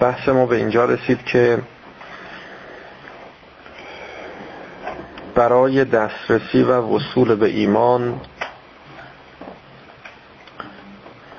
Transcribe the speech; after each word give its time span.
بحث 0.00 0.28
ما 0.28 0.46
به 0.46 0.56
اینجا 0.56 0.84
رسید 0.84 1.24
که 1.24 1.58
برای 5.34 5.84
دسترسی 5.84 6.62
و 6.62 6.80
وصول 6.96 7.34
به 7.34 7.46
ایمان 7.46 8.20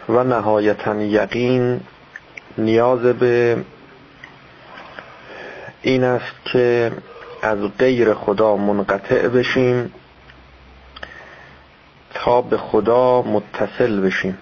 و 0.09 0.23
نهایتا 0.23 0.95
یقین 0.95 1.81
نیاز 2.57 2.99
به 2.99 3.63
این 5.81 6.03
است 6.03 6.35
که 6.45 6.91
از 7.41 7.57
غیر 7.79 8.13
خدا 8.13 8.55
منقطع 8.55 9.27
بشیم 9.27 9.93
تا 12.13 12.41
به 12.41 12.57
خدا 12.57 13.21
متصل 13.21 14.01
بشیم. 14.01 14.37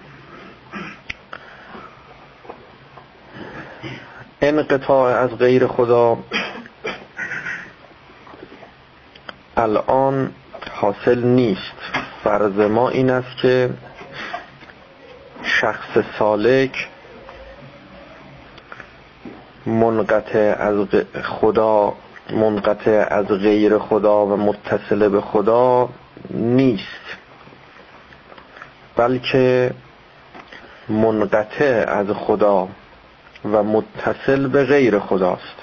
انقطاع 4.42 5.18
از 5.18 5.30
غیر 5.30 5.66
خدا. 5.66 6.18
الان 9.56 10.30
حاصل 10.72 11.22
نیست. 11.22 11.76
فرض 12.24 12.58
ما 12.58 12.88
این 12.88 13.10
است 13.10 13.36
که 13.42 13.70
شخص 15.42 15.98
سالک 16.18 16.88
منقطع 19.66 20.54
از 20.58 20.86
خدا 21.22 21.94
منقطع 22.30 23.06
از 23.10 23.26
غیر 23.26 23.78
خدا 23.78 24.26
و 24.26 24.36
متصل 24.36 25.08
به 25.08 25.20
خدا 25.20 25.88
نیست. 26.30 27.16
بلکه 28.96 29.70
منقطع 30.88 31.84
از 31.88 32.06
خدا. 32.06 32.68
و 33.44 33.62
متصل 33.62 34.46
به 34.48 34.64
غیر 34.64 34.98
خداست. 34.98 35.56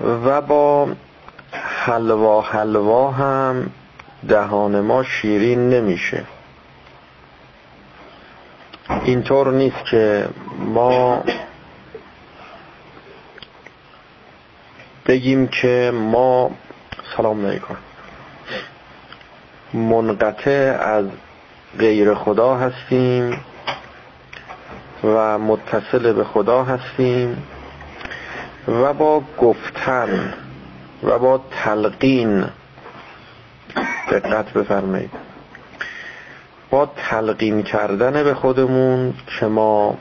و 0.00 0.40
با 0.40 0.88
حلوا 1.52 2.40
حلوا 2.40 3.10
هم 3.10 3.70
دهان 4.28 4.80
ما 4.80 5.02
شیرین 5.02 5.70
نمیشه. 5.70 6.24
اینطور 9.04 9.52
نیست 9.52 9.84
که 9.90 10.28
ما 10.58 11.24
بگیم 15.06 15.48
که 15.48 15.92
ما 15.94 16.50
سلام 17.16 17.46
علیکم 17.46 17.76
منقطع 19.74 20.78
از 20.80 21.06
غیر 21.78 22.14
خدا 22.14 22.56
هستیم 22.56 23.40
و 25.04 25.38
متصل 25.38 26.12
به 26.12 26.24
خدا 26.24 26.64
هستیم 26.64 27.42
و 28.68 28.92
با 28.92 29.22
گفتن 29.38 30.34
و 31.02 31.18
با 31.18 31.40
تلقین 31.50 32.44
دقت 34.10 34.52
بفرمایید. 34.52 35.10
با 36.70 36.90
تلقین 36.96 37.62
کردن 37.62 38.24
به 38.24 38.34
خودمون 38.34 39.14
که 39.40 39.46
ما 39.46 39.98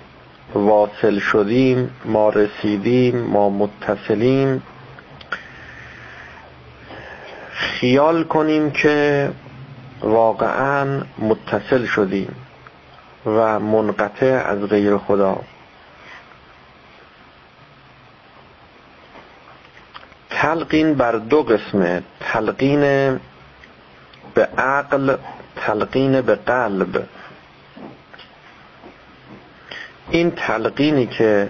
واصل 0.54 1.20
شدیم 1.20 1.90
ما 2.06 2.30
رسیدیم 2.30 3.18
ما 3.18 3.50
متصلیم 3.50 4.64
خیال 7.54 8.24
کنیم 8.24 8.72
که 8.72 9.30
واقعا 10.06 11.02
متصل 11.20 11.86
شدیم 11.86 12.36
و 13.26 13.60
منقطع 13.60 14.44
از 14.46 14.60
غیر 14.60 14.98
خدا. 14.98 15.42
تلقین 20.30 20.94
بر 20.94 21.12
دو 21.12 21.44
قسمه. 21.44 22.04
تلقین 22.20 22.82
به 24.34 24.46
عقل 24.58 25.18
تلقین 25.56 26.22
به 26.22 26.36
قلب. 26.36 27.08
این 30.10 30.32
تلقینی 30.32 31.08
که 31.08 31.50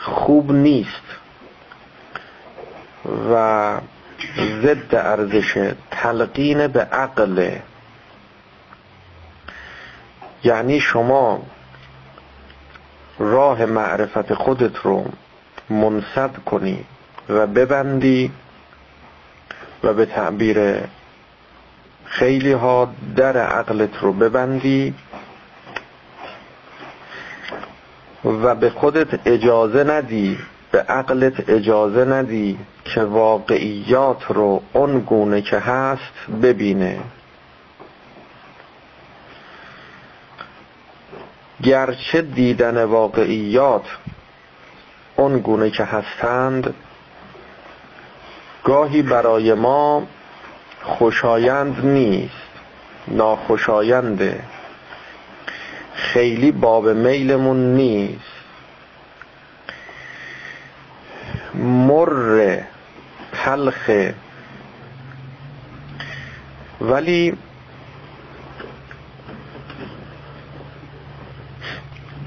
خوب 0.00 0.52
نیست 0.52 1.02
و 3.32 3.80
ضد 4.62 4.94
ارزش 4.94 5.72
تلقین 5.90 6.66
به 6.66 6.80
عقل. 6.80 7.50
یعنی 10.44 10.80
شما 10.80 11.42
راه 13.18 13.64
معرفت 13.64 14.34
خودت 14.34 14.76
رو 14.76 15.04
منصد 15.70 16.30
کنی 16.46 16.84
و 17.28 17.46
ببندی 17.46 18.32
و 19.82 19.92
به 19.94 20.06
تعبیر 20.06 20.80
خیلی 22.04 22.52
ها 22.52 22.94
در 23.16 23.36
عقلت 23.36 23.98
رو 24.00 24.12
ببندی 24.12 24.94
و 28.24 28.54
به 28.54 28.70
خودت 28.70 29.26
اجازه 29.26 29.84
ندی 29.84 30.38
به 30.76 30.82
عقلت 30.82 31.50
اجازه 31.50 32.04
ندی 32.04 32.58
که 32.84 33.00
واقعیات 33.00 34.24
رو 34.28 34.62
اون 34.72 35.00
گونه 35.00 35.42
که 35.42 35.58
هست 35.58 36.30
ببینه. 36.42 36.98
گرچه 41.62 42.22
دیدن 42.22 42.84
واقعیات 42.84 43.84
اون 45.16 45.38
گونه 45.38 45.70
که 45.70 45.84
هستند 45.84 46.74
گاهی 48.64 49.02
برای 49.02 49.54
ما 49.54 50.06
خوشایند 50.82 51.86
نیست 51.86 52.50
ناخوشاینده 53.08 54.40
خیلی 55.94 56.52
باب 56.52 56.88
میلمون 56.88 57.74
نیست. 57.74 58.35
مر 61.56 62.58
تلخ. 63.32 63.90
ولی 66.80 67.36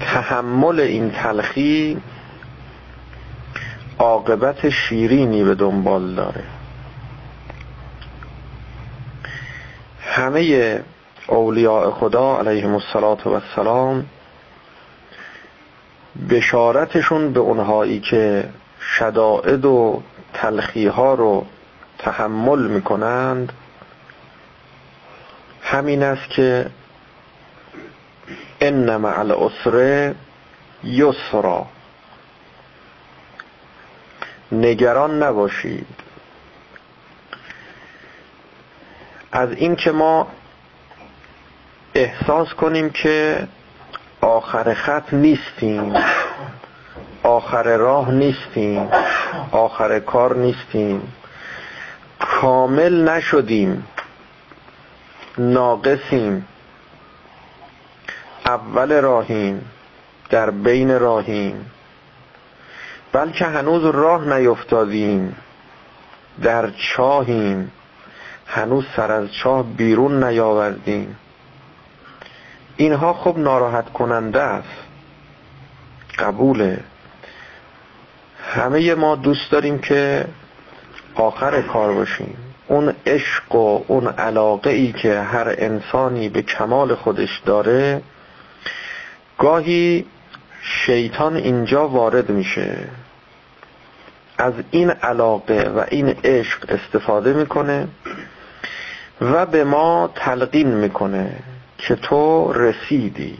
تحمل 0.00 0.80
این 0.80 1.10
تلخی 1.10 2.02
عاقبت 3.98 4.68
شیرینی 4.68 5.44
به 5.44 5.54
دنبال 5.54 6.14
داره. 6.14 6.44
همه 10.00 10.80
اولیاء 11.26 11.90
خدا 11.90 12.38
علیهم 12.38 12.74
السلام 12.74 14.06
بشارتشون 16.30 17.32
به 17.32 17.40
اونهایی 17.40 18.00
که 18.00 18.48
شدائد 18.98 19.64
و 19.64 20.02
تلخی 20.34 20.86
ها 20.86 21.14
رو 21.14 21.46
تحمل 21.98 22.66
می‌کنند. 22.66 23.52
همین 25.62 26.02
است 26.02 26.30
که 26.30 26.70
ان 28.60 28.96
مع 28.96 29.18
العسر 29.18 30.14
یسرا. 30.84 31.66
نگران 34.52 35.22
نباشید. 35.22 35.86
از 39.32 39.52
این 39.52 39.76
که 39.76 39.92
ما 39.92 40.26
احساس 41.94 42.54
کنیم 42.54 42.90
که 42.90 43.48
آخر 44.20 44.74
خط 44.74 45.14
نیستیم. 45.14 45.94
آخر 47.22 47.76
راه 47.76 48.10
نیستیم 48.10 48.88
آخر 49.50 49.98
کار 49.98 50.36
نیستیم. 50.36 51.12
کامل 52.18 53.08
نشدیم. 53.08 53.86
ناقصیم. 55.38 56.46
اول 58.46 59.00
راهیم. 59.00 59.70
در 60.30 60.50
بین 60.50 61.00
راهیم. 61.00 61.70
بلکه 63.12 63.44
هنوز 63.44 63.84
راه 63.84 64.36
نیفتادیم. 64.38 65.36
در 66.42 66.70
چاهیم. 66.70 67.72
هنوز 68.46 68.84
سر 68.96 69.12
از 69.12 69.32
چاه 69.32 69.62
بیرون 69.62 70.24
نیاوردیم. 70.24 71.16
اینها 72.76 73.12
خب 73.12 73.38
ناراحت 73.38 73.92
کننده 73.92 74.40
است. 74.40 74.84
قبوله. 76.18 76.84
همه 78.50 78.94
ما 78.94 79.16
دوست 79.16 79.50
داریم 79.50 79.78
که 79.78 80.24
آخر 81.14 81.62
کار 81.62 81.92
باشیم. 81.92 82.36
اون 82.68 82.94
عشق 83.06 83.54
و 83.54 83.84
اون 83.86 84.06
علاقه 84.08 84.70
ای 84.70 84.92
که 84.92 85.20
هر 85.20 85.54
انسانی 85.58 86.28
به 86.28 86.42
کمال 86.42 86.94
خودش 86.94 87.42
داره 87.46 88.02
گاهی 89.38 90.06
شیطان 90.62 91.36
اینجا 91.36 91.88
وارد 91.88 92.30
میشه. 92.30 92.76
از 94.38 94.54
این 94.70 94.90
علاقه 94.90 95.70
و 95.76 95.84
این 95.88 96.08
عشق 96.24 96.64
استفاده 96.68 97.32
می‌کنه 97.32 97.88
و 99.20 99.46
به 99.46 99.64
ما 99.64 100.10
تلقین 100.14 100.68
می‌کنه 100.68 101.36
که 101.78 101.94
تو 101.94 102.52
رسیدی. 102.52 103.38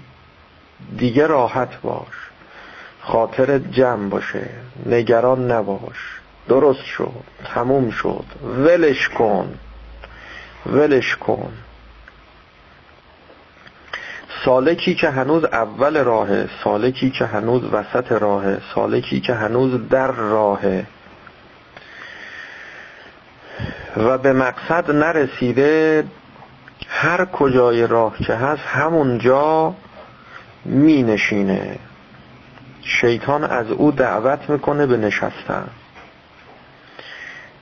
دیگه 0.96 1.26
راحت 1.26 1.80
باش. 1.82 2.29
خاطر 3.12 3.58
جمع 3.58 4.08
باشه. 4.08 4.48
نگران 4.86 5.50
نباش. 5.50 6.20
درست 6.48 6.84
شد. 6.84 7.24
تموم 7.54 7.90
شد. 7.90 8.24
ولش 8.42 9.08
کن. 9.08 9.54
ولش 10.66 11.16
کن. 11.16 11.52
سالکی 14.44 14.94
که 14.94 15.10
هنوز 15.10 15.44
اول 15.44 16.04
راهه 16.04 16.48
سالکی 16.64 17.10
که 17.10 17.26
هنوز 17.26 17.62
وسط 17.72 18.12
راهه 18.12 18.60
سالکی 18.74 19.20
که 19.20 19.34
هنوز 19.34 19.88
در 19.88 20.10
راهه. 20.10 20.86
و 23.96 24.18
به 24.18 24.32
مقصد 24.32 24.90
نرسیده 24.90 26.04
هر 26.88 27.24
کجای 27.24 27.86
راه 27.86 28.18
که 28.18 28.34
هست 28.34 28.62
همونجا 28.66 29.74
می 30.64 31.02
نشینه. 31.02 31.78
شیطان 32.82 33.44
از 33.44 33.70
او 33.70 33.90
دعوت 33.92 34.50
می‌کنه 34.50 34.86
به 34.86 34.96
نشستن. 34.96 35.68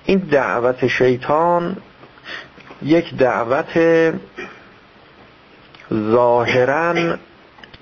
این 0.05 0.19
دعوت 0.19 0.87
شیطان 0.87 1.77
یک 2.83 3.15
دعوت 3.15 3.79
ظاهرا 5.93 7.17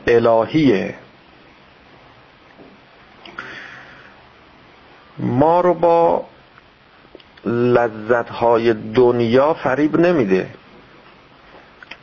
الهیه. 0.07 0.95
ما 5.19 5.61
رو 5.61 5.75
با 5.75 6.25
لذتهای 7.47 8.75
دنیا 8.75 9.55
فریب 9.55 9.97
نمیده. 9.97 10.51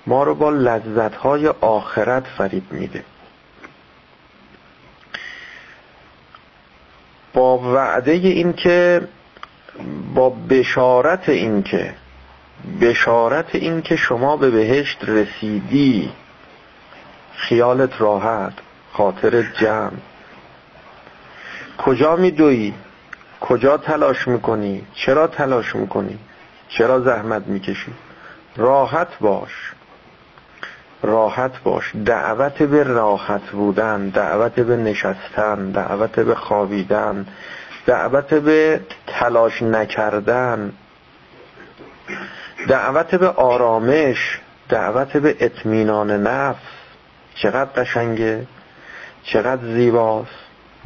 ما 0.08 0.24
رو 0.24 0.36
با 0.36 0.50
لذتهای 0.50 1.48
آخرت 1.48 2.24
فریب 2.38 2.72
میده. 2.72 3.04
با 7.34 7.58
وعده 7.58 8.12
این 8.12 8.54
که 8.54 9.08
با 10.16 10.30
بشارت 10.30 11.30
این 11.30 11.64
که 11.64 11.94
بشارت 12.82 13.56
این 13.56 13.82
که 13.82 13.96
شما 13.96 14.38
به 14.38 14.50
بهشت 14.52 14.98
رسیدی 15.04 16.12
خیالت 17.36 18.02
راحت 18.02 18.54
خاطر 18.94 19.42
جمع. 19.42 19.92
کجا 21.78 22.16
میدوی 22.16 22.74
کجا 23.42 23.78
تلاش 23.78 24.28
می‌کنی؟ 24.28 24.86
چرا 24.94 25.28
تلاش 25.28 25.76
می‌کنی؟ 25.76 26.20
چرا 26.70 27.00
زحمت 27.00 27.48
می‌کشی؟ 27.48 27.94
راحت 28.58 29.20
باش. 29.20 29.74
راحت 31.04 31.64
باش. 31.64 31.92
دعوت 32.06 32.64
به 32.64 32.84
راحت 32.84 33.42
بودن 33.42 34.10
دعوت 34.10 34.60
به 34.60 34.78
نشستن 34.78 35.72
دعوت 35.72 36.20
به 36.20 36.36
خوابیدن 36.36 37.26
دعوت 37.86 38.34
به 38.34 38.82
تلاش 39.08 39.62
نکردن 39.62 40.74
دعوت 42.68 43.16
به 43.16 43.28
آرامش 43.28 44.40
دعوت 44.70 45.18
به 45.18 45.36
اطمینان 45.40 46.12
نفس. 46.12 46.60
چقدر 47.36 47.84
قشنگه؟ 47.84 48.48
چقدر 49.24 49.62
زیباست؟ 49.74 50.30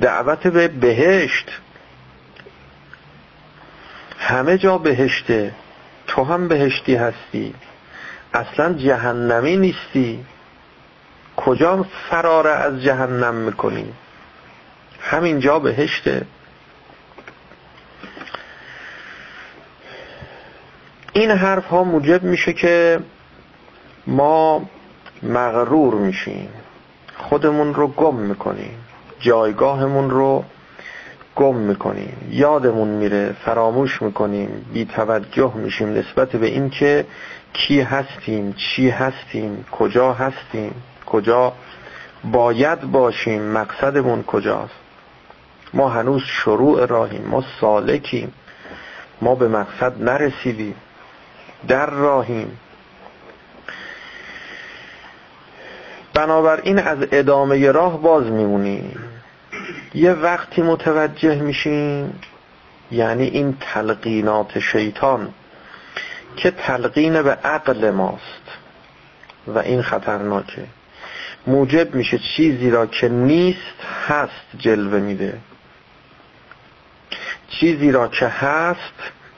دعوت 0.01 0.47
به 0.47 0.67
بهشت. 0.67 1.59
همه 4.19 4.57
جا 4.57 4.77
بهشته. 4.77 5.51
تو 6.07 6.23
هم 6.23 6.47
بهشتی 6.47 6.95
هستی. 6.95 7.53
اصلا 8.37 8.73
جهنمی 8.73 9.57
نیستی. 9.57 10.25
کجا 11.37 11.85
فرار 12.09 12.47
از 12.47 12.81
جهنم 12.83 13.35
می‌کنی؟ 13.35 13.93
همینجا 15.01 15.59
بهشته. 15.59 16.25
این 21.13 21.31
حرف 21.31 21.65
ها 21.65 21.83
موجب 21.83 22.23
میشه 22.23 22.53
که 22.53 22.99
ما 24.07 24.69
مغرور 25.23 25.93
میشیم. 25.93 26.49
خودمون 27.17 27.73
رو 27.73 27.87
گم 27.87 28.15
می‌کنیم. 28.15 28.77
جایگاهمون 29.19 30.09
رو 30.09 30.43
گم 31.37 31.55
می‌کنیم 31.55 32.27
یادمون 32.29 32.87
میره 32.87 33.35
فراموش 33.45 34.01
می‌کنیم 34.01 34.65
بی 34.73 34.85
توجه 34.85 35.53
میشیم 35.55 35.93
نسبت 35.93 36.35
به 36.35 36.45
اینکه 36.45 37.05
کی 37.53 37.81
هستیم 37.81 38.53
چی 38.53 38.89
هستیم 38.89 39.65
کجا 39.71 40.13
هستیم 40.13 40.71
کجا 41.05 41.53
باید 42.31 42.81
باشیم 42.81 43.41
مقصدمون 43.41 44.23
کجاست. 44.23 44.73
ما 45.73 45.89
هنوز 45.89 46.21
شروع 46.21 46.85
راهیم 46.85 47.21
ما 47.21 47.43
سالکیم 47.61 48.33
ما 49.21 49.35
به 49.35 49.47
مقصد 49.47 50.03
نرسیدیم 50.03 50.75
در 51.67 51.89
راهیم. 51.89 52.59
بنابراین 56.13 56.79
از 56.79 56.97
ادامه 57.11 57.71
راه 57.71 58.01
باز 58.01 58.25
میمونیم. 58.25 59.06
یه 59.97 60.11
وقتی 60.11 60.61
متوجه 60.61 61.35
میشیم 61.35 62.19
یعنی 62.91 63.27
این 63.27 63.57
تلقینات 63.59 64.59
شیطان 64.59 65.33
که 66.35 66.51
تلقین 66.51 67.21
به 67.21 67.31
عقل 67.31 67.91
ماست 67.91 68.43
و 69.47 69.59
این 69.59 69.81
خطرناکه. 69.81 70.65
موجب 71.47 71.95
میشه 71.95 72.17
چیزی 72.17 72.69
را 72.69 72.85
که 72.85 73.09
نیست 73.09 73.83
هست 74.07 74.57
جلوه 74.57 74.99
میده. 74.99 75.37
چیزی 77.49 77.91
را 77.91 78.07
که 78.07 78.27
هست 78.27 78.93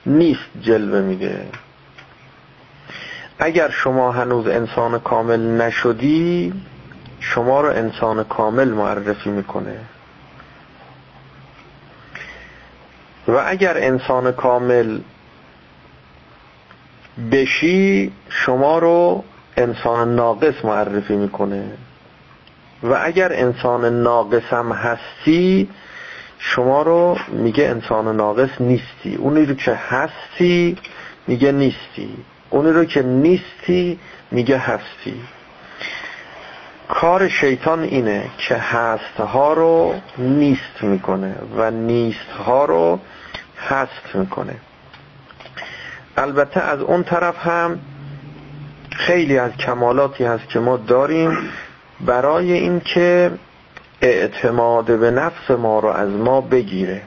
نیست 0.06 0.50
جلوه 0.62 1.01
میده. 1.01 1.48
اگر 3.39 3.70
شما 3.70 4.12
هنوز 4.12 4.48
انسان 4.48 5.00
کامل 5.00 5.39
نشدی 5.39 6.54
شما 7.20 7.62
رو 7.62 7.70
انسان 7.70 8.24
کامل 8.24 8.68
معرفی 8.68 9.30
می‌کنه. 9.30 9.80
و 13.30 13.44
اگر 13.46 13.78
انسان 13.78 14.32
کامل 14.32 15.00
بشی 17.32 18.12
شما 18.30 18.80
رو 18.80 19.24
انسان 19.58 20.16
ناقص 20.16 20.66
معرفی 20.66 21.16
می‌کنه. 21.16 21.64
و 22.84 23.00
اگر 23.04 23.34
انسان 23.34 24.02
ناقص 24.04 24.54
هم 24.54 24.72
هستی 24.72 25.70
شما 26.40 26.82
رو 26.82 27.18
میگه 27.28 27.64
انسان 27.64 28.16
ناقص 28.16 28.50
نیستی. 28.60 29.16
اونی 29.18 29.46
رو 29.46 29.56
که 29.56 29.74
هستی 29.74 30.78
میگه 31.28 31.52
نیستی. 31.52 32.10
اونی 32.50 32.72
رو 32.72 32.86
که 32.86 33.02
نیستی 33.02 34.00
میگه 34.32 34.58
هستی. 34.58 35.22
کار 36.88 37.28
شیطان 37.28 37.84
اینه 37.84 38.26
که 38.38 38.56
هستها 38.56 39.54
رو 39.54 39.94
نیست 40.18 40.84
می‌کنه 40.84 41.36
و 41.58 41.72
نیستها 41.72 42.66
رو 42.66 43.00
هست 43.68 44.16
می‌کنه. 44.16 44.56
البته 46.18 46.60
از 46.62 46.80
اون 46.80 47.04
طرف 47.04 47.38
هم 47.48 47.80
خیلی 48.92 49.38
از 49.38 49.51
کمالاتی 49.51 50.24
هست 50.24 50.50
که 50.50 50.60
ما 50.60 50.78
داریم 50.78 51.38
برای 52.01 52.54
اینکه 52.54 53.32
اعتماد 54.01 55.00
به 55.00 55.12
نفس 55.12 55.51
ما 55.51 55.80
رو 55.80 55.88
از 55.89 56.10
ما 56.10 56.42
بگیره. 56.42 57.01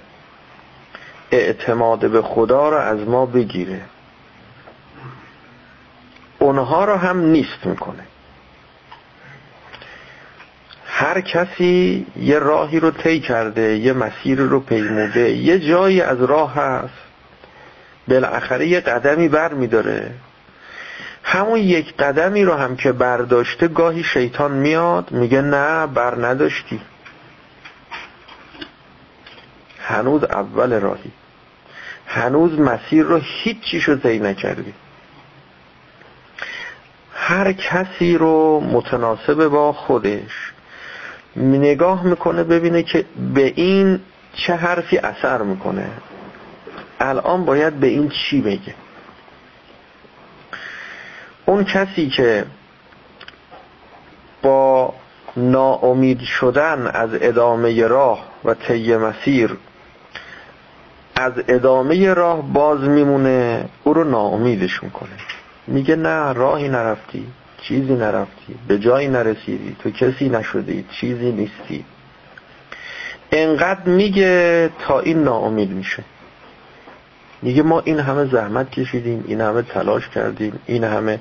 اعتماد 1.30 2.10
به 2.10 2.22
خدا 2.22 2.68
رو 2.68 2.76
از 2.76 3.08
ما 3.08 3.26
بگیره. 3.26 3.80
اونها 6.38 6.84
رو 6.84 6.96
هم 6.96 7.20
نیست 7.20 7.66
می‌کنه. 7.66 8.02
هر 11.02 11.20
کسی 11.20 12.06
یه 12.16 12.38
راهی 12.38 12.80
رو 12.80 12.90
طی 12.90 13.20
کرده 13.20 13.76
یه 13.76 13.92
مسیر 13.92 14.38
رو 14.38 14.60
پیموده 14.60 15.30
یه 15.30 15.58
جایی 15.58 16.00
از 16.00 16.22
راه 16.22 16.54
هست 16.54 16.94
بالاخره 18.08 18.66
یه 18.66 18.80
قدمی 18.80 19.28
بر 19.28 19.54
میداره. 19.54 20.10
همون 21.22 21.58
یک 21.58 21.96
قدمی 21.96 22.44
رو 22.44 22.54
هم 22.54 22.76
که 22.76 22.92
برداشته 22.92 23.68
گاهی 23.68 24.04
شیطان 24.04 24.52
میاد 24.52 25.12
میگه 25.12 25.40
نه 25.40 25.86
بر 25.86 26.26
نداشتی. 26.26 26.80
هنوز 29.80 30.24
اول 30.24 30.80
راهی. 30.80 31.10
هنوز 32.06 32.60
مسیر 32.60 33.02
رو 33.02 33.20
هیچ 33.22 33.60
چیش 33.60 33.84
رو 33.84 33.96
طی 33.96 34.18
نکردی. 34.18 34.74
هر 37.14 37.52
کسی 37.52 38.18
رو 38.18 38.60
متناسب 38.60 39.46
با 39.46 39.72
خودش 39.72 40.51
نگاه 41.36 42.06
می‌کنه 42.06 42.44
ببینه 42.44 42.82
که 42.82 43.04
به 43.34 43.52
این 43.56 44.00
چه 44.34 44.54
حرفی 44.54 44.98
اثر 44.98 45.42
می‌کنه. 45.42 45.86
الان 47.00 47.44
باید 47.44 47.74
به 47.74 47.86
این 47.86 48.08
چی 48.08 48.40
بگه. 48.40 48.74
اون 51.46 51.64
کسی 51.64 52.08
که 52.08 52.44
با 54.42 54.94
ناامید 55.36 56.20
شدن 56.20 56.86
از 56.86 57.10
ادامه 57.12 57.86
راه 57.86 58.28
و 58.44 58.54
طی 58.54 58.96
مسیر 58.96 59.56
از 61.16 61.32
ادامه 61.48 62.14
راه 62.14 62.52
باز 62.52 62.80
میمونه 62.80 63.68
او 63.84 63.94
رو 63.94 64.04
ناامیدش 64.04 64.82
می‌کنه. 64.82 65.10
میگه 65.66 65.96
نه 65.96 66.32
راهی 66.32 66.68
نرفتی. 66.68 67.26
چیزی 67.62 67.94
نرفتی 67.94 68.54
به 68.68 68.78
جایی 68.78 69.08
نرسیدی 69.08 69.76
تو 69.78 69.90
کسی 69.90 70.28
نشدی 70.28 70.84
چیزی 71.00 71.32
نیستی. 71.32 71.84
انقدر 73.32 73.88
میگه 73.88 74.70
تا 74.78 75.00
این 75.00 75.24
ناامید 75.24 75.70
میشه. 75.70 76.04
میگه 77.42 77.62
ما 77.62 77.80
این 77.80 78.00
همه 78.00 78.24
زحمت 78.24 78.70
کشیدیم 78.70 79.24
این 79.26 79.40
همه 79.40 79.62
تلاش 79.62 80.08
کردیم 80.08 80.60
این 80.66 80.84
همه 80.84 81.20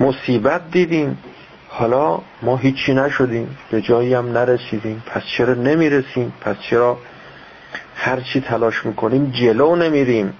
مصیبت 0.00 0.70
دیدیم. 0.70 1.18
حالا 1.68 2.20
ما 2.42 2.56
هیچی 2.56 2.94
نشدیم 2.94 3.56
به 3.70 3.82
جایی 3.82 4.14
هم 4.14 4.32
نرسیدیم. 4.32 5.02
پس 5.06 5.22
چرا 5.36 5.54
نمی‌رسیم؟ 5.54 6.32
پس 6.40 6.56
چرا 6.70 6.98
هرچی 7.96 8.40
تلاش 8.40 8.86
می‌کنیم 8.86 9.30
جلو 9.30 9.76
نمیریم؟ 9.76 10.34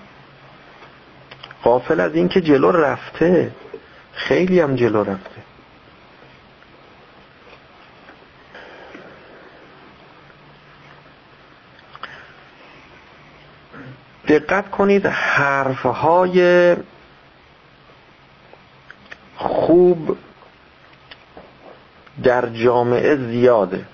قافل 1.63 2.01
از 2.01 2.15
اینکه 2.15 2.41
جلو 2.41 2.71
رفته. 2.71 3.51
خیلی 4.13 4.61
هم 4.61 4.75
جلو 4.77 5.05
رفته. 5.05 5.43
دقت 14.29 14.71
کنید 14.71 15.07
حرفهای 15.07 16.77
خوب 19.37 20.17
در 22.23 22.47
جامعه 22.47 23.17
زیاده. 23.17 23.85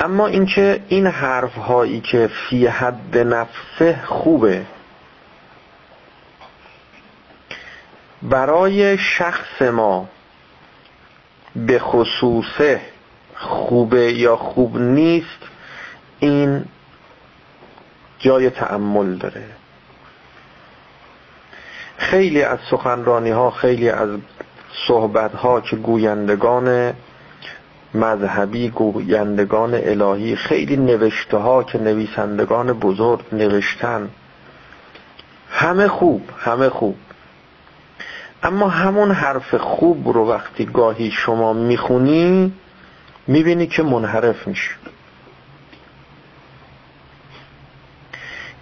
اما 0.00 0.26
اینکه 0.26 0.82
این 0.88 1.06
حرف 1.06 1.54
هایی 1.54 2.00
که 2.00 2.26
فی 2.26 2.66
حد 2.66 3.18
نفسه 3.18 4.00
خوبه 4.04 4.66
برای 8.22 8.98
شخص 8.98 9.62
ما 9.62 10.08
به 11.56 11.78
خصوصه 11.78 12.80
خوبه 13.34 14.12
یا 14.12 14.36
خوب 14.36 14.78
نیست 14.78 15.38
این 16.20 16.64
جای 18.18 18.50
تعمل 18.50 19.14
داره. 19.14 19.44
خیلی 21.96 22.42
از 22.42 22.58
سخنرانی 22.70 23.30
ها 23.30 23.50
خیلی 23.50 23.90
از 23.90 24.08
صحبت 24.88 25.34
ها 25.34 25.60
که 25.60 25.76
گویندگان 25.76 26.94
مذهبی 27.94 28.68
گویندگان 28.70 29.74
الهی 29.74 30.36
خیلی 30.36 30.76
نوشته 30.76 31.36
ها 31.36 31.62
که 31.62 31.78
نویسندگان 31.78 32.72
بزرگ 32.72 33.20
نوشتن 33.32 34.10
همه 35.50 35.88
خوب 35.88 36.28
همه 36.38 36.68
خوب. 36.68 36.96
اما 38.42 38.68
همون 38.68 39.10
حرف 39.10 39.54
خوب 39.54 40.08
رو 40.08 40.28
وقتی 40.28 40.64
گاهی 40.64 41.10
شما 41.10 41.52
می‌خونی 41.52 42.52
می‌بینی 43.26 43.66
که 43.66 43.82
منحرف 43.82 44.46
میشه 44.46 44.70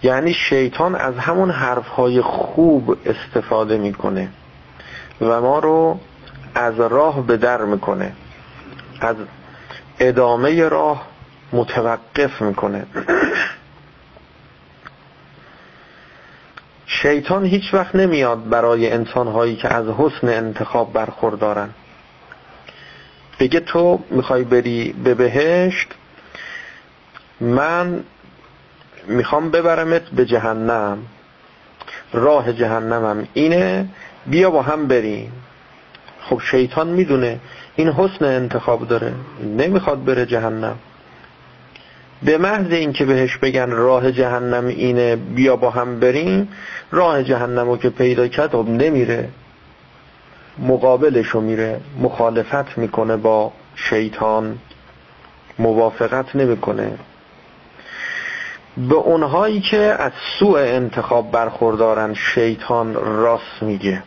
یعنی 0.03 0.33
شیطان 0.33 0.95
از 0.95 1.17
همون 1.17 1.51
حرفهای 1.51 2.21
خوب 2.21 2.97
استفاده 3.05 3.77
می‌کنه 3.77 4.29
و 5.21 5.41
ما 5.41 5.59
رو 5.59 5.99
از 6.55 6.79
راه 6.79 7.27
به 7.27 7.37
در 7.37 7.61
می‌کنه 7.61 8.13
از 9.01 9.15
ادامه 9.99 10.69
راه 10.69 11.07
متوقف 11.53 12.41
می‌کنه. 12.41 12.85
شیطان 17.01 17.45
هیچ 17.45 17.73
وقت 17.73 17.95
نمیاد 17.95 18.49
برای 18.49 18.91
انسان 18.91 19.27
هایی 19.27 19.55
که 19.55 19.73
از 19.73 19.85
حسن 19.87 20.27
انتخاب 20.29 20.93
برخوردارن. 20.93 21.69
بگه 23.39 23.59
تو 23.59 23.99
می‌خوای 24.09 24.43
بری 24.43 24.95
به 25.03 25.13
بهشت 25.13 25.87
من 27.41 28.03
می‌خوام 29.07 29.51
ببرمت 29.51 30.01
به 30.01 30.25
جهنم. 30.25 30.97
راه 32.13 32.53
جهنمم 32.53 33.27
اینه 33.33 33.85
بیا 34.25 34.49
با 34.49 34.61
هم 34.61 34.87
بریم. 34.87 35.31
خب 36.21 36.41
شیطان 36.51 36.87
می‌دونه 36.87 37.39
این 37.75 37.89
حسن 37.89 38.25
انتخاب 38.25 38.87
داره. 38.87 39.13
نمی‌خواد 39.57 40.05
بره 40.05 40.25
جهنم. 40.25 40.75
به 42.23 42.37
محض 42.37 42.71
اینکه 42.71 43.05
بهش 43.05 43.37
بگن 43.37 43.69
راه 43.69 44.11
جهنم 44.11 44.67
اینه 44.67 45.15
بیا 45.15 45.55
با 45.55 45.69
هم 45.69 45.99
بریم 45.99 46.49
راه 46.91 47.23
جهنم 47.23 47.69
رو 47.69 47.77
که 47.77 47.89
پیدا 47.89 48.27
کرد 48.27 48.51
خب 48.51 48.67
نمیره. 48.67 49.29
مقابلشو 50.59 51.41
میره 51.41 51.79
مخالفت 51.99 52.77
می‌کنه 52.77 53.17
با 53.17 53.51
شیطان 53.75 54.57
موافقت 55.59 56.35
نمی‌کنه. 56.35 56.91
به 58.77 58.95
اونهایی 58.95 59.61
که 59.61 59.77
از 59.77 60.11
سوء 60.39 60.59
انتخاب 60.59 61.31
برخوردارن 61.31 62.13
شیطان 62.13 62.93
راست 62.93 63.61
میگه. 63.63 64.03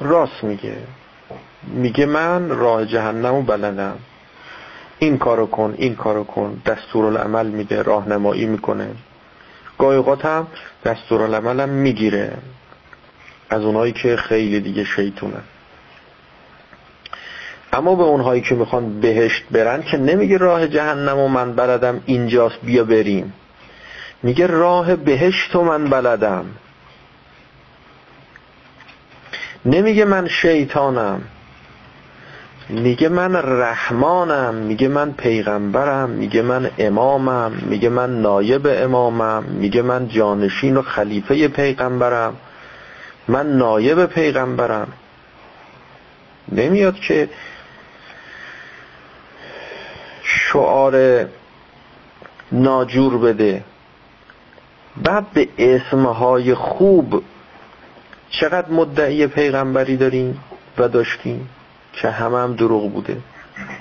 راست 0.00 0.44
میگه. 0.44 0.76
میگه 1.66 2.06
من 2.06 2.48
راه 2.48 2.86
جهنم 2.86 3.34
رو 3.34 3.42
بلدم. 3.42 3.98
این 5.02 5.18
کارو 5.18 5.46
کن 5.46 5.74
این 5.78 5.94
کارو 5.94 6.24
کن. 6.24 6.62
دستور 6.66 7.04
العمل 7.04 7.46
میده 7.46 7.82
راهنمایی 7.82 8.46
می‌کنه. 8.46 8.88
گاهی 9.78 10.02
هم 10.22 10.46
دستور 10.84 11.22
العمل 11.22 11.60
هم 11.60 11.68
می‌گیره. 11.68 12.32
از 13.50 13.62
اونهایی 13.62 13.92
که 13.92 14.16
خیلی 14.16 14.60
دیگه 14.60 14.84
شیطونن 14.84 15.42
اما 17.72 17.94
به 17.94 18.02
اونهایی 18.02 18.40
که 18.40 18.54
می‌خوان 18.54 19.00
بهشت 19.00 19.44
برن 19.50 19.82
که 19.82 19.96
نمیگه 19.96 20.38
راه 20.38 20.68
جهنم 20.68 21.18
و 21.18 21.28
من 21.28 21.52
بلدم 21.52 22.02
اینجاست 22.06 22.60
بیا 22.62 22.84
بریم. 22.84 23.32
میگه 24.22 24.46
راه 24.46 24.96
بهشت 24.96 25.56
و 25.56 25.64
من 25.64 25.90
بلدم. 25.90 26.44
نمیگه 29.64 30.04
من 30.04 30.28
شیطانم. 30.28 31.22
میگه 32.72 33.08
من 33.08 33.36
رحمانم 33.36 34.54
میگه 34.54 34.88
من 34.88 35.12
پیغمبرم 35.12 36.10
میگه 36.10 36.42
من 36.42 36.70
امامم 36.78 37.52
میگه 37.66 37.88
من 37.88 38.22
نایب 38.22 38.66
امامم 38.66 39.44
میگه 39.44 39.82
من 39.82 40.08
جانشین 40.08 40.76
و 40.76 40.82
خلیفه 40.82 41.48
پیغمبرم. 41.48 42.36
من 43.28 43.56
نایب 43.56 44.06
پیغمبرم. 44.06 44.92
نمیاد 46.52 46.94
که 46.94 47.28
شعار 50.22 51.26
ناجور 52.52 53.18
بده. 53.18 53.64
بعد 54.96 55.30
به 55.30 55.48
اسمهای 55.58 56.54
خوب 56.54 57.22
چقدر 58.30 58.70
مدعی 58.70 59.26
پیغمبری 59.26 59.96
داریم 59.96 60.44
و 60.78 60.88
داشتیم؟ 60.88 61.48
که 61.92 62.10
همه 62.10 62.38
هم 62.38 62.54
دروغ 62.54 62.92
بوده. 62.92 63.16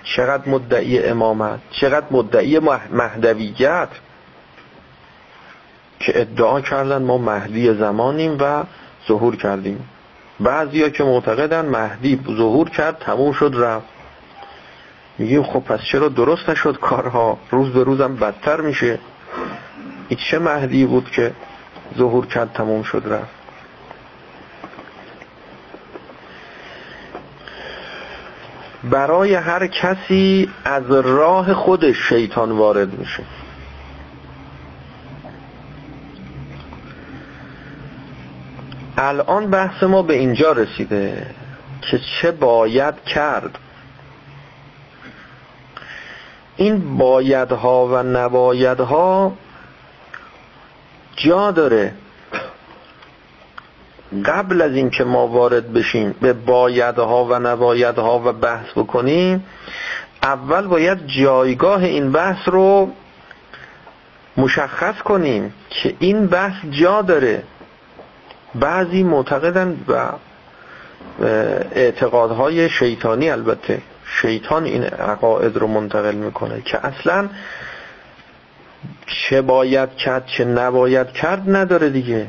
چقدر 0.03 0.49
مدعی 0.49 1.03
امامت 1.03 1.59
چقدر 1.71 2.05
مدعی 2.11 2.59
مهدویت 2.91 3.89
که 5.99 6.21
ادعا 6.21 6.61
کردن 6.61 7.03
ما 7.03 7.17
مهدی 7.17 7.73
زمانیم 7.73 8.37
و 8.39 8.63
ظهور 9.07 9.35
کردیم. 9.35 9.89
بعضیا 10.39 10.89
که 10.89 11.03
معتقدن 11.03 11.65
مهدی 11.65 12.19
ظهور 12.37 12.69
کرد 12.69 12.97
تموم 12.99 13.31
شد 13.31 13.53
رفت. 13.55 13.87
میگیم 15.17 15.43
خب 15.43 15.59
پس 15.59 15.79
چرا 15.91 16.07
درست 16.09 16.49
نشد 16.49 16.79
کارها؟ 16.79 17.37
روز 17.51 17.73
به 17.73 17.83
روزم 17.83 18.15
بدتر 18.15 18.61
میشه. 18.61 18.99
این 20.09 20.19
چه 20.31 20.39
مهدی 20.39 20.85
بود 20.85 21.11
که 21.11 21.33
ظهور 21.97 22.25
کرد 22.25 22.53
تموم 22.53 22.83
شد 22.83 23.03
رفت. 23.05 23.40
برای 28.83 29.35
هر 29.35 29.67
کسی 29.67 30.49
از 30.65 30.91
راه 30.91 31.53
خودش 31.53 31.95
شیطان 32.09 32.51
وارد 32.51 32.99
میشه. 32.99 33.23
الان 38.97 39.49
بحث 39.49 39.83
ما 39.83 40.01
به 40.01 40.13
اینجا 40.13 40.51
رسیده 40.51 41.27
که 41.81 41.99
چه 41.99 42.31
باید 42.31 43.03
کرد. 43.03 43.57
این 46.55 46.97
بایدها 46.97 47.87
و 47.87 48.03
نبایدها 48.03 49.33
جا 51.15 51.51
داره. 51.51 51.93
قبل 54.25 54.61
از 54.61 54.71
اینکه 54.71 55.03
ما 55.03 55.27
وارد 55.27 55.73
بشیم 55.73 56.15
به 56.21 56.33
بایدها 56.33 57.25
و 57.25 57.33
نبایدها 57.33 58.21
و 58.25 58.33
بحث 58.33 58.65
بکنیم 58.75 59.43
اول 60.23 60.67
باید 60.67 61.07
جایگاه 61.07 61.83
این 61.83 62.11
بحث 62.11 62.47
رو 62.47 62.91
مشخص 64.37 65.01
کنیم 65.01 65.53
که 65.69 65.95
این 65.99 66.27
بحث 66.27 66.65
جا 66.71 67.01
داره. 67.01 67.43
بعضی 68.55 69.03
معتقدن 69.03 69.77
و 69.87 70.09
اعتقادهای 71.71 72.69
شیطانی 72.69 73.29
البته 73.29 73.81
شیطان 74.21 74.63
این 74.63 74.83
عقاید 74.83 75.57
رو 75.57 75.67
منتقل 75.67 76.15
می‌کنه 76.15 76.61
که 76.61 76.85
اصلا 76.85 77.29
چه 79.05 79.41
باید 79.41 79.95
کرد 79.95 80.25
چه 80.25 80.45
نباید 80.45 81.11
کرد 81.11 81.55
نداره 81.55 81.89
دیگه. 81.89 82.27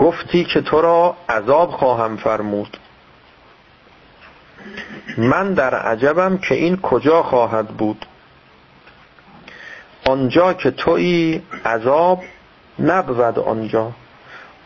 گفتی 0.00 0.44
که 0.44 0.60
تو 0.60 0.80
را 0.80 1.16
عذاب 1.28 1.70
خواهم 1.70 2.16
فرمود. 2.16 2.76
من 5.18 5.54
در 5.54 5.74
عجبم 5.74 6.38
که 6.38 6.54
این 6.54 6.76
کجا 6.76 7.22
خواهد 7.22 7.68
بود. 7.68 8.06
آنجا 10.06 10.52
که 10.52 10.70
توی 10.70 11.42
عذاب 11.64 12.22
نبود 12.78 13.38
آنجا. 13.38 13.92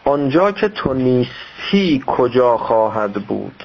آنجا 0.04 0.52
که 0.52 0.68
تو 0.68 0.94
نیستی 0.94 2.02
کجا 2.06 2.56
خواهد 2.56 3.12
بود. 3.12 3.64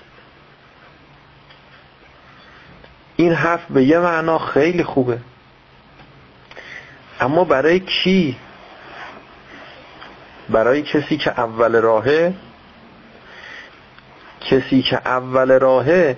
این 3.16 3.34
حرف 3.34 3.72
به 3.72 3.84
یه 3.84 4.00
معنا 4.00 4.38
خیلی 4.38 4.84
خوبه. 4.84 5.20
اما 7.20 7.44
برای 7.44 7.80
کی 7.80 8.38
برای 10.50 10.82
کسی 10.82 11.18
که 11.18 11.40
اول 11.40 11.76
راهه 11.76 12.34
کسی 14.42 14.82
که 14.82 15.02
اول 15.06 15.60
راهه 15.60 16.18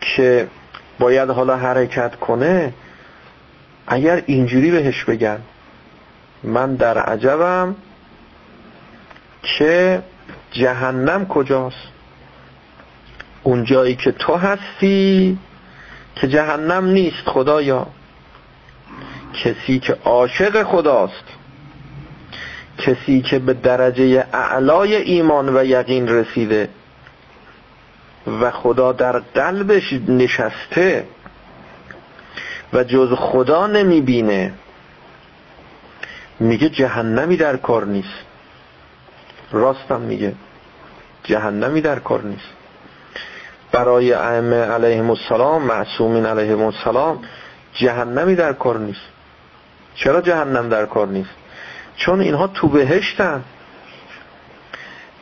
که 0.00 0.48
باید 0.98 1.30
حالا 1.30 1.56
حرکت 1.56 2.16
کنه 2.16 2.74
اگر 3.86 4.22
اینجوری 4.26 4.70
بهش 4.70 5.04
بگن 5.04 5.38
من 6.42 6.74
در 6.74 6.98
عجبم 6.98 7.76
که 9.42 10.02
جهنم 10.52 11.26
کجاست؟ 11.26 11.94
اون 13.42 13.64
جایی 13.64 13.96
که 13.96 14.12
تو 14.12 14.36
هستی 14.36 15.38
که 16.16 16.28
جهنم 16.28 16.84
نیست 16.84 17.26
خدایا. 17.26 17.86
کسی 19.44 19.78
که 19.78 19.96
عاشق 20.04 20.62
خداست. 20.62 21.24
کسی 22.78 23.22
که 23.22 23.38
به 23.38 23.54
درجه 23.54 24.26
اعلای 24.32 24.94
ایمان 24.94 25.56
و 25.56 25.64
یقین 25.64 26.08
رسیده 26.08 26.68
و 28.40 28.50
خدا 28.50 28.92
در 28.92 29.18
قلبش 29.18 29.92
نشسته 29.92 31.06
و 32.72 32.84
جز 32.84 33.12
خدا 33.12 33.66
نمی‌بینه 33.66 34.52
میگه 36.40 36.68
جهنمی 36.68 37.36
در 37.36 37.56
کار 37.56 37.84
نیست. 37.84 38.24
راستم 39.52 40.00
میگه 40.00 40.34
جهنمی 41.24 41.80
در 41.80 41.98
کار 41.98 42.22
نیست. 42.22 42.48
برای 43.72 44.12
ائمه 44.12 44.56
علیهم 44.56 45.10
السلام 45.10 45.62
معصومین 45.62 46.26
علیهم 46.26 46.62
السلام 46.62 47.22
جهنمی 47.74 48.34
در 48.34 48.52
کار 48.52 48.78
نیست. 48.78 49.00
چرا 49.94 50.20
جهنم 50.20 50.68
در 50.68 50.86
کار 50.86 51.06
نیست؟ 51.06 51.43
چون 51.96 52.20
اینها 52.20 52.46
تو 52.46 52.68
بهشتن. 52.68 53.44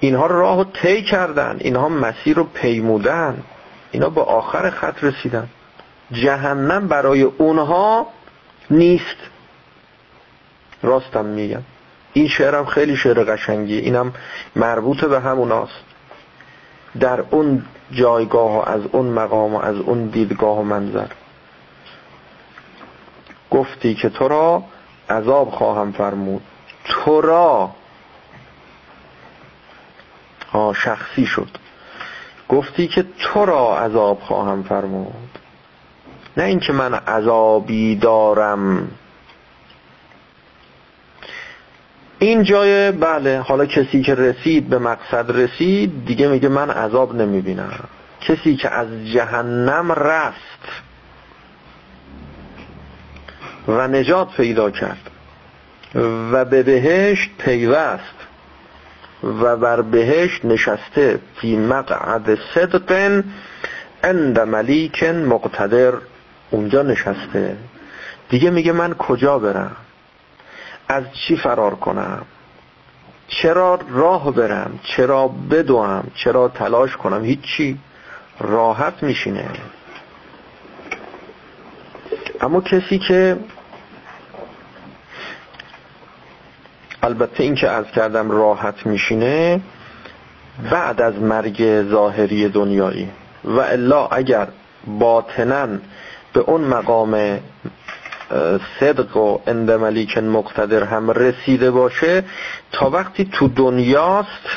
اینها 0.00 0.26
راه 0.26 0.56
رو 0.56 0.64
طی 0.64 1.02
کردن. 1.02 1.56
اینها 1.60 1.88
مسیر 1.88 2.36
رو 2.36 2.44
پیمودن. 2.44 3.42
اینا 3.90 4.08
به 4.08 4.20
آخر 4.20 4.70
خط 4.70 5.04
رسیدن. 5.04 5.48
جهنم 6.12 6.88
برای 6.88 7.22
اونها 7.22 8.06
نیست. 8.70 9.16
راستم 10.82 11.24
میگم. 11.24 11.62
این 12.12 12.28
شعرم 12.28 12.66
خیلی 12.66 12.96
شعر 12.96 13.24
قشنگیه. 13.24 13.80
اینم 13.80 14.12
مربوط 14.56 15.04
به 15.04 15.20
هموناست. 15.20 15.84
در 17.00 17.24
اون 17.30 17.64
جایگاه 17.92 18.56
و 18.56 18.68
از 18.68 18.82
اون 18.92 19.06
مقام 19.06 19.54
و 19.54 19.58
از 19.58 19.76
اون 19.76 20.06
دیدگاه 20.06 20.58
و 20.58 20.62
منظر. 20.62 21.06
گفتی 23.50 23.94
که 23.94 24.08
تو 24.08 24.28
را 24.28 24.64
عذاب 25.10 25.50
خواهم 25.50 25.92
فرمود. 25.92 26.42
تو 26.84 27.20
را 27.20 27.70
شخصی 30.74 31.26
شد. 31.26 31.48
گفتی 32.48 32.88
که 32.88 33.04
تو 33.18 33.44
را 33.46 33.78
عذاب 33.78 34.20
خواهم 34.20 34.62
فرمود. 34.62 35.38
نه 36.36 36.44
اینکه 36.44 36.72
من 36.72 36.94
عذابی 36.94 37.96
دارم. 37.96 38.88
این 42.18 42.42
جای 42.42 42.92
بله 42.92 43.40
حالا 43.40 43.66
کسی 43.66 44.02
که 44.02 44.14
رسید 44.14 44.68
به 44.68 44.78
مقصد 44.78 45.36
رسید 45.36 46.06
دیگه 46.06 46.28
میگه 46.28 46.48
من 46.48 46.70
عذاب 46.70 47.14
نمی‌بینم. 47.14 47.84
کسی 48.20 48.56
که 48.56 48.70
از 48.70 48.88
جهنم 48.88 49.92
رست 49.92 50.82
و 53.68 53.88
نجات 53.88 54.36
پیدا 54.36 54.70
کرد. 54.70 55.10
و 55.94 56.44
به 56.44 56.62
بهشت 56.62 57.30
پیوست 57.38 58.14
و 59.22 59.56
بر 59.56 59.82
بهشت 59.82 60.44
نشسته 60.44 61.18
فی 61.40 61.56
مقعد 61.56 62.38
صدق 62.54 63.22
عند 64.04 64.40
ملیک 64.40 65.04
مقتدر. 65.04 65.92
اونجا 66.50 66.82
نشسته. 66.82 67.56
دیگه 68.28 68.50
میگه 68.50 68.72
من 68.72 68.94
کجا 68.94 69.38
برم؟ 69.38 69.76
از 70.88 71.04
چی 71.12 71.36
فرار 71.36 71.74
کنم؟ 71.74 72.22
چرا 73.28 73.78
راه 73.90 74.34
برم؟ 74.34 74.80
چرا 74.82 75.28
بدوم؟ 75.28 76.04
چرا 76.14 76.48
تلاش 76.48 76.96
کنم؟ 76.96 77.24
هیچی. 77.24 77.78
راحت 78.40 79.02
میشینه. 79.02 79.48
اما 82.40 82.60
کسی 82.60 82.98
که 82.98 83.36
البته 87.02 87.42
این 87.42 87.54
که 87.54 87.68
از 87.68 87.86
کردم 87.86 88.30
راحت 88.30 88.86
میشینه 88.86 89.60
بعد 90.70 91.00
از 91.00 91.14
مرگ 91.14 91.82
ظاهری 91.90 92.48
دنیایی 92.48 93.08
و 93.44 93.60
الا 93.60 94.06
اگر 94.06 94.48
باطنن 94.86 95.80
به 96.32 96.40
اون 96.40 96.60
مقام 96.60 97.38
صدق 98.80 99.16
و 99.16 99.38
اند 99.46 99.70
ملیک 99.70 100.18
مقتدر 100.18 100.84
هم 100.84 101.10
رسیده 101.10 101.70
باشه 101.70 102.24
تا 102.72 102.90
وقتی 102.90 103.28
تو 103.32 103.48
دنیاست 103.48 104.48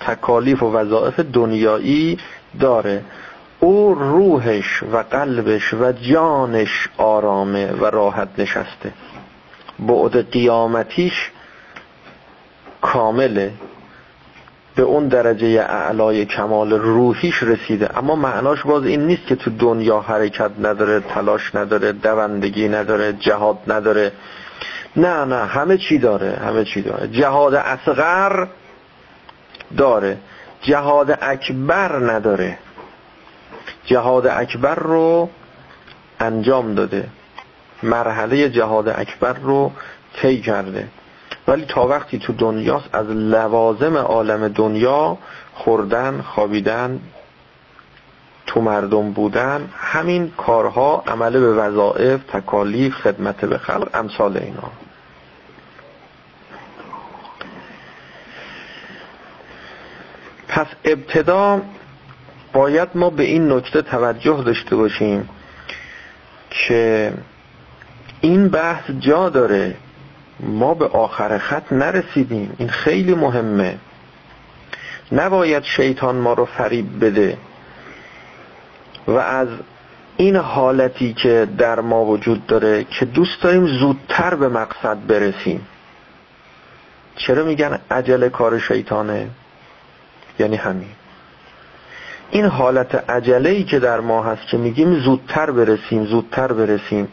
تکالیف 0.00 0.62
و 0.62 0.72
وظائف 0.72 1.20
دنیایی 1.20 2.18
داره. 2.60 3.04
او 3.60 3.94
روحش 3.94 4.82
و 4.82 4.96
قلبش 4.96 5.74
و 5.74 5.92
جانش 5.92 6.88
آرامه 6.96 7.72
و 7.72 7.84
راحت 7.84 8.28
نشسته. 8.38 8.92
بعد 9.78 10.30
قیامتیش 10.30 11.30
کامله 12.80 13.52
به 14.78 14.82
اون 14.82 15.08
درجه 15.08 15.46
اعلای 15.68 16.24
کمال 16.24 16.72
روحیش 16.72 17.42
رسیده. 17.42 17.98
اما 17.98 18.16
معناش 18.16 18.62
باز 18.62 18.84
این 18.84 19.06
نیست 19.06 19.26
که 19.26 19.36
تو 19.36 19.50
دنیا 19.50 20.00
حرکت 20.00 20.50
نداره 20.60 21.00
تلاش 21.00 21.54
نداره 21.54 21.92
دوندگی 21.92 22.68
نداره 22.68 23.12
جهاد 23.12 23.58
نداره. 23.66 24.12
نه 24.96 25.24
نه 25.24 25.46
همه 25.46 25.78
چی 25.78 25.98
داره 25.98 26.38
همه 26.46 26.64
چی 26.64 26.82
داره. 26.82 27.08
جهاد 27.08 27.54
اصغر 27.54 28.46
داره 29.76 30.16
جهاد 30.62 31.18
اکبر 31.22 32.12
نداره. 32.12 32.58
جهاد 33.84 34.26
اکبر 34.26 34.74
رو 34.74 35.30
انجام 36.20 36.74
داده 36.74 37.08
مرحله 37.82 38.48
جهاد 38.50 38.88
اکبر 38.88 39.32
رو 39.32 39.72
طی 40.22 40.40
کرده. 40.40 40.88
ولی 41.48 41.64
تا 41.64 41.86
وقتی 41.86 42.18
تو 42.18 42.32
دنیاست 42.32 42.94
از 42.94 43.06
لوازم 43.06 43.96
عالم 43.96 44.48
دنیا 44.48 45.18
خوردن 45.54 46.20
خوابیدن 46.20 47.00
تو 48.46 48.60
مردم 48.60 49.12
بودن 49.12 49.68
همین 49.76 50.32
کارها 50.36 51.04
عمل 51.06 51.40
به 51.40 51.52
وظائف 51.54 52.20
تکالیف 52.32 52.94
خدمت 52.94 53.44
به 53.44 53.58
خلق 53.58 53.88
امثال 53.94 54.36
اینا. 54.36 54.70
پس 60.48 60.66
ابتدا 60.84 61.60
باید 62.52 62.88
ما 62.94 63.10
به 63.10 63.22
این 63.22 63.52
نکته 63.52 63.82
توجه 63.82 64.42
داشته 64.42 64.76
باشیم 64.76 65.28
که 66.50 67.12
این 68.20 68.48
بحث 68.48 68.90
جا 68.90 69.28
داره 69.28 69.76
ما 70.40 70.74
به 70.74 70.86
آخر 70.86 71.38
خط 71.38 71.72
نرسیدیم. 71.72 72.54
این 72.58 72.68
خیلی 72.68 73.14
مهمه. 73.14 73.78
نباید 75.12 75.62
شیطان 75.62 76.16
ما 76.16 76.32
رو 76.32 76.44
فریب 76.44 77.04
بده. 77.04 77.38
و 79.08 79.12
از 79.12 79.48
این 80.16 80.36
حالتی 80.36 81.12
که 81.12 81.48
در 81.58 81.80
ما 81.80 82.04
وجود 82.04 82.46
داره 82.46 82.84
که 82.84 83.04
دوست 83.04 83.42
داریم 83.42 83.66
زودتر 83.66 84.34
به 84.34 84.48
مقصد 84.48 85.06
برسیم. 85.06 85.66
چرا 87.16 87.44
میگن 87.44 87.78
عجل 87.90 88.28
کار 88.28 88.58
شیطانه؟ 88.58 89.28
یعنی 90.38 90.56
همین. 90.56 90.88
این 92.30 92.44
حالت 92.44 93.10
عجله 93.10 93.50
ای 93.50 93.64
که 93.64 93.78
در 93.78 94.00
ما 94.00 94.22
هست 94.22 94.48
که 94.50 94.56
میگیم 94.56 95.00
زودتر 95.00 95.50
برسیم 95.50 96.04
زودتر 96.04 96.52
برسیم 96.52 97.08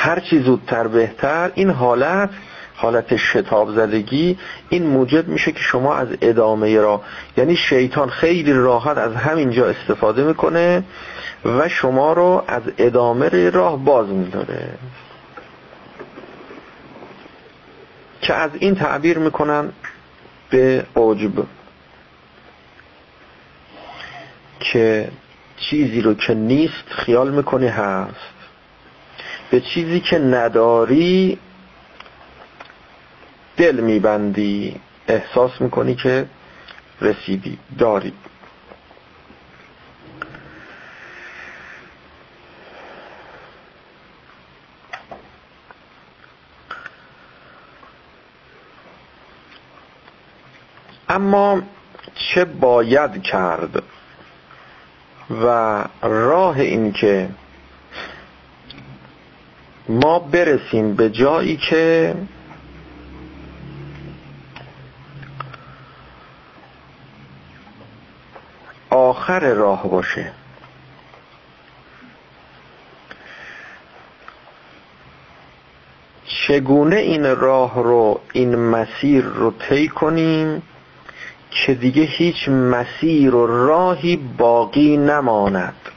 هرچی 0.00 0.38
زودتر 0.38 0.86
بهتر. 0.86 1.50
این 1.54 1.70
حالت 1.70 2.30
حالت 2.74 3.16
شتاب 3.16 3.74
زدگی 3.74 4.38
این 4.68 4.86
موجب 4.86 5.28
میشه 5.28 5.52
که 5.52 5.60
شما 5.60 5.94
از 5.94 6.08
ادامه 6.20 6.76
را 6.76 7.02
یعنی 7.36 7.56
شیطان 7.56 8.10
خیلی 8.10 8.52
راحت 8.52 8.98
از 8.98 9.14
همینجا 9.14 9.66
استفاده 9.66 10.24
می‌کنه 10.24 10.82
و 11.44 11.68
شما 11.68 12.12
رو 12.12 12.44
از 12.46 12.62
ادامه 12.78 13.50
راه 13.50 13.84
باز 13.84 14.08
میداره. 14.08 14.68
که 18.20 18.34
از 18.34 18.50
این 18.58 18.74
تعبیر 18.74 19.18
می‌کنن 19.18 19.72
به 20.50 20.84
عجب 20.96 21.32
که 24.60 25.08
چیزی 25.56 26.00
رو 26.00 26.14
که 26.14 26.34
نیست 26.34 26.84
خیال 26.88 27.30
می‌کنی 27.30 27.68
هست. 27.68 28.37
به 29.50 29.60
چیزی 29.60 30.00
که 30.00 30.18
نداری 30.18 31.38
دل 33.56 33.80
میبندی 33.80 34.80
احساس 35.08 35.60
می‌کنی 35.60 35.94
که 35.94 36.26
رسیدی 37.00 37.58
داری. 37.78 38.12
اما 51.08 51.62
چه 52.14 52.44
باید 52.44 53.22
کرد 53.22 53.82
و 55.44 55.84
راه 56.02 56.60
این 56.60 56.92
که 56.92 57.28
ما 59.88 60.18
برسیم 60.18 60.94
به 60.94 61.10
جایی 61.10 61.56
که 61.56 62.14
آخر 68.90 69.40
راه 69.54 69.90
باشه. 69.90 70.32
چگونه 76.48 76.96
این 76.96 77.36
راه 77.36 77.82
رو 77.82 78.20
این 78.32 78.56
مسیر 78.56 79.24
رو 79.24 79.50
طی 79.50 79.88
کنیم 79.88 80.62
که 81.50 81.74
دیگه 81.74 82.02
هیچ 82.02 82.48
مسیر 82.48 83.34
و 83.34 83.66
راهی 83.66 84.16
باقی 84.16 84.96
نماند؟ 84.96 85.87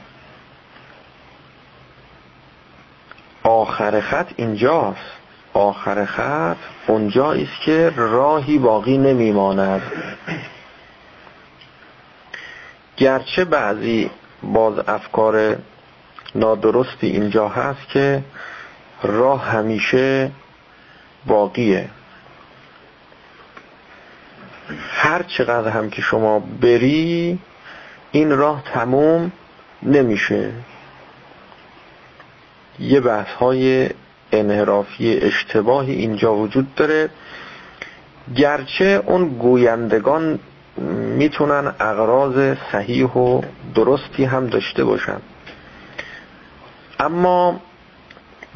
آخر 3.72 4.00
خط 4.00 4.32
اینجاست. 4.36 5.12
آخر 5.52 6.04
خط 6.04 6.56
اونجایی 6.86 7.42
است 7.42 7.60
که 7.64 7.92
راهی 7.96 8.58
باقی 8.58 8.98
نمیماند. 8.98 9.82
گرچه 12.96 13.44
بعضی 13.44 14.10
باز 14.42 14.78
افکار 14.88 15.56
نادرستی 16.34 17.06
اینجا 17.06 17.48
هست 17.48 17.88
که 17.88 18.22
راه 19.02 19.44
همیشه 19.44 20.30
باقیه. 21.26 21.88
هر 24.90 25.22
چقدر 25.22 25.68
هم 25.68 25.90
که 25.90 26.02
شما 26.02 26.38
بری 26.38 27.38
این 28.12 28.30
راه 28.30 28.62
تموم 28.74 29.32
نمیشه. 29.82 30.52
یه 32.82 33.00
بحث 33.00 33.28
های 33.28 33.90
انحرافی 34.32 35.18
اشتباهی 35.18 35.92
اینجا 35.92 36.34
وجود 36.34 36.74
داره. 36.74 37.10
گرچه 38.36 39.02
اون 39.06 39.28
گویندگان 39.28 40.38
می‌تونن 41.18 41.74
اغراض 41.80 42.56
صحیح 42.72 43.06
و 43.06 43.42
درستی 43.74 44.24
هم 44.24 44.46
داشته 44.46 44.84
باشن. 44.84 45.18
اما 47.00 47.60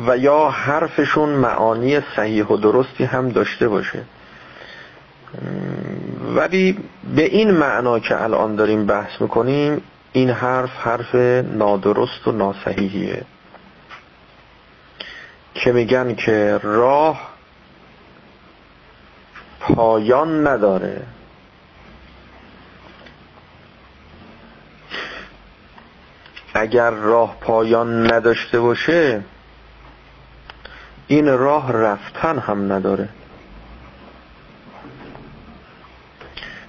و 0.06 0.18
یا 0.18 0.48
حرفشون 0.48 1.28
معانی 1.28 2.00
صحیح 2.16 2.44
و 2.44 2.56
درستی 2.56 3.04
هم 3.04 3.28
داشته 3.28 3.68
باشه. 3.68 4.02
ولی 6.34 6.78
به 7.16 7.22
این 7.22 7.50
معنا 7.50 7.98
که 7.98 8.22
الان 8.22 8.56
داریم 8.56 8.86
بحث 8.86 9.20
می‌کنیم 9.20 9.82
این 10.12 10.30
حرف 10.30 10.70
حرف 10.70 11.14
نادرست 11.54 12.28
و 12.28 12.32
ناسحیحیه. 12.32 13.22
که 15.56 15.72
میگن 15.72 16.14
که 16.14 16.60
راه 16.62 17.30
پایان 19.60 20.46
نداره. 20.46 21.02
اگر 26.54 26.90
راه 26.90 27.36
پایان 27.40 28.12
نداشته 28.12 28.60
باشه 28.60 29.22
این 31.06 31.38
راه 31.38 31.72
رفتن 31.72 32.38
هم 32.38 32.72
نداره. 32.72 33.08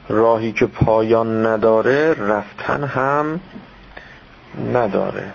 راهی 0.09 0.51
که 0.51 0.65
پایان 0.65 1.45
نداره 1.45 2.13
رفتن 2.13 2.83
هم 2.83 3.39
نداره. 4.73 5.33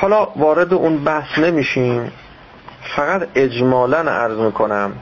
حالا 0.00 0.28
وارد 0.36 0.74
اون 0.74 1.04
بحث 1.04 1.38
نمیشیم. 1.38 2.12
فقط 2.96 3.28
اجمالا 3.34 3.98
عرض 3.98 4.38
می‌کنم 4.38 4.92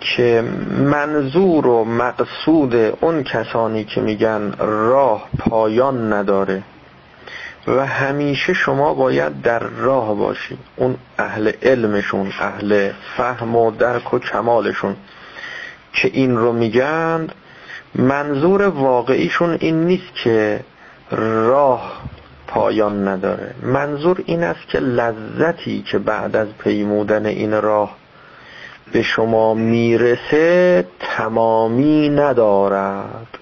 که 0.00 0.44
منظور 0.78 1.66
و 1.66 1.84
مقصود 1.84 2.74
اون 2.74 3.22
کسانی 3.22 3.84
که 3.84 4.00
میگن 4.00 4.52
راه 4.58 5.28
پایان 5.38 6.12
نداره 6.12 6.62
و 7.66 7.86
همیشه 7.86 8.52
شما 8.52 8.94
باید 8.94 9.42
در 9.42 9.58
راه 9.58 10.14
باشید 10.14 10.58
اون 10.76 10.96
اهل 11.18 11.52
علمشون 11.62 12.32
اهل 12.40 12.90
فهم 13.16 13.56
و 13.56 13.70
درک 13.70 14.14
و 14.14 14.18
کمالشون 14.18 14.96
که 15.92 16.10
این 16.12 16.36
رو 16.36 16.52
میگن 16.52 17.28
منظور 17.94 18.62
واقعیشون 18.62 19.56
این 19.60 19.84
نیست 19.84 20.14
که 20.24 20.60
راه 21.10 22.00
پایان 22.50 23.08
نداره. 23.08 23.54
منظور 23.62 24.22
این 24.26 24.44
است 24.44 24.68
که 24.68 24.78
لذتی 24.78 25.82
که 25.82 25.98
بعد 25.98 26.36
از 26.36 26.48
پیمودن 26.58 27.26
این 27.26 27.62
راه 27.62 27.96
به 28.92 29.02
شما 29.02 29.54
می‌رسه 29.54 30.86
تمامی 31.00 32.08
ندارد. 32.08 33.38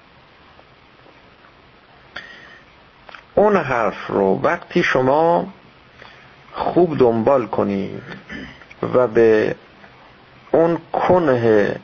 اون 3.35 3.55
حرف 3.55 4.07
رو 4.07 4.39
وقتی 4.43 4.83
شما 4.83 5.47
خوب 6.53 6.97
دنبال 6.97 7.45
کنید 7.45 8.03
و 8.93 9.07
به 9.07 9.55
اون 10.51 10.77
کنه 10.93 11.75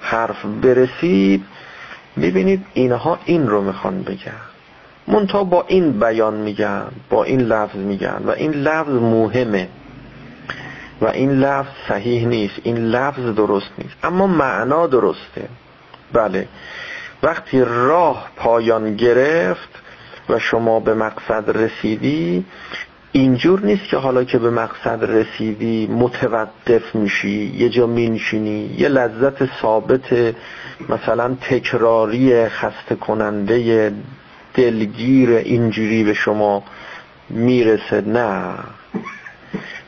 حرف 0.00 0.44
برسید 0.62 1.44
ببینید 2.16 2.66
اینها 2.74 3.18
این 3.24 3.48
رو 3.48 3.62
می‌خوان 3.62 4.02
بگن. 4.02 4.55
منتها 5.08 5.44
با 5.44 5.64
این 5.68 5.98
بیان 6.00 6.34
میگن 6.34 6.86
با 7.10 7.24
این 7.24 7.40
لفظ 7.40 7.76
میگن 7.76 8.22
و 8.24 8.30
این 8.30 8.52
لفظ 8.52 8.92
مهمه 8.92 9.68
و 11.00 11.06
این 11.06 11.30
لفظ 11.30 11.70
صحیح 11.88 12.26
نیست 12.26 12.54
این 12.62 12.76
لفظ 12.76 13.34
درست 13.34 13.70
نیست. 13.78 13.94
اما 14.02 14.26
معنا 14.26 14.86
درسته. 14.86 15.48
بله. 16.12 16.48
وقتی 17.22 17.60
راه 17.60 18.28
پایان 18.36 18.96
گرفت 18.96 19.68
و 20.28 20.38
شما 20.38 20.80
به 20.80 20.94
مقصد 20.94 21.56
رسیدی 21.56 22.44
اینجور 23.12 23.60
نیست 23.60 23.88
که 23.88 23.96
حالا 23.96 24.24
که 24.24 24.38
به 24.38 24.50
مقصد 24.50 25.04
رسیدی 25.04 25.86
متوقف 25.86 26.94
میشی 26.94 27.52
یه 27.56 27.68
جا 27.68 27.86
مینشینی 27.86 28.74
یه 28.78 28.88
لذت 28.88 29.60
ثابت 29.62 30.34
مثلا 30.88 31.36
تکراری 31.40 32.48
خسته 32.48 32.94
کننده 32.94 33.92
دلگیر 34.56 35.30
اینجوری 35.30 36.04
به 36.04 36.14
شما 36.14 36.62
می‌رسه؟ 37.30 38.00
نه. 38.00 38.54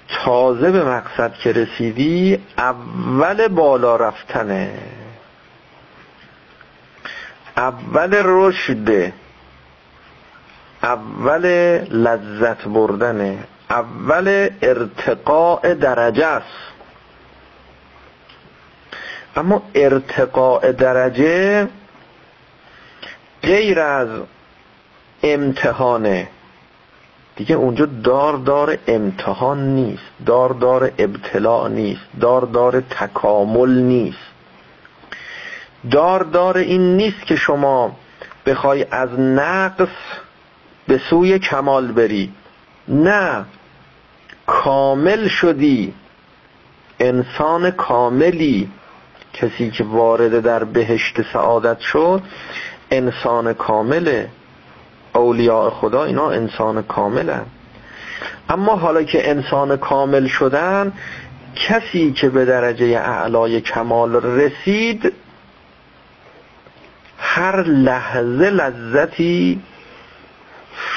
تازه 0.09 0.71
به 0.71 0.85
مقصد 0.85 1.35
که 1.35 1.53
رسیدی 1.53 2.39
اول 2.59 3.49
بالا 3.49 3.97
رفتنه. 3.97 4.71
اول 7.57 8.21
رشد. 8.25 9.13
اول 10.83 11.47
لذت 11.91 12.65
بردنه. 12.65 13.39
اول 13.71 14.51
ارتقاء 14.63 15.75
درجه 15.75 16.27
است. 16.27 16.69
اما 19.37 19.63
ارتقاء 19.75 20.73
درجه 20.73 21.69
غیر 23.43 23.81
از 23.81 24.09
امتحانه. 25.23 26.29
دیگه 27.37 27.57
اونجا 27.57 27.87
دار 27.87 28.37
دار 28.37 28.79
امتحان 28.87 29.75
نیست. 29.75 30.03
دار 30.27 30.51
دار 30.51 30.93
ابتلاع 30.99 31.69
نیست. 31.69 32.01
دار 32.21 32.43
دار 32.43 32.81
تکامل 32.81 33.71
نیست. 33.71 34.19
دار 35.91 36.23
دار 36.23 36.59
این 36.59 36.97
نیست 36.97 37.27
که 37.27 37.37
شما 37.37 37.97
بخوای 38.47 38.87
از 38.91 39.21
نقص 39.21 39.89
به 40.89 41.01
سوی 41.11 41.39
کمال 41.39 41.93
بری. 41.93 42.33
نه. 42.89 43.45
کامل 44.47 45.29
شدی. 45.29 45.95
انسان 47.01 47.71
کاملی. 47.71 48.69
کسی 49.35 49.71
که 49.71 49.85
وارد 49.85 50.41
در 50.41 50.65
بهشت 50.65 51.23
سعادت 51.33 51.79
شد 51.81 52.23
انسان 52.91 53.53
کامله. 53.53 54.29
اولیاء 55.19 55.71
خدا 55.71 56.05
اینا 56.05 56.31
انسان 56.31 56.83
کاملن. 56.83 57.47
اما 58.49 58.77
حالا 58.77 59.03
که 59.03 59.31
انسان 59.31 59.77
کامل 59.77 60.27
شدن 60.27 60.93
کسی 61.55 62.13
که 62.13 62.29
به 62.29 62.45
درجه 62.45 62.87
اعلای 62.87 63.61
کمال 63.61 64.17
رسید 64.17 65.13
هر 67.19 67.63
لحظه 67.63 68.51
لذتی 68.51 69.61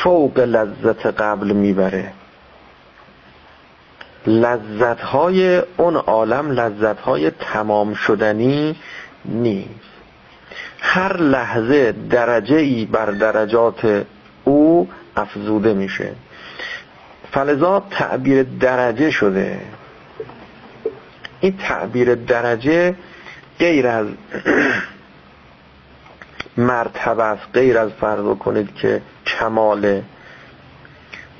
فوق 0.04 0.40
لذت 0.40 1.06
قبل 1.06 1.52
می‌بره. 1.52 2.14
لذت 4.28 5.02
های 5.02 5.62
اون 5.78 5.96
عالم 5.96 6.52
لذت 6.52 7.00
های 7.00 7.32
تمام 7.32 7.94
شدنی 7.94 8.76
نیست. 9.26 9.91
هر 10.94 11.18
لحظه 11.18 11.92
درجه 11.92 12.56
ای 12.56 12.86
بر 12.86 13.06
درجات 13.06 14.06
او 14.44 14.90
افزوده 15.16 15.74
میشه. 15.74 16.12
فلذا 17.32 17.84
تعبیر 17.90 18.44
درجه 18.44 19.12
شده. 19.12 19.60
این 21.40 21.58
تعبیر 21.58 22.16
درجه 22.16 22.96
غیر 23.60 23.88
از 23.88 24.08
مرتبه 26.58 27.24
است 27.24 27.48
غیر 27.54 27.78
از 27.78 27.92
فرض 27.92 28.38
کنید 28.38 28.76
که 28.76 29.02
کماله. 29.26 30.04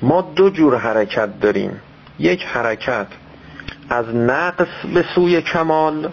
ما 0.02 0.20
دو 0.20 0.50
جور 0.50 0.78
حرکت 0.78 1.40
داریم. 1.40 1.80
یک 2.18 2.44
حرکت 2.44 3.06
از 3.90 4.14
نقص 4.14 4.86
به 4.94 5.04
سوی 5.14 5.42
کمال 5.42 6.10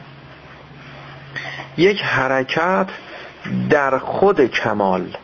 یک 1.78 2.02
حرکت 2.02 2.88
در 3.70 3.98
خود 3.98 4.46
کمال. 4.46 5.18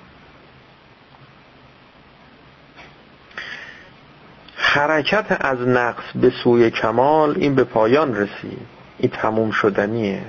حرکت 4.55 5.37
از 5.39 5.59
نقص 5.59 6.03
به 6.15 6.29
سوی 6.43 6.71
کمال 6.71 7.35
این 7.37 7.55
به 7.55 7.63
پایان 7.63 8.15
رسید. 8.15 8.67
این 8.97 9.11
تموم 9.11 9.51
شدنیه. 9.51 10.21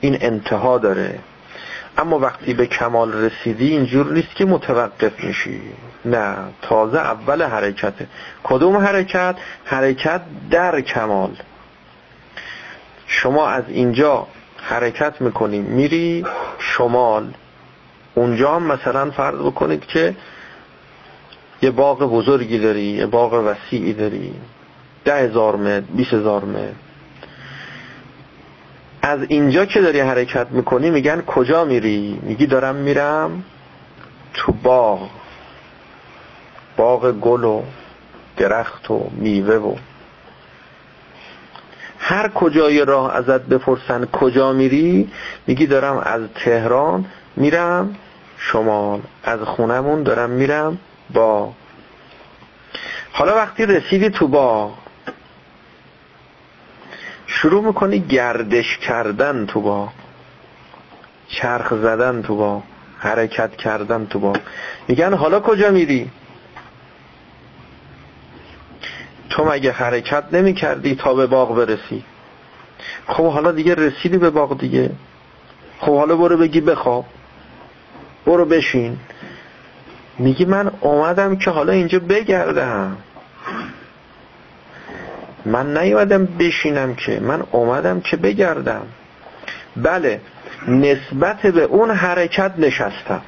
این 0.00 0.18
انتها 0.20 0.78
داره. 0.78 1.18
اما 1.98 2.18
وقتی 2.18 2.54
به 2.54 2.66
کمال 2.66 3.12
رسیدی 3.12 3.70
اینجور 3.70 4.12
نیست 4.12 4.34
که 4.34 4.44
متوقف 4.44 5.24
میشی. 5.24 5.60
نه 6.04 6.36
تازه 6.62 6.98
اول 6.98 7.42
حرکته 7.42 8.06
کدوم 8.42 8.76
حرکت؟ 8.76 9.36
حرکت 9.64 10.20
در 10.50 10.80
کمال. 10.80 11.36
شما 13.06 13.48
از 13.48 13.64
اینجا 13.68 14.26
حرکت 14.62 15.20
می‌کنی 15.20 15.58
میری 15.58 16.24
شمال. 16.58 17.34
اونجا 18.14 18.56
هم 18.56 18.62
مثلا 18.62 19.10
فرض 19.10 19.38
بکنید 19.38 19.86
که 19.86 20.16
یه 21.62 21.70
باغ 21.70 21.98
بزرگی 21.98 22.58
داری 22.58 22.82
یه 22.82 23.06
باغ 23.06 23.32
وسیعی 23.32 23.92
داری 23.92 24.34
ده 25.04 25.14
هزار 25.14 25.56
متر 25.56 25.80
بیس 25.80 26.14
هزار 26.14 26.44
متر. 26.44 26.72
از 29.02 29.18
اینجا 29.28 29.64
که 29.64 29.80
داری 29.80 30.00
حرکت 30.00 30.46
می‌کنی 30.50 30.90
میگن 30.90 31.20
کجا 31.20 31.64
میری؟ 31.64 32.18
میگی 32.22 32.46
دارم 32.46 32.74
میرم 32.74 33.44
تو 34.34 34.52
باغ. 34.52 35.08
باغ 36.76 37.12
گل 37.12 37.44
و 37.44 37.62
درخت 38.36 38.90
و 38.90 39.10
میوه 39.12 39.54
و 39.54 39.76
هر 42.12 42.28
کجای 42.28 42.84
راه 42.84 43.16
ازت 43.16 43.40
بپرسن 43.42 44.04
کجا 44.04 44.52
میری 44.52 45.10
میگی 45.46 45.66
دارم 45.66 45.96
از 45.96 46.22
تهران 46.34 47.04
میرم 47.36 47.96
شمال 48.38 49.00
از 49.24 49.40
خونمون 49.40 50.02
دارم 50.02 50.30
میرم 50.30 50.78
با. 51.14 51.52
حالا 53.12 53.34
وقتی 53.34 53.66
رسیدی 53.66 54.10
تو 54.10 54.28
با 54.28 54.72
شروع 57.26 57.64
می‌کنی 57.64 58.00
گردش 58.00 58.78
کردن 58.78 59.46
تو 59.46 59.60
با 59.60 59.88
چرخ 61.28 61.74
زدن 61.74 62.22
تو 62.22 62.36
با 62.36 62.62
حرکت 62.98 63.56
کردن 63.56 64.06
تو 64.06 64.18
با. 64.18 64.32
میگن 64.88 65.14
حالا 65.14 65.40
کجا 65.40 65.70
میری؟ 65.70 66.10
تو 69.32 69.44
مگه 69.44 69.72
حرکت 69.72 70.24
نمی 70.32 70.54
کردی 70.54 70.94
تا 70.94 71.14
به 71.14 71.26
باغ 71.26 71.56
برسی. 71.56 72.04
خب 73.06 73.30
حالا 73.30 73.52
دیگه 73.52 73.74
رسیدی 73.74 74.18
به 74.18 74.30
باغ 74.30 74.58
دیگه. 74.58 74.90
خب 75.78 75.96
حالا 75.96 76.16
برو 76.16 76.36
بگی 76.36 76.60
بخواب. 76.60 77.04
برو 78.26 78.44
بشین. 78.44 78.98
میگی 80.18 80.44
من 80.44 80.70
اومدم 80.80 81.36
که 81.36 81.50
حالا 81.50 81.72
اینجا 81.72 81.98
بگردم. 81.98 82.96
من 85.44 85.78
نیومدم 85.78 86.24
بشینم 86.24 86.94
که 86.94 87.20
من 87.20 87.42
اومدم 87.50 88.00
که 88.00 88.16
بگردم. 88.16 88.82
بله 89.76 90.20
نسبت 90.68 91.46
به 91.46 91.62
اون 91.62 91.90
حرکت 91.90 92.52
نشستم. 92.58 93.22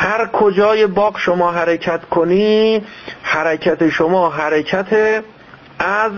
هر 0.00 0.26
کجای 0.26 0.86
باغ 0.86 1.18
شما 1.18 1.52
حرکت 1.52 2.04
کنی 2.04 2.82
حرکت 3.22 3.88
شما 3.88 4.30
حرکت 4.30 5.22
از 5.78 6.12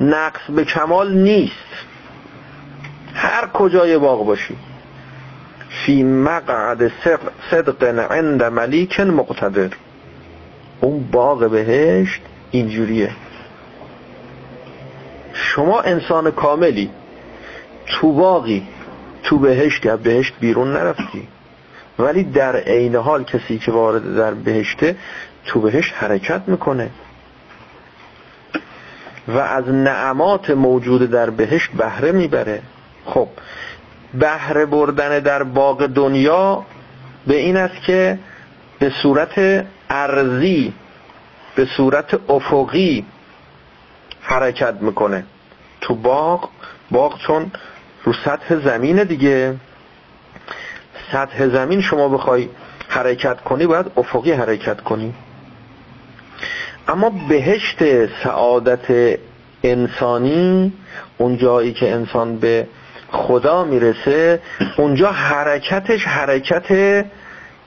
نقص 0.00 0.40
به 0.48 0.64
کمال 0.64 1.14
نیست. 1.14 1.74
هر 3.14 3.46
کجای 3.46 3.98
باغ 3.98 4.26
باشی. 4.26 4.56
فی 5.68 6.02
مقعد 6.02 6.92
صدق 7.50 7.84
عند 8.10 8.42
ملیک 8.42 9.00
مقتدر 9.00 9.68
اون 10.80 11.08
باغ 11.12 11.50
بهشت 11.50 12.20
اینجوریه. 12.50 13.10
شما 15.32 15.80
انسان 15.80 16.30
کاملی 16.30 16.90
تو 17.86 18.12
باقی 18.12 18.66
تو 19.22 19.38
بهشت 19.38 19.86
یا 19.86 19.96
بهشت 19.96 20.34
بیرون 20.40 20.72
نرفتی. 20.72 21.28
ولی 21.98 22.24
در 22.24 22.56
عین 22.56 22.96
حال 22.96 23.24
کسی 23.24 23.58
که 23.58 23.72
وارد 23.72 24.16
در 24.16 24.34
بهشته 24.34 24.96
تو 25.44 25.60
بهشت 25.60 25.94
حرکت 25.96 26.42
می‌کنه. 26.46 26.90
و 29.28 29.38
از 29.38 29.68
نعمات 29.68 30.50
موجود 30.50 31.10
در 31.10 31.30
بهشت 31.30 31.70
بهره 31.70 32.12
می‌بره. 32.12 32.62
خب 33.04 33.28
بهره 34.14 34.66
بردن 34.66 35.18
در 35.18 35.42
باغ 35.42 35.86
دنیا 35.86 36.64
به 37.26 37.36
این 37.36 37.56
است 37.56 37.82
که 37.86 38.18
به 38.78 38.92
صورت 39.02 39.64
ارزی 39.90 40.72
به 41.54 41.66
صورت 41.76 42.30
افقی 42.30 43.04
حرکت 44.20 44.74
می‌کنه. 44.80 45.24
تو 45.80 45.94
باغ 45.94 46.48
باغ 46.90 47.18
چون 47.18 47.52
رو 48.04 48.12
سطح 48.24 48.56
زمین 48.56 49.04
دیگه. 49.04 49.54
سطح 51.12 51.48
زمین 51.48 51.80
شما 51.80 52.08
بخوای 52.08 52.48
حرکت 52.88 53.40
کنی 53.40 53.66
باید 53.66 53.86
افقی 53.96 54.32
حرکت 54.32 54.80
کنی. 54.80 55.14
اما 56.88 57.12
بهشت 57.28 58.06
سعادت 58.24 59.18
انسانی 59.62 60.72
اون 61.18 61.36
جایی 61.36 61.72
که 61.72 61.92
انسان 61.92 62.36
به 62.36 62.66
خدا 63.12 63.64
می‌رسه 63.64 64.42
اونجا 64.76 65.12
حرکتش 65.12 66.04
حرکت 66.04 66.68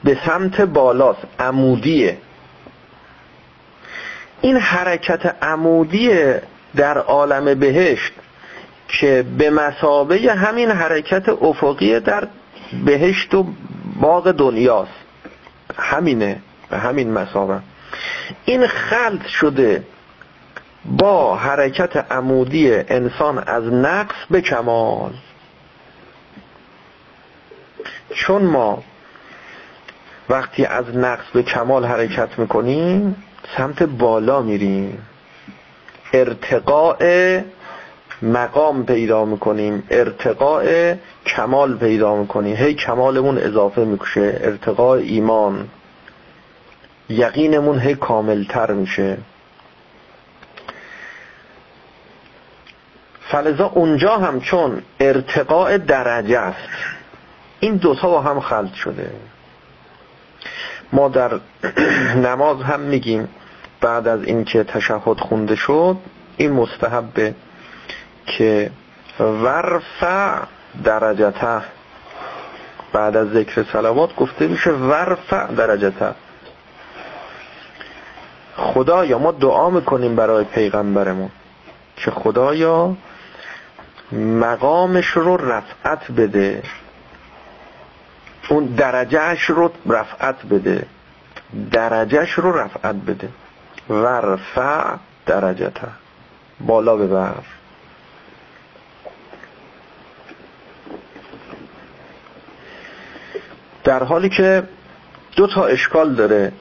به 0.03 0.17
سمت 0.25 0.61
بالاست 0.61 1.23
عمودیه. 1.39 2.17
این 4.41 4.57
حرکت 4.57 5.35
عمودی 5.41 6.33
در 6.75 6.97
عالم 6.97 7.59
بهشت 7.59 8.13
که 8.87 9.25
به 9.37 9.49
مسابه 9.49 10.33
همین 10.33 10.71
حرکت 10.71 11.29
افقی 11.29 11.99
در 11.99 12.27
بهشت 12.85 13.33
و 13.33 13.47
باغ 14.01 14.31
دنیاست. 14.31 14.91
همینه 15.77 16.41
به 16.69 16.77
همین 16.77 17.11
مسابه 17.11 17.59
این 18.45 18.67
خلط 18.67 19.27
شده 19.27 19.83
با 20.85 21.35
حرکت 21.35 21.97
عمودی 22.11 22.73
انسان 22.73 23.37
از 23.37 23.63
نقص 23.63 24.15
به 24.29 24.41
کمال. 24.41 25.11
چون 28.13 28.41
ما 28.43 28.83
وقتی 30.29 30.65
از 30.65 30.97
نقص 30.97 31.25
به 31.33 31.43
کمال 31.43 31.85
حرکت 31.85 32.39
می‌کنیم 32.39 33.23
سمت 33.57 33.83
بالا 33.83 34.41
میریم. 34.41 35.07
ارتقاء 36.13 37.41
مقام 38.21 38.85
پیدا 38.85 39.25
می‌کنیم 39.25 39.83
ارتقاء 39.89 40.95
کمال 41.25 41.77
پیدا 41.77 42.15
می‌کنیم. 42.15 42.55
هی 42.55 42.73
کمالمون 42.73 43.37
اضافه 43.37 43.85
می‌کشه 43.85 44.39
ارتقاء 44.41 44.97
ایمان. 44.97 45.67
یقینمون 47.09 47.79
هی 47.79 47.95
کاملتر 47.95 48.71
میشه. 48.71 49.17
فلزا 53.21 53.65
اونجا 53.65 54.17
هم 54.17 54.41
چون 54.41 54.81
ارتقاء 54.99 55.77
درجه 55.77 56.39
است. 56.39 56.69
این 57.59 57.75
دوتا 57.75 58.09
با 58.09 58.21
هم 58.21 58.39
خلط 58.39 58.73
شده. 58.73 59.11
ما 60.93 61.09
در 61.09 61.39
نماز 62.27 62.61
هم 62.61 62.79
میگیم 62.79 63.27
بعد 63.81 64.07
از 64.07 64.23
اینکه 64.23 64.63
تشهد 64.63 65.19
خونده 65.19 65.55
شد 65.55 65.97
این 66.37 66.51
مستحبه 66.51 67.33
که 68.25 68.71
ورفع 69.19 70.39
درجته. 70.83 71.61
بعد 72.93 73.17
از 73.17 73.31
ذکر 73.31 73.63
سلوات 73.73 74.15
گفته 74.15 74.47
میشه 74.47 74.71
ورفع 74.71 75.47
درجته. 75.47 76.13
خدایا 78.55 79.19
ما 79.19 79.31
دعا 79.31 79.69
می‌کنیم 79.69 80.15
برای 80.15 80.43
پیغمبرمون 80.43 81.29
که 81.95 82.11
خدایا 82.11 82.95
مقامش 84.11 85.05
رو 85.05 85.37
رفعت 85.37 86.11
بده. 86.11 86.63
اون 88.49 88.65
درجهش 88.65 89.43
رو 89.43 89.71
رفعت 89.89 90.45
بده. 90.45 90.85
درجهش 91.71 92.31
رو 92.31 92.57
رفعت 92.57 92.95
بده. 92.95 93.29
ورفع 93.89 94.95
درجته. 95.25 95.87
بالا 96.59 96.95
ببر. 96.95 97.33
در 103.83 104.03
حالی 104.03 104.29
که 104.29 104.63
دو 105.35 105.47
تا 105.47 105.65
اشکال 105.65 106.13
داره 106.13 106.51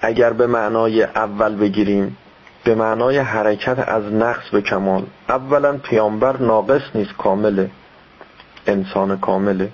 اگر 0.00 0.32
به 0.32 0.46
معنای 0.46 1.02
اول 1.02 1.56
بگیریم 1.56 2.16
به 2.64 2.74
معنای 2.74 3.18
حرکت 3.18 3.78
از 3.88 4.04
نقص 4.04 4.48
به 4.48 4.62
کمال. 4.62 5.02
اولا 5.28 5.76
پیامبر 5.76 6.36
ناقص 6.36 6.82
نیست 6.94 7.12
کامله 7.18 7.70
انسان 8.66 9.18
کامله. 9.18 9.68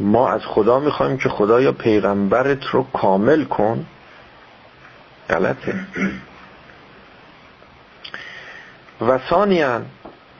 ما 0.00 0.28
از 0.28 0.40
خدا 0.44 0.78
می‌خوایم 0.80 1.16
که 1.16 1.28
خدایا 1.28 1.72
پیغمبرت 1.72 2.64
رو 2.64 2.86
کامل 2.92 3.44
کن. 3.44 3.86
غلطه. 5.30 5.74
و 9.08 9.18
ثانیا 9.30 9.82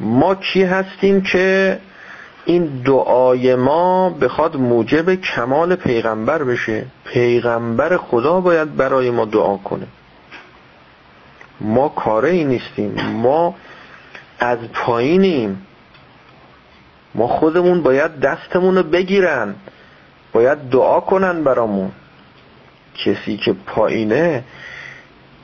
ما 0.00 0.34
کی 0.34 0.62
هستیم 0.62 1.22
که 1.22 1.78
این 2.46 2.82
دعای 2.84 3.54
ما 3.54 4.10
بخواد 4.10 4.56
موجب 4.56 5.14
کمال 5.14 5.76
پیغمبر 5.76 6.44
بشه. 6.44 6.86
پیغمبر 7.04 7.96
خدا 7.96 8.40
باید 8.40 8.76
برای 8.76 9.10
ما 9.10 9.24
دعا 9.24 9.56
کنه. 9.56 9.86
ما 11.60 11.88
کاره 11.88 12.30
ای 12.30 12.44
نیستیم. 12.44 12.94
ما 13.02 13.54
از 14.38 14.58
پایینیم. 14.74 15.66
ما 17.14 17.26
خودمون 17.26 17.82
باید 17.82 18.20
دستمون 18.20 18.76
رو 18.76 18.82
بگیرن. 18.82 19.54
باید 20.32 20.58
دعا 20.58 21.00
کنن 21.00 21.44
برامون. 21.44 21.92
کسی 23.04 23.36
که 23.36 23.52
پایینه 23.66 24.44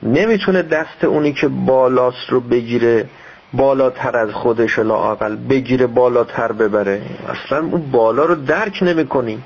نمی‌تونه 0.03 0.63
دست 0.63 1.05
اونی 1.05 1.33
که 1.33 1.49
بالاست 1.49 2.31
رو 2.31 2.41
بگیره. 2.41 3.09
بالاتر 3.55 4.17
از 4.17 4.31
خودش 4.31 4.79
لاقل 4.79 5.37
بگیره 5.37 5.87
بالاتر 5.87 6.53
ببره. 6.53 7.03
اصلا 7.29 7.59
اون 7.59 7.91
بالا 7.91 8.25
رو 8.25 8.35
درک 8.35 8.79
نمی‌کنیم 8.83 9.45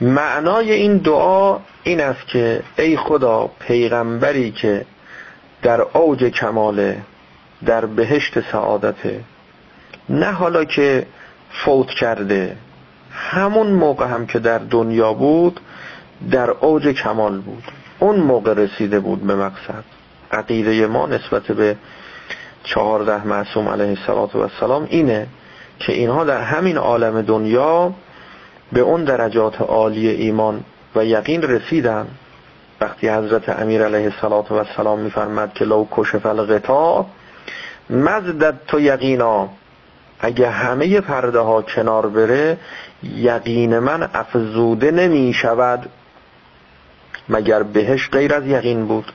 معنای 0.00 0.72
این 0.72 0.96
دعا 0.96 1.58
این 1.82 2.00
است 2.00 2.26
که 2.26 2.62
ای 2.78 2.96
خدا 2.96 3.50
پیغمبری 3.60 4.52
که 4.52 4.86
در 5.62 5.80
اوج 5.80 6.24
کماله 6.24 7.02
در 7.66 7.86
بهشت 7.86 8.52
سعادته 8.52 9.20
نه 10.08 10.32
حالا 10.32 10.64
که 10.64 11.06
فوت 11.50 11.90
کرده 11.90 12.56
همون 13.12 13.66
موقع 13.66 14.06
هم 14.06 14.26
که 14.26 14.38
در 14.38 14.58
دنیا 14.58 15.12
بود 15.12 15.60
در 16.30 16.50
اوج 16.50 16.88
کمال 16.88 17.38
بود. 17.38 17.64
اون 17.98 18.16
موقع 18.16 18.54
رسیده 18.54 19.00
بود 19.00 19.26
به 19.26 19.34
مقصد. 19.34 19.84
عقیده 20.32 20.86
ما 20.86 21.06
نسبت 21.06 21.42
به 21.42 21.76
چهارده 22.64 23.26
معصوم 23.26 23.68
علیه 23.68 23.96
السلام 24.34 24.86
اینه 24.90 25.26
که 25.78 25.92
اینها 25.92 26.24
در 26.24 26.40
همین 26.42 26.76
عالم 26.76 27.22
دنیا 27.22 27.92
به 28.72 28.80
اون 28.80 29.04
درجات 29.04 29.60
عالی 29.60 30.08
ایمان 30.08 30.64
و 30.96 31.04
یقین 31.04 31.42
رسیدن. 31.42 32.06
وقتی 32.80 33.08
حضرت 33.08 33.48
امیر 33.48 33.84
علیه 33.84 34.12
السلام 34.22 34.98
میفرمد 34.98 35.54
که 35.54 35.64
لو 35.64 35.86
کشف 35.90 36.26
الغطا 36.26 37.06
مزدد 37.90 38.60
تو 38.66 38.80
یقینا. 38.80 39.48
اگه 40.20 40.50
همه 40.50 41.00
پرده 41.00 41.38
ها 41.38 41.62
کنار 41.62 42.06
بره 42.06 42.58
یقین 43.02 43.78
من 43.78 44.08
افزوده 44.14 44.90
نمی 44.90 45.32
شود 45.32 45.88
مگر 47.28 47.62
بهش 47.62 48.10
غیر 48.10 48.34
از 48.34 48.46
یقین 48.46 48.86
بود؟ 48.86 49.12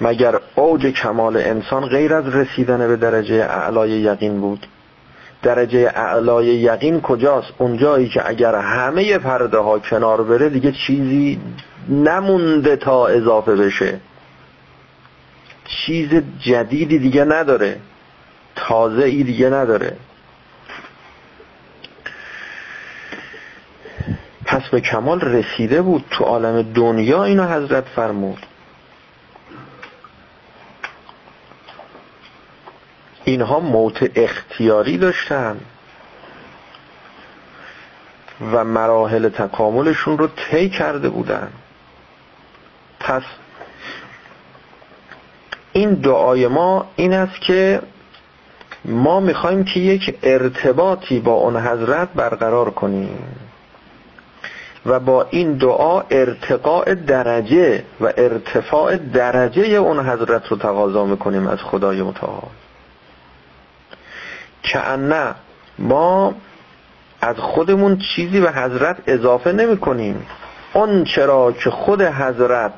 مگر 0.00 0.40
اوج 0.54 0.86
کمال 0.86 1.36
انسان 1.36 1.86
غیر 1.86 2.14
از 2.14 2.34
رسیدن 2.34 2.88
به 2.88 2.96
درجه 2.96 3.34
اعلای 3.34 3.90
یقین 3.90 4.40
بود؟ 4.40 4.66
درجه 5.42 5.92
اعلای 5.94 6.46
یقین 6.46 7.00
کجاست؟ 7.00 7.52
اونجایی 7.58 8.08
که 8.08 8.28
اگر 8.28 8.54
همه 8.54 9.18
پرده 9.18 9.58
ها 9.58 9.78
کنار 9.78 10.22
بره 10.22 10.48
دیگه 10.48 10.72
چیزی 10.72 11.40
نمونده 11.88 12.76
تا 12.76 13.06
اضافه 13.06 13.56
بشه. 13.56 14.00
چیز 15.64 16.22
جدیدی 16.40 16.98
دیگه 16.98 17.24
نداره. 17.24 17.76
تازه 18.56 19.04
ای 19.04 19.22
دیگه 19.22 19.50
نداره. 19.50 19.96
پس 24.50 24.68
به 24.68 24.80
کمال 24.80 25.20
رسیده 25.20 25.82
بود 25.82 26.04
تو 26.10 26.24
عالم 26.24 26.62
دنیا 26.62 27.24
اینو 27.24 27.44
حضرت 27.46 27.84
فرمود. 27.84 28.46
اینها 33.24 33.60
موت 33.60 34.10
اختیاری 34.14 34.98
داشتن 34.98 35.60
و 38.52 38.64
مراحل 38.64 39.28
تکاملشون 39.28 40.18
رو 40.18 40.26
طی 40.26 40.68
کرده 40.68 41.08
بودن. 41.08 41.48
پس 43.00 43.22
این 45.72 45.94
دعای 45.94 46.46
ما 46.46 46.90
این 46.96 47.12
است 47.12 47.40
که 47.40 47.82
ما 48.84 49.20
می‌خوایم 49.20 49.64
که 49.64 49.80
یک 49.80 50.18
ارتباطی 50.22 51.20
با 51.20 51.32
اون 51.32 51.56
حضرت 51.56 52.08
برقرار 52.14 52.70
کنیم. 52.70 53.49
و 54.86 55.00
با 55.00 55.26
این 55.30 55.52
دعا 55.52 56.00
ارتقاء 56.00 56.94
درجه 56.94 57.84
و 58.00 58.12
ارتفاع 58.16 58.96
درجه 58.96 59.62
اون 59.62 60.08
حضرت 60.08 60.46
رو 60.46 60.56
تقاضا 60.56 61.04
می‌کنیم 61.04 61.46
از 61.46 61.58
خدای 61.58 62.02
متعال. 62.02 62.48
که 64.62 64.78
ما 65.78 66.34
از 67.20 67.36
خودمون 67.36 67.98
چیزی 67.98 68.40
به 68.40 68.52
حضرت 68.52 68.96
اضافه 69.06 69.52
نمی 69.52 69.76
کنیم 69.76 70.26
اون 70.72 71.04
چرا 71.04 71.52
که 71.52 71.70
خود 71.70 72.02
حضرت 72.02 72.74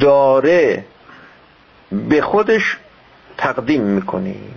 داره 0.00 0.84
به 1.92 2.22
خودش 2.22 2.76
تقدیم 3.38 3.82
می‌کنیم 3.82 4.54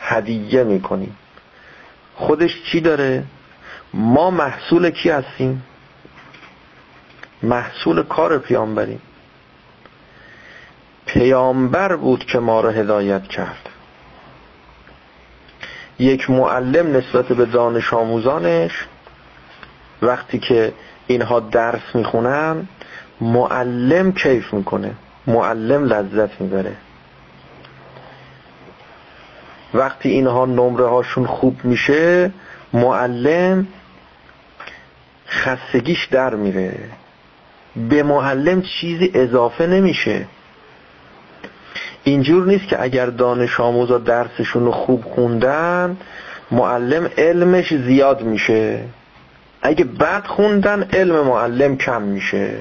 هدیه 0.00 0.64
می‌کنیم 0.64 1.16
خودش 2.14 2.62
چی 2.62 2.80
داره؟ 2.80 3.24
ما 3.94 4.30
محصول 4.30 4.90
کی 4.90 5.10
هستیم؟ 5.10 5.62
محصول 7.42 8.02
کار 8.02 8.38
پیامبریم. 8.38 9.00
پیامبر 11.06 11.96
بود 11.96 12.24
که 12.24 12.38
ما 12.38 12.60
را 12.60 12.70
هدایت 12.70 13.22
کرد. 13.22 13.68
یک 15.98 16.30
معلم 16.30 16.96
نسبت 16.96 17.24
به 17.24 17.44
دانش 17.44 17.92
آموزانش 17.92 18.86
وقتی 20.02 20.38
که 20.38 20.72
اینها 21.06 21.40
درس 21.40 21.94
می‌خونن 21.94 22.68
معلم 23.20 24.12
کیف 24.12 24.54
می‌کنه؟ 24.54 24.94
معلم 25.26 25.84
لذت 25.84 26.40
می‌بره. 26.40 26.76
وقتی 29.74 30.08
اینها 30.08 30.46
نمره 30.46 30.86
هاشون 30.86 31.26
خوب 31.26 31.64
میشه 31.64 32.30
معلم 32.72 33.66
خستگیش 35.28 36.04
در 36.04 36.34
میره. 36.34 36.74
به 37.76 38.02
معلم 38.02 38.62
چیزی 38.62 39.10
اضافه 39.14 39.66
نمیشه. 39.66 40.26
اینجور 42.04 42.46
نیست 42.46 42.68
که 42.68 42.82
اگر 42.82 43.06
دانش 43.06 43.60
آموزا 43.60 43.98
درسشون 43.98 44.64
رو 44.64 44.72
خوب 44.72 45.04
خوندن 45.04 45.96
معلم 46.50 47.10
علمش 47.18 47.74
زیاد 47.74 48.22
میشه. 48.22 48.84
اگه 49.62 49.84
بد 49.84 50.26
خوندن 50.26 50.88
علم 50.92 51.20
معلم 51.20 51.76
کم 51.76 52.02
میشه. 52.02 52.56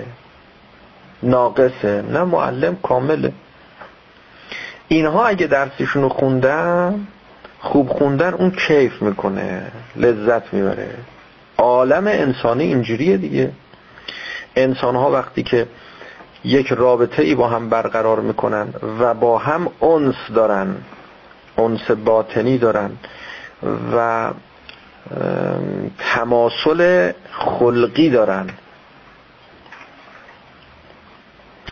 ناقصه. 1.24 2.04
نه 2.12 2.24
معلم 2.24 2.76
کامله. 2.84 3.34
اینها 4.94 5.28
اگه 5.28 5.48
درسشون 5.48 6.02
رو 6.02 6.10
خوندن 6.10 7.08
خوب 7.60 7.90
خوندن 7.90 8.34
اون 8.34 8.52
کیف 8.52 9.02
می‌کنه 9.02 9.72
لذت 9.96 10.54
می‌بره. 10.54 10.90
عالم 11.58 12.08
انسانی 12.08 12.64
اینجوریه 12.64 13.18
دیگه. 13.18 13.52
انسان 14.56 14.96
ها 14.96 15.12
وقتی 15.12 15.44
که 15.44 15.68
یک 16.44 16.68
رابطه 16.68 17.24
ای 17.24 17.36
با 17.36 17.48
هم 17.48 17.70
برقرار 17.70 18.20
می‌کنن 18.20 18.68
و 19.00 19.14
با 19.14 19.38
هم 19.38 19.70
انس 19.82 20.16
دارن 20.36 20.76
انس 21.58 21.92
باطنی 21.92 22.58
دارن 22.58 22.92
و 23.96 24.30
تماسل 25.98 27.12
خلقی 27.32 28.10
دارن 28.10 28.50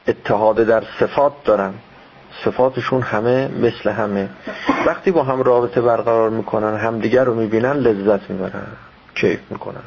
اتحاد 0.07 0.55
در 0.55 0.83
صفات 0.99 1.33
دارن. 1.43 1.73
صفاتشون 2.45 3.01
همه 3.01 3.47
مثل 3.47 3.89
همه. 3.89 4.29
وقتی 4.85 5.11
با 5.11 5.23
هم 5.23 5.41
رابطه 5.41 5.81
برقرار 5.81 6.29
می‌کنن 6.29 6.77
همدیگر 6.77 7.23
رو 7.23 7.35
می‌بینن 7.35 7.73
لذت 7.73 8.29
می‌برن. 8.29 8.67
کیف 9.15 9.39
می‌کنن. 9.49 9.83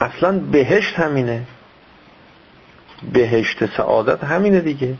اصلا 0.00 0.38
بهشت 0.38 0.94
همینه. 0.94 1.42
بهشت 3.12 3.76
سعادت 3.76 4.24
همینه 4.24 4.60
دیگه. 4.60 4.94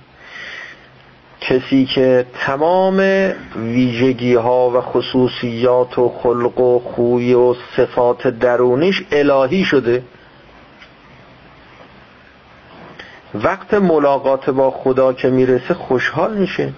کسی 1.40 1.84
که 1.84 2.26
تمام 2.34 2.98
ویژگی 3.56 4.34
ها 4.34 4.70
و 4.70 4.80
خصوصیات 4.80 5.98
و 5.98 6.08
خلق 6.08 6.60
و 6.60 6.78
خوی 6.78 7.34
و 7.34 7.54
صفات 7.76 8.28
درونیش 8.28 9.02
الهی 9.12 9.64
شده 9.64 10.02
وقت 13.34 13.74
ملاقات 13.74 14.50
با 14.50 14.70
خدا 14.70 15.12
که 15.12 15.30
می‌رسه 15.30 15.74
خوشحال 15.74 16.36
میشه. 16.36 16.72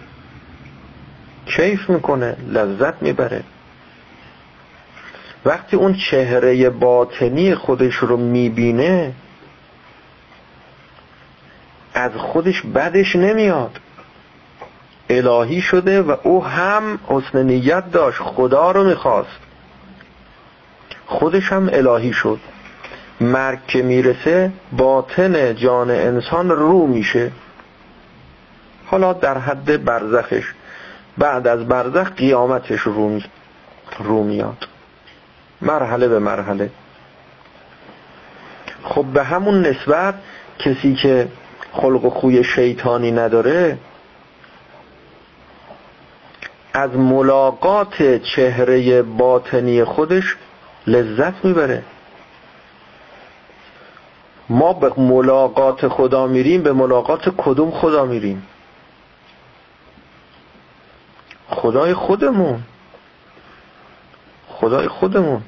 کیف 1.46 1.90
می‌کنه 1.90 2.36
لذت 2.48 3.02
می‌بره. 3.02 3.42
وقتی 5.44 5.76
اون 5.76 5.94
چهره 5.94 6.70
باطنی 6.70 7.54
خودش 7.54 7.94
رو 7.94 8.16
می‌بینه 8.16 9.12
از 11.94 12.12
خودش 12.12 12.62
بدش 12.62 13.16
نمیاد. 13.16 13.80
الهی 15.10 15.60
شده 15.60 16.02
و 16.02 16.16
او 16.22 16.44
هم 16.44 16.98
حسن 17.06 17.42
نیت 17.42 17.90
داشت 17.90 18.18
خدا 18.18 18.70
رو 18.70 18.84
می‌خواست. 18.84 19.40
خودش 21.06 21.52
هم 21.52 21.70
الهی 21.72 22.12
شد. 22.12 22.40
مرگ 23.20 23.66
که 23.66 23.82
می‌رسه 23.82 24.52
باطن 24.72 25.54
جان 25.54 25.90
انسان 25.90 26.50
رو 26.50 26.86
میشه. 26.86 27.30
حالا 28.86 29.12
در 29.12 29.38
حد 29.38 29.84
برزخش 29.84 30.44
بعد 31.18 31.46
از 31.46 31.68
برزخ 31.68 32.10
قیامتش 32.10 32.80
رو, 32.80 33.20
رو 33.98 34.22
میاد. 34.22 34.68
مرحله 35.62 36.08
به 36.08 36.18
مرحله. 36.18 36.70
خب 38.82 39.04
به 39.04 39.24
همون 39.24 39.66
نسبت 39.66 40.14
کسی 40.58 40.94
که 40.94 41.28
خلق 41.72 42.04
و 42.04 42.10
خوی 42.10 42.44
شیطانی 42.44 43.10
نداره 43.10 43.78
از 46.72 46.90
ملاقات 46.90 48.22
چهره 48.22 49.02
باطنی 49.02 49.84
خودش 49.84 50.36
لذت 50.86 51.44
می‌بره. 51.44 51.82
ما 54.48 54.72
به 54.72 54.92
ملاقات 54.96 55.88
خدا 55.88 56.26
میریم 56.26 56.62
به 56.62 56.72
ملاقات 56.72 57.28
کدوم 57.36 57.70
خدا 57.70 58.04
میریم؟ 58.04 58.46
خدای 61.48 61.94
خودمون. 61.94 62.62
خدای 64.48 64.88
خودمون. 64.88 65.42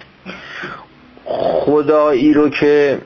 خدایی 1.25 2.35
رو 2.35 2.49
که 2.49 3.03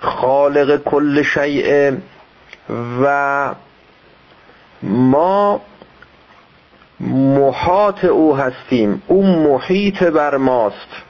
خالق 0.00 0.82
کل 0.82 1.22
شیء 1.22 1.92
و 3.02 3.54
ما 4.82 5.60
محاط 7.00 8.04
او 8.04 8.36
هستیم. 8.36 9.02
او 9.06 9.26
محیط 9.26 10.02
بر 10.02 10.36
ماست. 10.36 11.03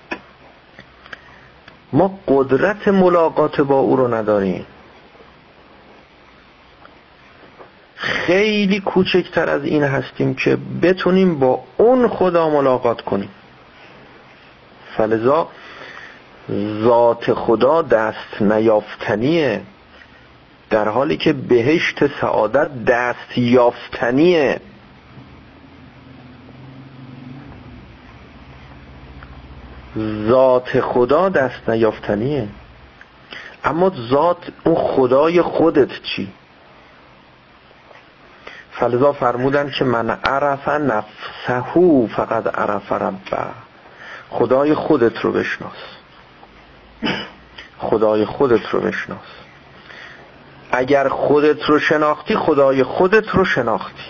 ما 1.94 2.18
قدرت 2.28 2.88
ملاقات 2.88 3.60
با 3.60 3.78
او 3.78 3.96
رو 3.96 4.14
نداریم. 4.14 4.66
خیلی 7.96 8.80
کوچکتر 8.80 9.48
از 9.48 9.64
این 9.64 9.82
هستیم 9.82 10.34
که 10.34 10.58
بتونیم 10.82 11.38
با 11.38 11.60
اون 11.76 12.08
خدا 12.08 12.50
ملاقات 12.50 13.00
کنیم. 13.00 13.28
فلذا 14.96 15.48
ذات 16.82 17.34
خدا 17.34 17.82
دست 17.82 18.42
نیافتنیه. 18.42 19.60
در 20.70 20.88
حالی 20.88 21.16
که 21.16 21.32
بهشت 21.32 22.20
سعادت 22.20 22.84
دست 22.84 23.38
یافتنیه. 23.38 24.60
ذات 30.28 30.80
خدا 30.80 31.28
دست 31.28 31.68
نیافتنیه. 31.68 32.48
اما 33.64 33.92
ذات 34.10 34.52
اون 34.64 34.74
خدای 34.74 35.42
خودت 35.42 36.02
چی؟ 36.02 36.32
فلذا 38.72 39.12
فرمودن 39.12 39.70
که 39.70 39.84
من 39.84 40.10
عرف 40.10 40.68
نفسهو 40.68 42.06
فقط 42.06 42.58
عرف 42.58 42.92
ربه. 42.92 43.46
خدای 44.30 44.74
خودت 44.74 45.18
رو 45.18 45.32
بشناس. 45.32 45.76
خدای 47.78 48.24
خودت 48.24 48.66
رو 48.66 48.80
بشناس. 48.80 49.26
اگر 50.72 51.08
خودت 51.08 51.62
رو 51.62 51.78
شناختی 51.78 52.36
خدای 52.36 52.82
خودت 52.82 53.28
رو 53.28 53.44
شناختی. 53.44 54.04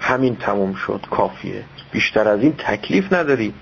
همین 0.00 0.36
تموم 0.36 0.74
شد. 0.74 1.00
کافیه. 1.10 1.64
بیشتر 1.92 2.28
از 2.28 2.40
این 2.40 2.52
تکلیف 2.52 3.12
نداری. 3.12 3.54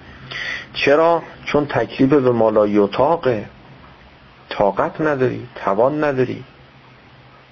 چرا؟ 0.74 1.22
چون 1.44 1.66
تکلیف 1.66 2.10
به 2.10 2.30
مالای 2.30 2.78
اتاقه 2.78 3.44
طاقت 4.48 5.00
نداری 5.00 5.48
توان 5.54 6.04
نداری. 6.04 6.44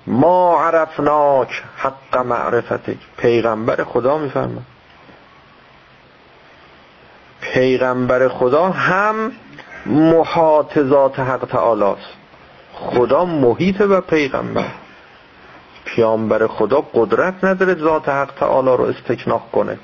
ما 0.07 0.63
عرفناک 0.63 1.63
حق 1.77 2.17
معرفتک. 2.17 2.97
پیغمبر 3.17 3.85
خدا 3.85 4.19
میفرماد 4.19 4.63
پیغمبر 7.41 8.29
خدا 8.29 8.71
هم 8.71 9.33
محاطزات 9.87 11.19
حق 11.21 11.45
تعالی 11.45 11.83
است 11.83 12.17
خدا 12.75 13.25
محیط 13.25 13.81
و 13.81 14.01
پیغمبر. 14.01 14.65
پیامبر 15.85 16.47
خدا 16.47 16.81
قدرت 16.95 17.45
نداره 17.45 17.75
ذات 17.75 18.09
حق 18.09 18.31
تعالی 18.41 18.77
رو 18.77 18.85
استکناق 18.85 19.51
کنه. 19.53 19.79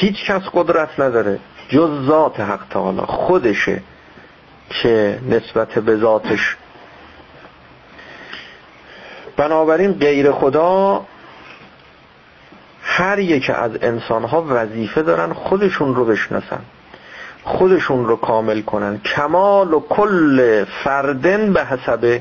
هیچ 0.00 0.24
کس 0.24 0.42
قدرت 0.52 1.00
نداره. 1.00 1.38
جز 1.68 2.06
ذات 2.06 2.40
حق 2.40 2.60
تعالی 2.70 3.00
خودشه 3.00 3.82
که 4.70 5.18
نسبت 5.28 5.78
به 5.78 5.96
ذاتش. 5.96 6.56
بنابراین 9.36 9.92
غیر 9.92 10.32
خدا 10.32 11.04
هر 12.82 13.18
یک 13.18 13.50
از 13.50 13.70
انسان 13.82 14.24
ها 14.24 14.46
وظیفه 14.48 15.02
دارن 15.02 15.32
خودشون 15.32 15.94
رو 15.94 16.04
بشناسن 16.04 16.60
خودشون 17.44 18.06
رو 18.06 18.16
کامل 18.16 18.60
کنن. 18.60 18.98
کمال 18.98 19.74
و 19.74 19.80
کل 19.80 20.64
فردن 20.64 21.52
به 21.52 21.64
حسب 21.64 22.20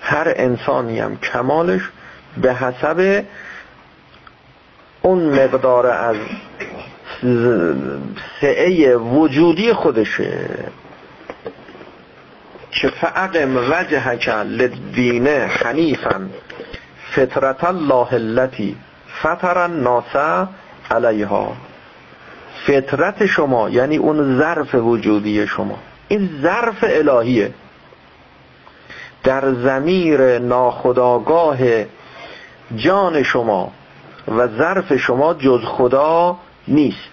هر 0.00 0.32
انسانی 0.36 1.00
هم. 1.00 1.16
کمالش 1.16 1.90
به 2.42 2.54
حسب 2.54 3.24
اون 5.08 5.44
مقدار 5.44 5.86
از 5.86 6.16
سعه 8.40 8.96
وجودی 8.96 9.72
خودشه. 9.72 10.48
که 12.70 12.88
فعقم 12.88 13.56
وجهک 13.56 14.28
للدین 14.28 15.26
حنیفا 15.26 16.28
فطرت 17.10 17.64
الله 17.64 18.12
التي 18.12 18.76
فطر 19.22 19.58
الناس 19.58 20.44
علیها. 20.90 21.56
فطرت 22.66 23.26
شما 23.26 23.70
یعنی 23.70 23.96
اون 23.96 24.38
ظرف 24.38 24.74
وجودی 24.74 25.46
شما. 25.46 25.78
این 26.08 26.30
ظرف 26.42 26.84
الهیه. 26.84 27.50
در 29.24 29.54
زمیر 29.54 30.38
ناخداگاه 30.38 31.58
جان 32.76 33.22
شما 33.22 33.72
و 34.30 34.48
ظرف 34.48 34.96
شما 34.96 35.34
جز 35.34 35.60
خدا 35.64 36.38
نیست. 36.68 37.12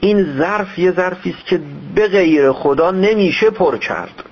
این 0.00 0.38
ظرف 0.38 0.78
یه 0.78 0.92
ظرفی 0.92 1.30
است 1.30 1.46
که 1.46 1.60
به 1.94 2.08
غیر 2.08 2.52
خدا 2.52 2.90
نمیشه 2.90 3.50
پر 3.50 3.76
کرد. 3.76 4.24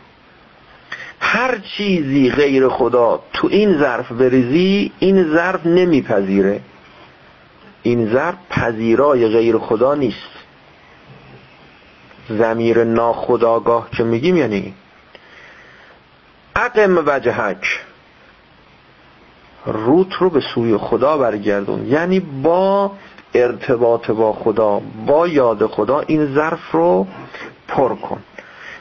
هر 1.20 1.58
چیزی 1.58 2.30
غیر 2.30 2.68
خدا 2.68 3.22
تو 3.32 3.48
این 3.50 3.78
ظرف 3.78 4.12
بریزی 4.12 4.92
این 4.98 5.32
ظرف 5.32 5.66
نمیپذیره. 5.66 6.60
این 7.82 8.12
ظرف 8.12 8.34
پذیرای 8.50 9.28
غیر 9.28 9.58
خدا 9.58 9.94
نیست. 9.94 10.36
زمیر 12.28 12.84
ناخداگاه 12.84 13.90
که 13.90 14.04
میگیم 14.04 14.36
یعنی. 14.36 14.74
عقم 16.56 17.02
وجهک. 17.06 17.80
روت 19.66 20.12
رو 20.14 20.30
به 20.30 20.40
سوی 20.40 20.76
خدا 20.76 21.18
برگردون. 21.18 21.86
یعنی 21.86 22.20
با 22.20 22.90
ارتباط 23.34 24.10
با 24.10 24.32
خدا 24.32 24.80
با 25.06 25.28
یاد 25.28 25.66
خدا 25.66 26.00
این 26.00 26.34
ظرف 26.34 26.70
رو 26.70 27.06
پر 27.68 27.94
کن. 27.94 28.18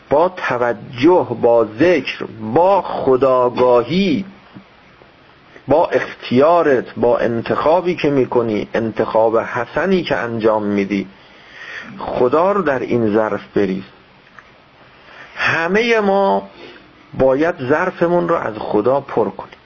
با 0.10 0.30
توجه 0.30 1.28
با 1.42 1.66
ذکر 1.80 2.26
با 2.54 2.82
خداگاهی 2.82 4.26
با 5.68 5.88
اختیارت 5.88 6.86
با 6.98 7.18
انتخابی 7.18 7.96
که 7.96 8.10
می‌کنی 8.10 8.68
انتخاب 8.74 9.38
حسنی 9.38 10.04
که 10.04 10.16
انجام 10.16 10.64
میدی. 10.64 11.08
خدا 12.00 12.52
رو 12.52 12.62
در 12.62 12.80
این 12.80 13.14
ظرف 13.14 13.42
بریز. 13.56 13.84
همه 15.36 16.00
ما 16.00 16.50
باید 17.14 17.56
ظرفمون 17.70 18.30
رو 18.30 18.36
از 18.36 18.54
خدا 18.60 19.00
پر 19.00 19.30
کنیم. 19.30 19.65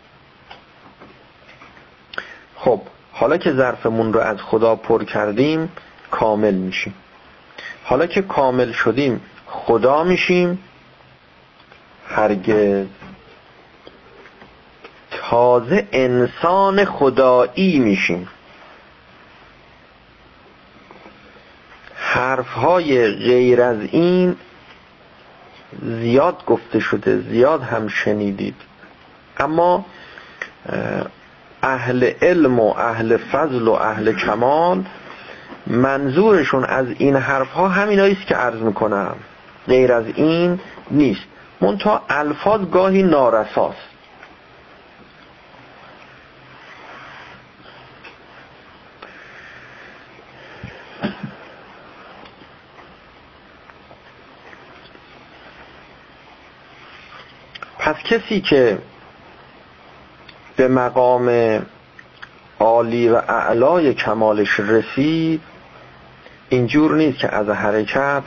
خب 2.59 2.81
حالا 3.11 3.37
که 3.37 3.53
ظرفمون 3.53 4.13
رو 4.13 4.19
از 4.19 4.37
خدا 4.41 4.75
پر 4.75 5.03
کردیم 5.03 5.71
کامل 6.11 6.53
میشیم. 6.53 6.93
حالا 7.83 8.05
که 8.05 8.21
کامل 8.21 8.71
شدیم 8.71 9.21
خدا 9.45 10.03
میشیم 10.03 10.59
هرگز. 12.07 12.85
تازه 15.11 15.87
انسان 15.91 16.85
خدایی 16.85 17.79
میشیم. 17.79 18.27
حرفهای 21.95 23.07
غیر 23.07 23.61
از 23.61 23.77
این 23.91 24.35
زیاد 25.81 26.45
گفته 26.45 26.79
شده 26.79 27.21
زیاد 27.21 27.61
هم 27.61 27.87
شنیدید. 27.87 28.55
اما 29.37 29.85
اهل 31.63 32.11
علم 32.21 32.59
و 32.59 32.73
اهل 32.77 33.17
فضل 33.17 33.67
و 33.67 33.71
اهل 33.71 34.11
کمال 34.11 34.85
منظورشون 35.67 36.63
از 36.63 36.87
این 36.97 37.15
حرف 37.15 37.51
ها 37.51 37.67
همین 37.67 37.99
است 37.99 38.27
که 38.27 38.35
عرض 38.35 38.61
می‌کنم. 38.61 39.15
غیر 39.67 39.93
از 39.93 40.05
این 40.15 40.59
نیست. 40.91 41.21
منتها 41.61 42.05
الفاظ 42.09 42.61
گاهی 42.71 43.03
نارساست. 43.03 43.89
پس 57.79 57.95
کسی 57.95 58.41
که 58.41 58.77
به 60.59 60.67
مقام 60.67 61.59
عالی 62.59 63.09
و 63.09 63.15
اعلای 63.15 63.93
کمالش 63.93 64.59
رسید 64.59 65.41
اینجور 66.49 66.95
نیست 66.95 67.17
که 67.17 67.35
از 67.35 67.49
حرکت 67.49 68.23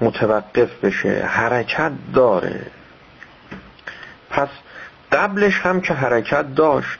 متوقف 0.00 0.84
بشه 0.84 1.24
حرکت 1.26 1.92
داره. 2.14 2.66
پس 4.30 4.48
قبلش 5.12 5.58
هم 5.58 5.80
که 5.80 5.94
حرکت 5.94 6.54
داشت 6.54 6.98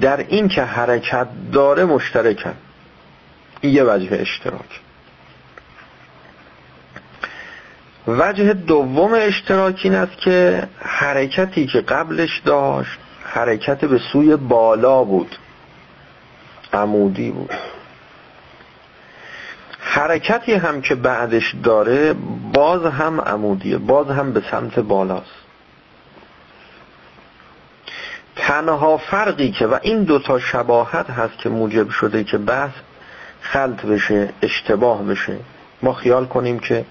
در 0.00 0.16
این 0.16 0.48
که 0.48 0.62
حرکت 0.62 1.28
داره 1.52 1.84
مشترکن. 1.84 2.54
این 3.60 3.74
یه 3.74 3.84
وجه 3.84 4.16
اشتراک. 4.20 4.80
وجه 8.08 8.52
دوم 8.52 9.14
اشتراک 9.14 9.80
این 9.84 9.94
است 9.94 10.18
که 10.18 10.68
حرکتی 10.78 11.66
که 11.66 11.80
قبلش 11.80 12.42
داشت 12.44 12.98
حرکت 13.24 13.84
به 13.84 14.00
سوی 14.12 14.36
بالا 14.36 15.04
بود 15.04 15.36
عمودی 16.72 17.30
بود. 17.30 17.50
حرکتی 19.78 20.54
هم 20.54 20.80
که 20.80 20.94
بعدش 20.94 21.54
داره 21.62 22.14
باز 22.52 22.84
هم 22.84 23.20
عمودیه 23.20 23.78
باز 23.78 24.06
هم 24.06 24.32
به 24.32 24.42
سمت 24.50 24.78
بالاست. 24.78 25.38
تنها 28.36 28.96
فرقی 28.96 29.50
که 29.50 29.66
و 29.66 29.78
این 29.82 30.04
دوتا 30.04 30.38
شباهت 30.38 31.10
هست 31.10 31.38
که 31.38 31.48
موجب 31.48 31.90
شده 31.90 32.24
که 32.24 32.38
بحث 32.38 32.72
خلط 33.40 33.86
بشه 33.86 34.28
اشتباه 34.42 35.02
بشه. 35.02 35.36
ما 35.82 35.92
خیال 35.92 36.26
کنیم 36.26 36.58
که 36.58 36.84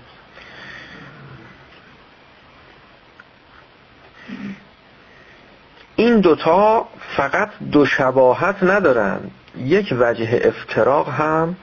این 5.99 6.19
دوتا 6.19 6.87
فقط 7.15 7.49
دو 7.71 7.85
شباهت 7.85 8.63
ندارن. 8.63 9.19
یک 9.57 9.95
وجه 9.99 10.41
افتراق 10.43 11.09
هم 11.09 11.55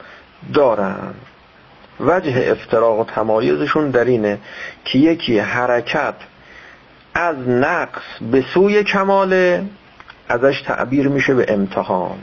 دارن. 0.54 1.14
وجه 2.00 2.50
افتراق 2.50 3.00
و 3.00 3.04
تمایزشون 3.04 3.90
در 3.90 4.04
اینه 4.04 4.38
که 4.84 4.98
یکی 4.98 5.38
حرکت 5.38 6.14
از 7.14 7.48
نقص 7.48 8.02
به 8.30 8.44
سوی 8.54 8.84
کماله 8.84 9.64
ازش 10.28 10.62
تعبیر 10.62 11.08
میشه 11.08 11.34
به 11.34 11.46
امتحان. 11.48 12.18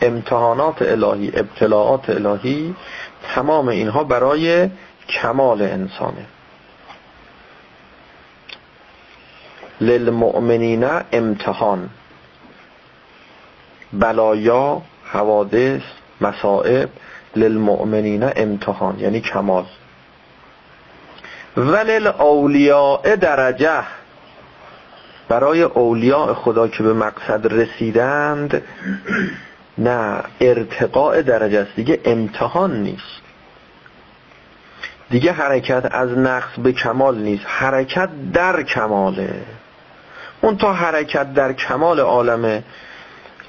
امتحانات 0.00 0.82
الهی 0.82 1.32
ابتلاعات 1.34 2.10
الهی 2.10 2.74
تمام 3.34 3.68
اینها 3.68 4.04
برای 4.04 4.70
کمال 5.08 5.62
انسانه. 5.62 6.26
للمؤمنین 9.82 10.84
امتحان. 11.12 11.90
بلایا 13.92 14.82
حوادث 15.04 15.82
مصائب 16.20 16.88
للمؤمنین 17.36 18.22
امتحان 18.36 18.98
یعنی 18.98 19.20
کمال. 19.20 19.64
ولل 21.56 22.06
اولیاء 22.06 23.16
درجه. 23.16 23.82
برای 25.28 25.62
اولیاء 25.62 26.34
خدا 26.34 26.68
که 26.68 26.82
به 26.82 26.92
مقصد 26.92 27.52
رسیدند 27.54 28.62
نه 29.78 30.22
ارتقاء 30.40 31.22
درجه 31.22 31.58
است. 31.58 31.76
دیگه 31.76 32.00
امتحان 32.04 32.82
نیست. 32.82 33.22
دیگه 35.10 35.32
حرکت 35.32 35.88
از 35.90 36.18
نقص 36.18 36.58
به 36.58 36.72
کمال 36.72 37.18
نیست. 37.18 37.44
حرکت 37.46 38.08
در 38.32 38.62
کماله. 38.62 39.34
اون 40.42 40.56
تا 40.56 40.72
حرکت 40.72 41.34
در 41.34 41.52
کمال 41.52 42.00
عالم 42.00 42.64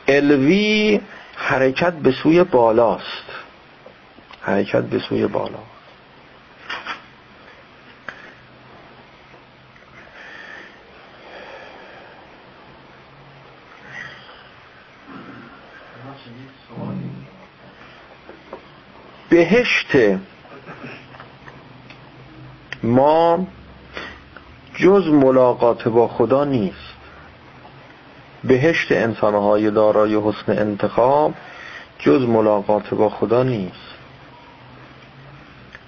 الوی 0.07 1.01
حرکت 1.35 1.93
به 1.93 2.11
سوی 2.11 2.43
بالاست. 2.43 3.25
حرکت 4.41 4.81
به 4.83 4.99
سوی 4.99 5.27
بالا. 5.27 5.59
بهشت 19.29 19.97
ما 22.83 23.47
جز 24.75 25.07
ملاقات 25.07 25.87
با 25.87 26.07
خدا 26.07 26.43
نیست. 26.43 26.93
بهشت 28.43 28.91
انسانهای 28.91 29.71
دارای 29.71 30.15
حسن 30.15 30.51
انتخاب 30.51 31.33
جز 31.99 32.21
ملاقات 32.21 32.93
با 32.93 33.09
خدا 33.09 33.43
نیست. 33.43 33.93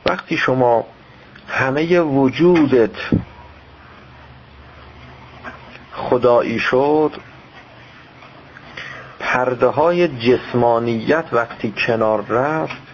وقتی 0.06 0.38
شما 0.38 0.86
همه 1.48 2.00
وجودت 2.00 2.96
خدایی 5.94 6.60
شد 6.60 7.12
پرده 9.20 9.68
های 9.68 10.08
جسمانیت 10.08 11.26
وقتی 11.32 11.74
کنار 11.88 12.26
رفت 12.26 12.85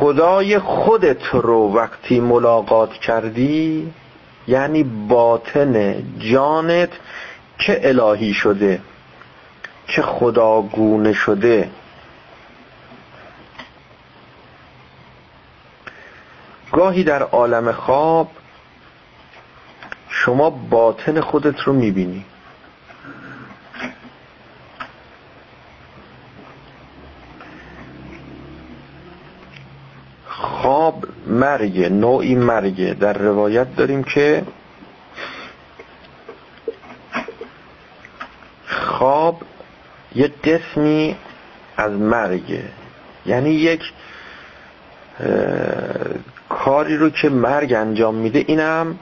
خدای 0.00 0.58
خودت 0.58 1.26
رو 1.32 1.72
وقتی 1.74 2.20
ملاقات 2.20 2.92
کردی 2.92 3.92
یعنی 4.48 4.82
باطن 4.82 6.02
جانت 6.18 6.90
که 7.58 7.88
الهی 7.88 8.32
شده؟ 8.32 8.80
که 9.86 10.02
خداگونه 10.02 11.12
شده؟ 11.12 11.70
گاهی 16.72 17.04
در 17.04 17.22
عالم 17.22 17.72
خواب 17.72 18.30
شما 20.08 20.50
باطن 20.50 21.20
خودت 21.20 21.60
رو 21.60 21.72
می‌بینی. 21.72 22.24
خواب 30.68 31.04
مرگ 31.26 31.80
نوعی 31.80 32.34
مرگ. 32.34 32.98
در 32.98 33.12
روایت 33.12 33.76
داریم 33.76 34.04
که 34.04 34.42
خواب 38.66 39.42
یه 40.14 40.28
قسمی 40.44 41.16
از 41.76 41.92
مرگ. 41.92 42.60
یعنی 43.26 43.50
یک 43.50 43.82
کاری 46.48 46.96
رو 46.96 47.10
که 47.10 47.28
مرگ 47.28 47.72
انجام 47.72 48.14
میده 48.14 48.44
اینم 48.46 48.98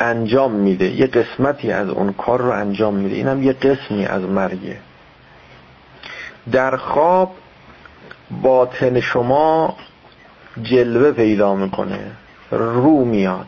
انجام 0.00 0.52
میده. 0.52 0.84
یه 0.84 1.06
قسمتی 1.06 1.72
از 1.72 1.88
اون 1.88 2.12
کار 2.12 2.40
رو 2.40 2.50
انجام 2.50 2.94
میده. 2.94 3.16
اینم 3.16 3.42
یه 3.42 3.52
قسمی 3.52 4.06
از 4.06 4.22
مرگه 4.22 4.78
در 6.52 6.76
خواب 6.76 7.34
باطن 8.42 9.00
شما 9.00 9.76
جلوه 10.62 11.12
پیدا 11.12 11.54
می‌کنه 11.54 12.10
رو 12.50 13.04
میاد. 13.04 13.46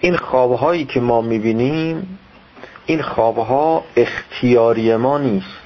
این 0.00 0.16
خوابهایی 0.16 0.84
که 0.84 1.00
ما 1.00 1.20
می‌بینیم 1.20 2.18
این 2.86 3.02
خوابها 3.02 3.84
اختیاری 3.96 4.96
ما 4.96 5.18
نیست. 5.18 5.64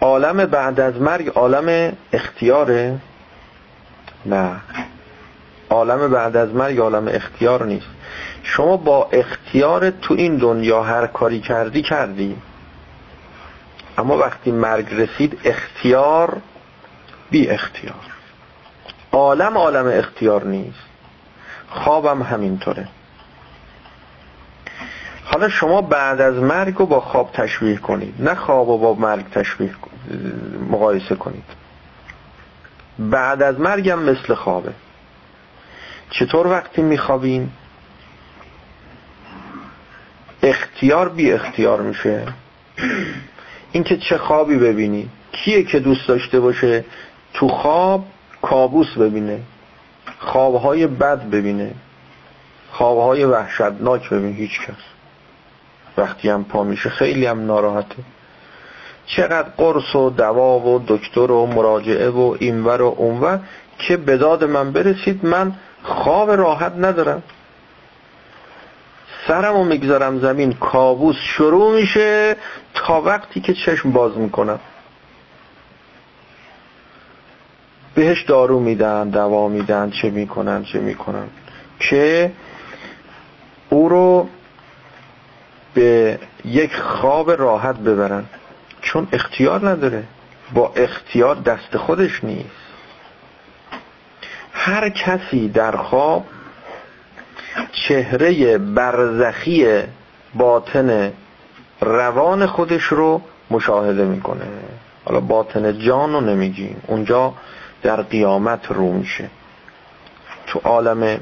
عالم 0.00 0.46
بعد 0.46 0.80
از 0.80 1.00
مرگ 1.00 1.28
عالم 1.28 1.96
اختیاره؟ 2.12 2.98
نه. 4.26 4.56
عالم 5.70 6.10
بعد 6.10 6.36
از 6.36 6.54
مرگ 6.54 6.78
عالم 6.78 7.08
اختیار 7.08 7.66
نیست. 7.66 7.86
شما 8.42 8.76
با 8.76 9.08
اختیار 9.12 9.90
تو 9.90 10.14
این 10.14 10.36
دنیا 10.36 10.82
هر 10.82 11.06
کاری 11.06 11.40
کردی 11.40 11.82
کردی. 11.82 12.36
اما 13.98 14.18
وقتی 14.18 14.50
مرگ 14.52 14.94
رسید 14.94 15.40
اختیار 15.44 16.36
بی 17.30 17.48
اختیار. 17.48 17.94
عالم 19.12 19.58
عالم 19.58 19.86
اختیار 19.98 20.44
نیست. 20.44 20.88
خوابم 21.70 22.22
همینطوره. 22.22 22.88
حالا 25.24 25.48
شما 25.48 25.82
بعد 25.82 26.20
از 26.20 26.34
مرگ 26.34 26.74
رو 26.74 26.86
با 26.86 27.00
خواب 27.00 27.32
تشبیه 27.32 27.76
کنید. 27.76 28.14
نه 28.18 28.34
خواب 28.34 28.68
رو 28.68 28.78
با 28.78 28.94
مرگ 28.94 29.30
تشبیه 29.30 29.70
مقایسه 30.70 31.14
کنید. 31.14 31.44
بعد 32.98 33.42
از 33.42 33.60
مرگ 33.60 33.88
هم 33.90 34.02
مثل 34.02 34.34
خوابه. 34.34 34.72
چطور 36.10 36.46
وقتی 36.46 36.82
میخوابین؟ 36.82 37.50
اختیار 40.42 41.08
بی 41.08 41.32
اختیار 41.32 41.80
میشه. 41.80 42.26
اینکه 43.78 43.96
چه 43.96 44.18
خوابی 44.18 44.56
ببینی 44.56 45.08
کیه 45.32 45.62
که 45.62 45.78
دوست 45.78 46.08
داشته 46.08 46.40
باشه 46.40 46.84
تو 47.34 47.48
خواب 47.48 48.04
کابوس 48.42 48.98
ببینه 48.98 49.40
خوابهای 50.18 50.86
بد 50.86 51.30
ببینه 51.30 51.74
خوابهای 52.70 53.24
وحشتناک 53.24 54.10
ببینه 54.10 54.34
هیچ 54.34 54.60
کس 54.60 54.82
وقتی 55.98 56.28
هم 56.28 56.44
پا 56.44 56.64
میشه 56.64 56.90
خیلی 56.90 57.26
هم 57.26 57.46
ناراحته. 57.46 57.96
چقدر 59.06 59.48
قرص 59.56 59.94
و 59.96 60.10
دوا 60.10 60.58
و 60.58 60.84
دکتر 60.88 61.30
و 61.30 61.46
مراجعه 61.46 62.08
و 62.08 62.36
اینور 62.38 62.82
و 62.82 62.94
اونور 62.98 63.40
که 63.78 63.96
به 63.96 64.16
داد 64.16 64.44
من 64.44 64.72
برسید 64.72 65.26
من 65.26 65.52
خواب 65.82 66.30
راحت 66.30 66.72
ندارم. 66.78 67.22
سرم 69.28 69.56
و 69.56 69.64
می‌گذارم 69.64 70.18
زمین 70.18 70.52
کابوس 70.52 71.16
شروع 71.16 71.74
میشه 71.80 72.36
تا 72.74 73.00
وقتی 73.00 73.40
که 73.40 73.54
چشم 73.54 73.90
باز 73.90 74.18
می‌کنم. 74.18 74.60
بهش 77.94 78.22
دارو 78.22 78.60
میدن 78.60 79.08
دوا 79.10 79.48
میدن 79.48 79.90
چه 79.90 80.10
می‌کنن 80.10 80.64
چه 80.64 80.78
می‌کنن. 80.78 81.28
که 81.80 82.32
او 83.68 83.88
رو 83.88 84.28
به 85.74 86.18
یک 86.44 86.76
خواب 86.76 87.30
راحت 87.30 87.76
ببرن. 87.76 88.24
چون 88.80 89.08
اختیار 89.12 89.68
نداره. 89.68 90.04
با 90.54 90.72
اختیار 90.76 91.34
دست 91.34 91.76
خودش 91.76 92.24
نیست. 92.24 92.50
هر 94.52 94.88
کسی 94.88 95.48
در 95.48 95.76
خواب 95.76 96.24
چهره 97.72 98.58
برزخی 98.58 99.82
باطن 100.34 101.12
روان 101.80 102.46
خودش 102.46 102.82
رو 102.82 103.22
مشاهده 103.50 104.04
می‌کنه. 104.04 104.46
حالا 105.04 105.20
باطن 105.20 105.78
جان 105.78 106.12
رو 106.12 106.20
نمیگیم. 106.20 106.82
اونجا 106.86 107.34
در 107.82 108.02
قیامت 108.02 108.66
رو 108.66 108.92
میشه. 108.92 109.30
تو 110.46 110.60
عالم 110.64 111.20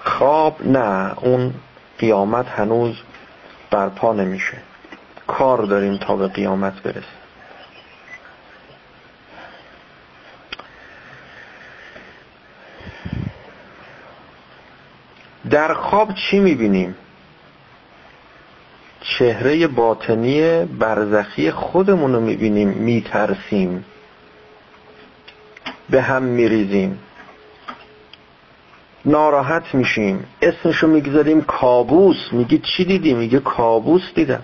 خواب 0.00 0.66
نه 0.66 1.12
اون 1.16 1.54
قیامت 1.98 2.46
هنوز 2.48 2.96
برپا 3.70 4.12
نمیشه. 4.12 4.56
کار 5.26 5.62
داریم 5.62 5.96
تا 5.96 6.16
به 6.16 6.28
قیامت 6.28 6.82
برسیم. 6.82 7.25
در 15.50 15.74
خواب 15.74 16.14
چی 16.14 16.38
می‌بینیم؟ 16.38 16.94
چهره 19.00 19.66
باطنی 19.66 20.64
برزخی 20.64 21.50
خودمون 21.50 22.12
رو 22.12 22.20
می‌بینیم 22.20 22.68
میترسیم. 22.68 23.84
به 25.90 26.02
هم 26.02 26.22
میریزیم. 26.22 26.98
ناراحت 29.04 29.74
میشیم. 29.74 30.24
اسمشو 30.42 30.86
می‌گذاریم 30.86 31.40
کابوس. 31.40 32.32
میگی 32.32 32.58
چی 32.58 32.84
دیدی؟ 32.84 33.14
میگه 33.14 33.38
کابوس 33.38 34.02
دیدم. 34.14 34.42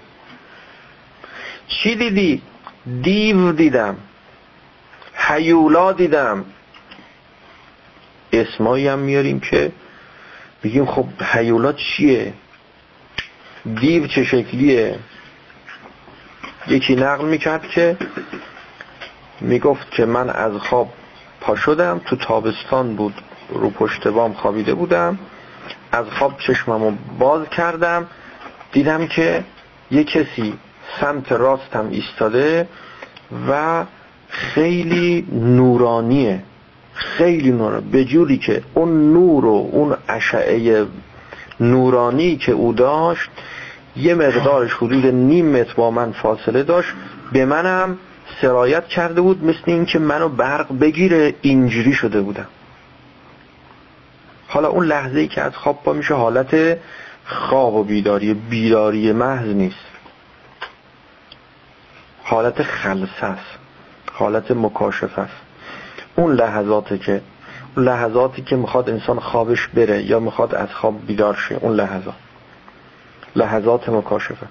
چی 1.69 1.95
دیدی؟ 1.95 2.43
دیو 3.03 3.53
دیدم. 3.53 3.97
حیولا 5.15 5.93
دیدم. 5.93 6.45
اسمایی 8.33 8.89
هم 8.89 8.99
میاریم 8.99 9.41
که 9.41 9.73
بگیم 10.65 10.87
خب 10.87 11.07
حیولا 11.33 11.73
چیه؟ 11.73 12.33
دیو 13.81 14.07
چه 14.07 14.25
شکلیه؟ 14.25 14.99
یکی 16.69 16.97
نقل 16.97 17.25
می‌کرد 17.25 17.63
که 17.69 17.97
می‌گفت 19.41 19.91
که 19.91 20.05
من 20.05 20.31
از 20.31 20.53
خواب 20.53 20.93
پا 21.41 21.57
شدم 21.57 22.01
تو 22.05 22.17
تابستان 22.17 22.97
بود 22.97 23.15
رو 23.49 23.71
پشت 23.71 24.09
بام 24.09 24.33
خوابیده 24.33 24.75
بودم 24.75 25.19
از 25.93 26.07
خواب 26.07 26.39
چشممو 26.39 26.93
باز 27.19 27.49
کردم 27.49 28.07
دیدم 28.73 29.07
که 29.07 29.45
یه 29.91 30.05
کسی 30.05 30.55
سمت 31.01 31.33
راستم 31.33 31.89
ایستاده 31.91 32.69
و 33.49 33.85
خیلی 34.29 35.27
نورانیه. 35.33 36.43
خیلی 36.95 37.51
نورانیه 37.51 37.91
به 37.91 38.05
جوری 38.05 38.39
که 38.39 38.63
اون 38.75 39.13
نور 39.13 39.45
و 39.45 39.69
اون 39.73 39.97
اشعه 40.09 40.87
نورانی 41.61 42.37
که 42.37 42.53
او 42.53 42.73
داشت 42.73 43.31
یه 43.97 44.15
مقدارش 44.15 44.73
حدود 44.73 45.07
نیم 45.07 45.57
متر 45.57 45.75
با 45.75 45.91
من 45.91 46.13
فاصله 46.13 46.63
داشت. 46.63 46.93
به 47.33 47.45
منم 47.45 47.99
سرایت 48.41 48.87
کرده 48.87 49.21
بود 49.21 49.45
مثل 49.45 49.63
این 49.67 49.85
که 49.85 49.99
منو 49.99 50.29
برق 50.29 50.79
بگیره 50.79 51.35
اینجوری 51.41 51.93
شده 51.93 52.21
بودم. 52.21 52.47
حالا 54.49 54.69
اون 54.69 54.87
لحظه 54.87 55.19
ای 55.19 55.29
که 55.29 55.41
از 55.41 55.57
خواب 55.57 55.83
پا 55.83 55.93
میشه 55.93 56.15
حالت 56.15 56.79
خواب 57.25 57.75
و 57.75 57.85
بیداری. 57.85 58.35
بیداری 58.35 59.13
محض 59.13 59.49
نیست. 59.49 59.77
حالت 62.23 62.63
خلصه 62.63 63.25
است. 63.25 63.59
حالت 64.13 64.51
مکاشفه 64.51 65.23
است. 65.23 65.52
اون 66.17 66.35
لحظاته 66.35 66.99
که 66.99 67.21
اون 67.77 67.85
لحظاتی 67.85 68.43
که 68.43 68.57
می‌خواد 68.57 68.91
انسان 68.91 69.21
خوابش 69.21 69.67
بره 69.67 70.03
یا 70.03 70.21
می‌خواد 70.21 70.55
از 70.55 70.69
خواب 70.75 71.07
بیدار 71.07 71.35
شه 71.35 71.55
اون 71.55 71.75
لحظات. 71.75 72.15
لحظات 73.37 73.89
مکاشفه. 73.89 74.47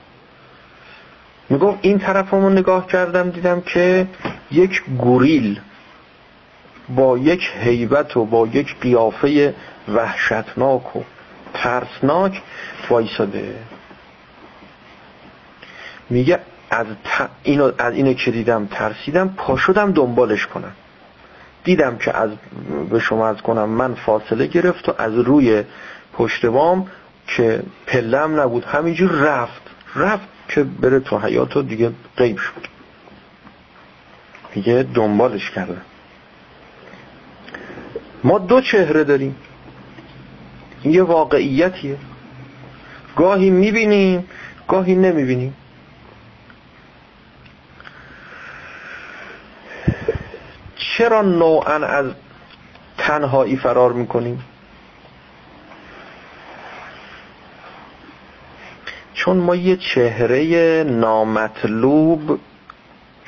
میگم 1.49 1.77
این 1.81 1.99
طرفمو 1.99 2.49
نگاه 2.49 2.87
کردم 2.87 3.29
دیدم 3.29 3.61
که 3.61 4.07
یک 4.51 4.83
گوریل 4.97 5.59
با 6.89 7.17
یک 7.17 7.51
حیبت 7.61 8.17
و 8.17 8.25
با 8.25 8.47
یک 8.47 8.79
قیافه 8.81 9.55
وحشتناک 9.87 10.95
و 10.95 11.03
ترسناک 11.53 12.41
وایساده. 12.89 13.55
میگه 16.09 16.39
از, 16.71 16.85
اینو 17.43 17.71
از 17.77 17.93
اینو 17.93 18.13
که 18.13 18.31
دیدم 18.31 18.67
ترسیدم 18.71 19.33
پا 19.37 19.57
شدم 19.57 19.91
دنبالش 19.91 20.47
کنم. 20.47 20.71
دیدم 21.63 21.97
که 21.97 22.17
از 22.17 22.29
به 22.89 22.99
شما 22.99 23.27
از 23.27 23.37
کنم 23.37 23.69
من 23.69 23.93
فاصله 23.93 24.47
گرفت 24.47 24.89
و 24.89 24.93
از 24.97 25.13
روی 25.13 25.63
پشت 26.13 26.45
بام 26.45 26.87
که 27.27 27.63
پلم 27.87 28.39
نبود 28.39 28.63
همینجور 28.63 29.11
رفت. 29.11 29.61
رفت 29.95 30.27
که 30.47 30.63
بره 30.63 30.99
تو 30.99 31.19
حیات 31.19 31.57
و 31.57 31.61
دیگه 31.61 31.91
غیب 32.17 32.37
شد. 32.37 32.71
دیگه 34.53 34.85
دنبالش 34.93 35.51
کردم 35.51 35.81
ما 38.23 38.37
دو 38.39 38.61
چهره 38.61 39.03
داریم. 39.03 39.35
یه 40.85 41.03
واقعیتیه. 41.03 41.97
گاهی 43.15 43.49
می‌بینیم 43.49 44.25
گاهی 44.67 44.95
نمی‌بینیم. 44.95 45.53
چرا 50.97 51.21
نوعا 51.21 51.73
از 51.73 52.05
تنهایی 52.97 53.57
فرار 53.57 53.93
می‌کنیم؟ 53.93 54.43
چون 59.13 59.37
ما 59.37 59.55
یه 59.55 59.77
چهره 59.77 60.83
نامطلوب 60.83 62.39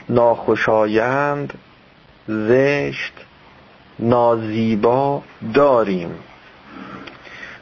ناخوشایند 0.09 1.53
زشت 2.27 3.13
نازیبا 3.99 5.21
داریم. 5.53 6.15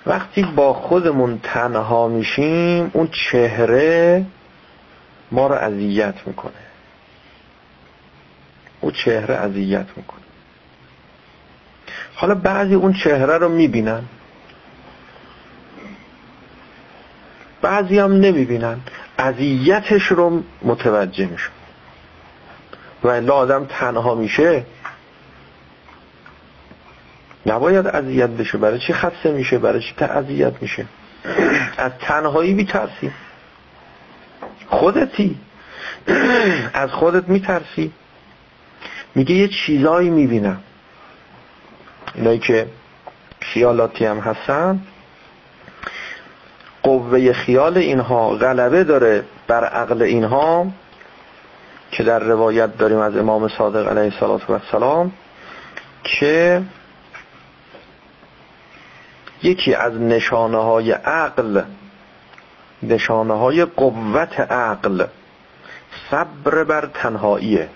وقتی 0.06 0.43
با 0.43 0.74
خودمون 0.74 1.39
تنها 1.43 2.08
میشیم 2.08 2.91
اون 2.93 3.10
چهره 3.12 4.26
ما 5.32 5.47
رو 5.47 5.56
اذیت 5.56 6.16
می‌کنه. 6.26 6.70
اون 8.82 8.92
چهره 8.92 9.36
اذیت 9.36 9.86
می‌کنه. 9.96 10.22
حالا 12.16 12.36
بعضی 12.36 12.74
اون 12.74 12.94
چهره 12.94 13.38
رو 13.38 13.50
می‌بینن. 13.50 14.04
بعضی 17.62 18.00
هم 18.00 18.12
نمی‌بینن. 18.12 18.78
اذیتش 19.18 20.04
رو 20.04 20.44
متوجه 20.62 21.26
میشن. 21.26 21.52
و 23.04 23.08
الا 23.08 23.34
آدم 23.34 23.66
تنها 23.66 24.16
میشه. 24.16 24.66
نباید 27.46 27.88
اذیت 27.88 28.30
بشه. 28.30 28.58
برای 28.58 28.80
چی 28.80 28.94
خسته 28.94 29.32
میشه؟ 29.32 29.58
برای 29.58 29.82
چی 29.82 29.96
اذیت 30.00 30.54
میشه؟ 30.62 30.86
از 31.78 31.92
تنهایی 32.02 32.54
میترسی. 32.54 33.12
خودتی. 34.68 35.38
از 36.74 36.90
خودت 36.90 37.30
میترسی. 37.30 37.92
میگه 39.16 39.36
یه 39.36 39.47
چیزایی 39.47 40.09
می‌بینم. 40.09 40.64
اینایی 42.16 42.39
که 42.39 42.68
خیالاتی 43.39 44.05
هم 44.05 44.20
هستن 44.20 44.82
قوه 46.84 47.34
خیال 47.34 47.78
اینها 47.78 48.30
غلبه 48.30 48.84
داره 48.84 49.24
بر 49.47 49.66
عقل 49.66 50.01
اینها 50.01 50.68
که 51.91 52.03
در 52.03 52.20
روایت 52.20 52.78
داریم 52.78 52.97
از 52.97 53.18
امام 53.18 53.47
صادق 53.47 53.88
علیه 53.88 54.24
السلام 54.49 55.12
که 56.03 56.62
یکی 59.43 59.74
از 59.74 59.93
نشانه 59.93 60.57
های 60.57 60.91
عقل 60.91 61.62
نشانه 62.84 63.34
های 63.34 63.66
قوت 63.66 64.39
عقل 64.39 65.05
صبر 66.12 66.64
بر 66.64 66.89
تنهاییه. 66.93 67.70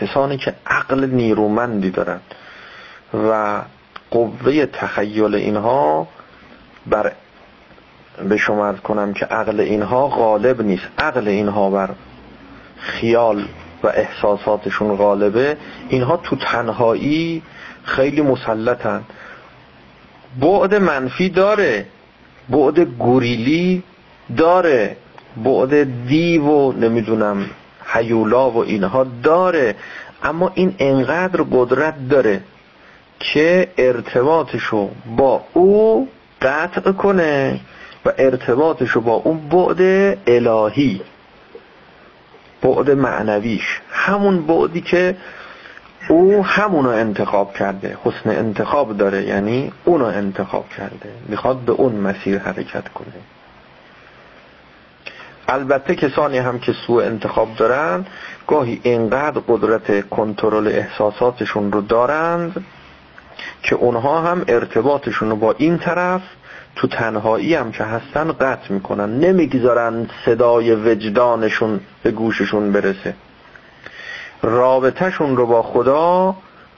کسانی 0.00 0.36
که 0.36 0.54
عقل 0.66 1.04
نیرومندی 1.04 1.90
دارند 1.90 2.22
و 3.30 3.60
قوه 4.10 4.66
تخیل 4.66 5.34
اینها 5.34 6.08
بر 6.86 7.12
به 8.28 8.36
شما 8.36 8.72
کنم 8.72 9.12
که 9.12 9.26
عقل 9.26 9.60
اینها 9.60 10.08
غالب 10.08 10.62
نیست. 10.62 10.88
عقل 10.98 11.28
اینها 11.28 11.70
بر 11.70 11.90
خیال 12.78 13.44
و 13.82 13.86
احساساتشون 13.86 14.96
غالبه. 14.96 15.56
اینها 15.88 16.16
تو 16.16 16.36
تنهایی 16.36 17.42
خیلی 17.84 18.22
مسلطن. 18.22 19.02
بعد 20.40 20.74
منفی 20.74 21.28
داره. 21.28 21.86
بعد 22.48 22.80
گوریلی 22.80 23.82
داره. 24.36 24.96
بعد 25.44 26.06
دیو 26.06 26.42
و 26.42 26.72
نمی‌دونم 26.72 27.50
حیولا 27.92 28.50
و 28.50 28.56
اینها 28.56 29.06
داره 29.22 29.74
اما 30.22 30.52
این 30.54 30.74
انقدر 30.78 31.42
قدرت 31.52 32.08
داره 32.08 32.40
که 33.20 33.68
ارتباطشو 33.78 34.90
با 35.16 35.44
او 35.54 36.08
قطع 36.42 36.92
کنه 36.92 37.60
و 38.04 38.12
ارتباطشو 38.18 39.00
با 39.00 39.14
اون 39.14 39.48
بعد 39.48 39.80
الهی 40.26 41.00
بعد 42.62 42.90
معنویش. 42.90 43.80
همون 43.90 44.46
بعدی 44.46 44.80
که 44.80 45.16
او 46.08 46.44
همونو 46.44 46.88
انتخاب 46.88 47.54
کرده 47.54 47.98
حسن 48.04 48.30
انتخاب 48.30 48.96
داره 48.96 49.22
یعنی 49.22 49.72
اونو 49.84 50.04
انتخاب 50.04 50.68
کرده. 50.68 51.10
می‌خواد 51.28 51.56
به 51.56 51.72
اون 51.72 51.94
مسیر 51.94 52.38
حرکت 52.38 52.88
کنه. 52.88 53.12
البته 55.48 55.94
کسانی 55.94 56.38
هم 56.38 56.58
که 56.58 56.72
سوء 56.86 57.04
انتخاب 57.04 57.48
دارن 57.56 58.06
گاهی 58.46 58.80
اینقدر 58.82 59.40
قدرت 59.48 60.08
کنترل 60.08 60.66
احساساتشون 60.66 61.72
رو 61.72 61.80
دارند 61.80 62.64
که 63.62 63.76
اونها 63.76 64.20
هم 64.20 64.44
ارتباطشون 64.48 65.30
رو 65.30 65.36
با 65.36 65.54
این 65.58 65.78
طرف 65.78 66.22
تو 66.76 66.88
تنهایی 66.88 67.54
هم 67.54 67.72
که 67.72 67.84
هستن 67.84 68.32
قطع 68.32 68.72
می‌کنن. 68.72 69.20
نمی‌گذارن 69.20 70.06
صدای 70.24 70.74
وجدانشون 70.74 71.80
به 72.02 72.10
گوششون 72.10 72.72
برسه. 72.72 73.14
رابطهشون 74.42 75.36
رو 75.36 75.46
با 75.46 75.62
خدا 75.62 76.36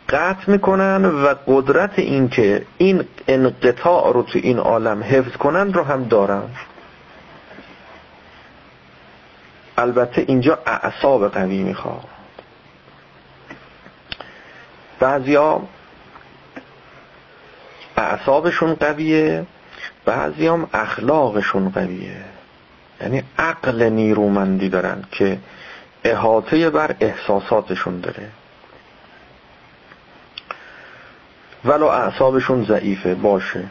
قطع 0.09 0.51
می‌کنن 0.51 1.05
و 1.05 1.35
قدرت 1.47 1.99
این 1.99 2.29
که 2.29 2.62
این 2.79 3.05
انقطاع 3.29 4.12
رو 4.12 4.23
تو 4.23 4.39
این 4.43 4.59
عالم 4.59 5.03
حفظ 5.03 5.37
کنن 5.37 5.73
رو 5.73 5.83
هم 5.83 6.05
دارن. 6.05 6.43
البته 9.79 10.25
اینجا 10.29 10.59
اعصاب 10.66 11.33
قوی 11.33 11.62
می‌خواد. 11.62 12.05
بعضیا 15.01 15.62
اعصابشون 17.97 18.75
قویه 18.75 19.47
بعضی 20.05 20.47
هم 20.47 20.68
اخلاقشون 20.73 21.71
قویه. 21.71 22.25
یعنی 23.01 23.23
عقل 23.39 23.83
نیرومندی 23.83 24.68
دارن 24.68 25.05
که 25.12 25.39
احاطه 26.05 26.71
بر 26.71 26.97
احساساتشون 27.01 28.01
داره. 28.01 28.29
ولو 31.64 31.87
اعصابشون 31.87 32.64
ضعیفه 32.64 33.14
باشه. 33.14 33.64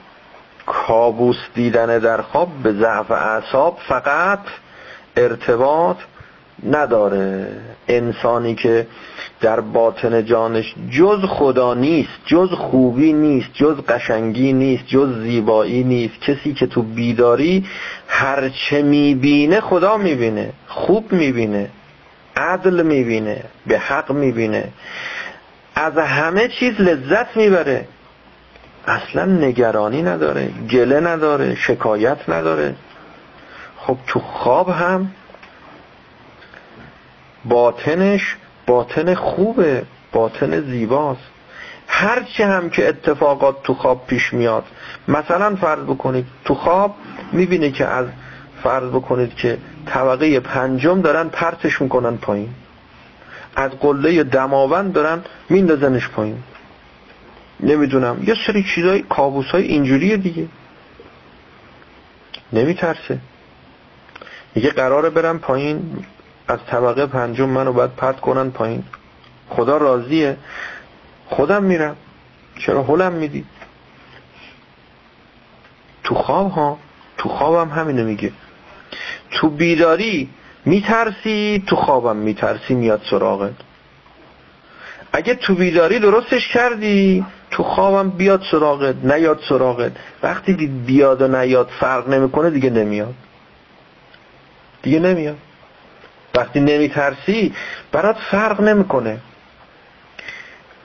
کابوس 0.65 1.37
دیدن 1.55 1.99
در 1.99 2.21
خواب 2.21 2.49
به 2.63 2.73
ضعف 2.73 3.11
اعصاب 3.11 3.77
فقط 3.87 4.39
ارتباط 5.19 5.97
نداره. 6.69 7.47
انسانی 7.87 8.55
که 8.55 8.87
در 9.41 9.59
باطن 9.59 10.25
جانش 10.25 10.75
جز 10.89 11.19
خدا 11.25 11.73
نیست 11.73 12.09
جز 12.25 12.49
خوبی 12.49 13.13
نیست 13.13 13.49
جز 13.53 13.75
قشنگی 13.89 14.53
نیست 14.53 14.87
جز 14.87 15.21
زیبایی 15.21 15.83
نیست. 15.83 16.21
کسی 16.21 16.53
که 16.53 16.67
تو 16.67 16.81
بیداری 16.81 17.65
هرچه 18.07 18.81
می‌بینه 18.81 19.61
خدا 19.61 19.97
می‌بینه 19.97 20.49
خوب 20.67 21.11
می‌بینه 21.11 21.69
عدل 22.35 22.83
می‌بینه 22.83 23.43
به 23.67 23.79
حق 23.79 24.11
می‌بینه. 24.11 24.63
از 25.75 25.97
همه 25.97 26.47
چیز 26.47 26.73
لذت 26.81 27.37
می‌بره. 27.37 27.87
اصلا 28.87 29.25
نگرانی 29.25 30.01
نداره 30.01 30.49
گله 30.71 30.99
نداره 30.99 31.55
شکایت 31.55 32.29
نداره. 32.29 32.75
خب 33.89 33.97
تو 34.07 34.19
خواب 34.19 34.69
هم 34.69 35.11
باطنش 37.45 38.35
باطن 38.67 39.15
خوبه 39.15 39.83
باطن 40.11 40.61
زیباست. 40.61 41.21
هرچه 41.87 42.45
هم 42.45 42.69
که 42.69 42.87
اتفاقات 42.87 43.63
تو 43.63 43.73
خواب 43.73 44.07
پیش 44.07 44.33
میاد 44.33 44.63
مثلا 45.07 45.55
فرض 45.55 45.79
بکنید 45.79 46.25
تو 46.45 46.55
خواب 46.55 46.95
می‌بینه 47.31 47.71
که 47.71 47.85
از 47.85 48.05
فرض 48.63 48.89
بکنید 48.89 49.35
که 49.35 49.57
طبقه 49.85 50.39
پنجم 50.39 51.01
دارن 51.01 51.29
پرتش 51.29 51.81
می‌کنن 51.81 52.17
پایین. 52.17 52.49
از 53.55 53.71
قله 53.71 54.23
دماوند 54.23 54.93
دارن 54.93 55.23
میندازنش 55.49 56.09
پایین. 56.09 56.43
نمی‌دونم 57.59 58.23
یه 58.27 58.35
سری 58.47 58.63
چیزای 58.75 59.01
کابوس 59.01 59.45
های 59.45 59.63
اینجوریه 59.63 60.17
دیگه. 60.17 60.47
نمیترسه. 62.53 63.19
میگه 64.55 64.69
قراره 64.69 65.09
برم 65.09 65.39
پایین 65.39 66.05
از 66.47 66.59
طبقه 66.67 67.05
پنجم 67.05 67.49
منو 67.49 67.73
باید 67.73 67.91
پرت 67.91 68.19
کنن 68.19 68.51
پایین. 68.51 68.83
خدا 69.49 69.77
راضیه. 69.77 70.37
خودم 71.27 71.63
میرم. 71.63 71.95
چرا 72.59 72.83
حلم 72.83 73.13
میدی؟ 73.13 73.45
تو 76.03 76.15
خواب 76.15 76.51
ها. 76.51 76.77
تو 77.17 77.29
خوابم 77.29 77.69
همینو 77.69 78.03
میگه. 78.03 78.31
تو 79.31 79.49
بیداری 79.49 80.29
میترسی 80.65 81.63
تو 81.67 81.75
خوابم 81.75 82.15
میترسی 82.15 82.75
میاد 82.75 83.01
سراغت. 83.09 83.53
اگه 85.11 85.35
تو 85.35 85.55
بیداری 85.55 85.99
درستش 85.99 86.47
کردی 86.47 87.25
تو 87.51 87.63
خوابم 87.63 88.09
بیاد 88.09 88.41
سراغت 88.51 88.95
نیاد 89.03 89.39
سراغت. 89.49 89.91
وقتی 90.23 90.53
بیاد 90.67 91.21
و 91.21 91.27
نیاد 91.27 91.69
فرق 91.79 92.09
نمی‌کنه 92.09 92.49
دیگه 92.49 92.69
نمیاد. 92.69 93.13
دیگه 94.81 94.99
نمیاد. 94.99 95.37
وقتی 96.35 96.59
نمیترسی 96.59 97.53
برات 97.91 98.17
فرق 98.31 98.61
نمی‌کنه. 98.61 99.17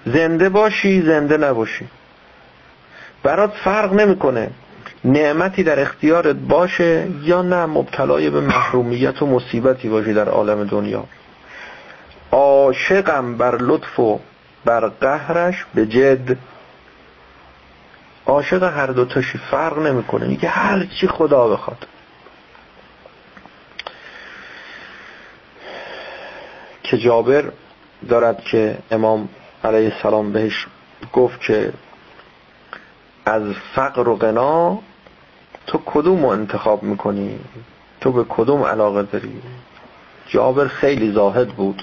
زنده 0.07 0.49
باشی 0.49 1.03
زنده 1.03 1.37
نباشی. 1.37 1.89
برات 3.23 3.53
فرق 3.65 3.93
نمی‌کنه. 3.93 4.51
نعمتی 5.05 5.63
در 5.63 5.81
اختیارت 5.81 6.37
باشه 6.37 7.09
یا 7.23 7.43
نه 7.43 7.67
مبتلای 7.67 8.31
به 8.31 8.41
محرومیت 8.41 9.23
و 9.23 9.27
مصیبتی 9.27 9.89
باشی 9.89 10.15
در 10.15 10.29
عالم 10.29 10.65
دنیا. 10.65 11.05
عاشقم 12.33 13.37
بر 13.37 13.57
لطف 13.57 14.01
و 14.01 14.21
بر 14.65 14.89
قهرش 14.89 15.65
به 15.75 15.87
جد. 15.87 16.37
عاشق 18.27 18.63
هر 18.63 18.87
دوتاشی 18.87 19.39
فرق 19.51 19.79
نمی‌کنه. 19.79 20.27
میگه 20.27 20.49
هر 20.49 20.87
چی 21.01 21.09
خدا 21.09 21.49
بخواد. 21.49 21.87
جابر 26.97 27.45
دارد 28.09 28.45
که 28.45 28.79
امام 28.91 29.29
علیه 29.65 29.95
السلام 29.95 30.33
بهش 30.33 30.67
گفت 31.13 31.41
که 31.41 31.73
از 33.27 33.43
فقر 33.75 34.09
و 34.09 34.17
غنا 34.17 34.79
تو 35.67 35.81
کدوم 35.87 36.23
رو 36.23 36.29
انتخاب 36.29 36.83
می‌کنی؟ 36.83 37.39
تو 38.01 38.13
به 38.13 38.25
کدوم 38.29 38.63
علاقه 38.63 39.03
داری؟ 39.03 39.43
جابر 40.27 40.67
خیلی 40.67 41.13
زاهد 41.13 41.49
بود. 41.49 41.83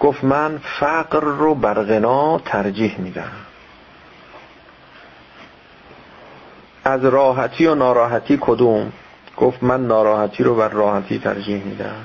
گفت 0.00 0.24
من 0.24 0.60
فقر 0.80 1.20
رو 1.20 1.54
بر 1.54 1.82
غنا 1.84 2.38
ترجیح 2.38 3.00
میدم 3.00 3.32
از 6.84 7.04
راحتی 7.04 7.66
و 7.66 7.74
ناراحتی 7.74 8.38
کدوم؟ 8.40 8.92
گفت 9.36 9.62
من 9.62 9.86
ناراحتی 9.86 10.42
رو 10.42 10.54
بر 10.54 10.68
راحتی 10.68 11.18
ترجیح 11.18 11.64
میدم 11.64 12.04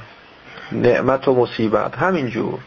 نعمت 0.71 1.27
و 1.27 1.35
مصیبت. 1.35 1.95
همینجور. 1.95 2.59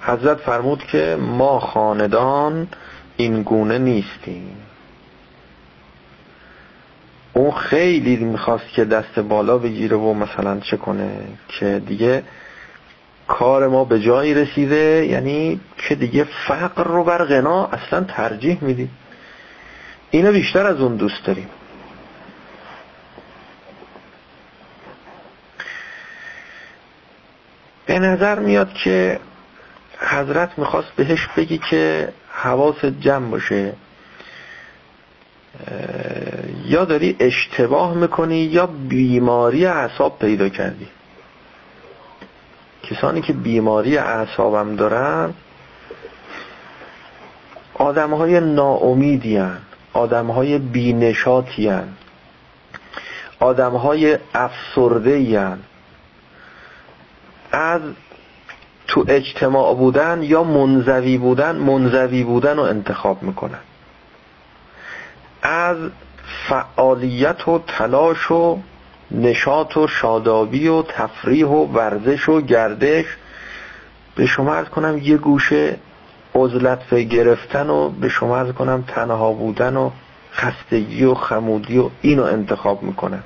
حضرت 0.00 0.38
فرمود 0.38 0.84
که 0.84 1.16
ما 1.20 1.60
خاندان 1.60 2.68
این 3.16 3.42
گونه 3.42 3.78
نیستیم. 3.78 4.56
اون 7.32 7.50
خیلی 7.50 8.16
می‌خواست 8.16 8.68
که 8.68 8.84
دست 8.84 9.18
بالا 9.18 9.58
بگیره 9.58 9.96
و 9.96 10.14
مثلا 10.14 10.60
چه 10.60 10.76
کنه 10.76 11.10
که 11.48 11.82
دیگه 11.86 12.22
کار 13.28 13.68
ما 13.68 13.84
به 13.84 14.00
جایی 14.00 14.34
رسیده 14.34 15.06
یعنی 15.10 15.60
که 15.88 15.94
دیگه 15.94 16.24
فقر 16.48 16.84
رو 16.84 17.04
بر 17.04 17.24
غنا 17.24 17.66
اصلا 17.66 18.04
ترجیح 18.04 18.58
میدیم. 18.60 18.90
اینو 20.10 20.32
بیشتر 20.32 20.66
از 20.66 20.80
اون 20.80 20.96
دوست 20.96 21.24
داریم. 21.24 21.48
به 27.94 28.00
نظر 28.00 28.38
میاد 28.38 28.72
که 28.72 29.20
حضرت 29.98 30.58
می‌خواست 30.58 30.88
بهش 30.96 31.28
بگی 31.36 31.58
که 31.58 32.08
حواس 32.30 32.84
جمع 32.84 33.30
باشه 33.30 33.72
یا 36.66 36.84
داری 36.84 37.16
اشتباه 37.20 37.94
می‌کنی 37.94 38.36
یا 38.36 38.66
بیماری 38.66 39.66
اعصاب 39.66 40.18
پیدا 40.18 40.48
کردی 40.48 40.88
کسانی 42.82 43.20
که 43.20 43.32
بیماری 43.32 43.98
اعصابم 43.98 44.76
دارن 44.76 45.34
آدم 47.74 48.14
های 48.14 48.40
ناامیدی 48.40 49.36
هن. 49.36 49.58
آدم 49.92 50.26
های 50.26 50.58
بینشاتی 50.58 51.68
هن. 51.68 51.88
آدم 53.40 53.72
های 53.72 54.18
افسرده 54.34 55.40
هن. 55.40 55.58
از 57.54 57.80
تو 58.86 59.04
اجتماع 59.08 59.74
بودن 59.74 60.22
یا 60.22 60.42
منزوی 60.44 61.18
بودن 61.18 61.56
منزوی 61.56 62.22
بودن 62.22 62.56
رو 62.56 62.62
انتخاب 62.62 63.22
می‌کنن. 63.22 63.58
از 65.42 65.76
فعالیت 66.48 67.48
و 67.48 67.58
تلاش 67.66 68.30
و 68.30 68.58
نشاط 69.10 69.76
و 69.76 69.86
شادابی 69.86 70.68
و 70.68 70.82
تفریح 70.82 71.46
و 71.46 71.66
ورزش 71.66 72.28
و 72.28 72.40
گردش 72.40 73.06
به 74.14 74.26
شما 74.26 74.54
از 74.54 74.68
کنم 74.68 74.98
یه 74.98 75.16
گوشه 75.16 75.76
عزلت 76.34 76.94
گرفتن 76.94 77.70
و 77.70 77.88
به 77.88 78.08
شما 78.08 78.36
از 78.36 78.52
کنم 78.52 78.84
تنها 78.88 79.32
بودن 79.32 79.76
و 79.76 79.90
خستگی 80.32 81.04
و 81.04 81.14
خمودی 81.14 81.78
و 81.78 81.90
اینو 82.02 82.22
انتخاب 82.22 82.82
می‌کنن. 82.82 83.22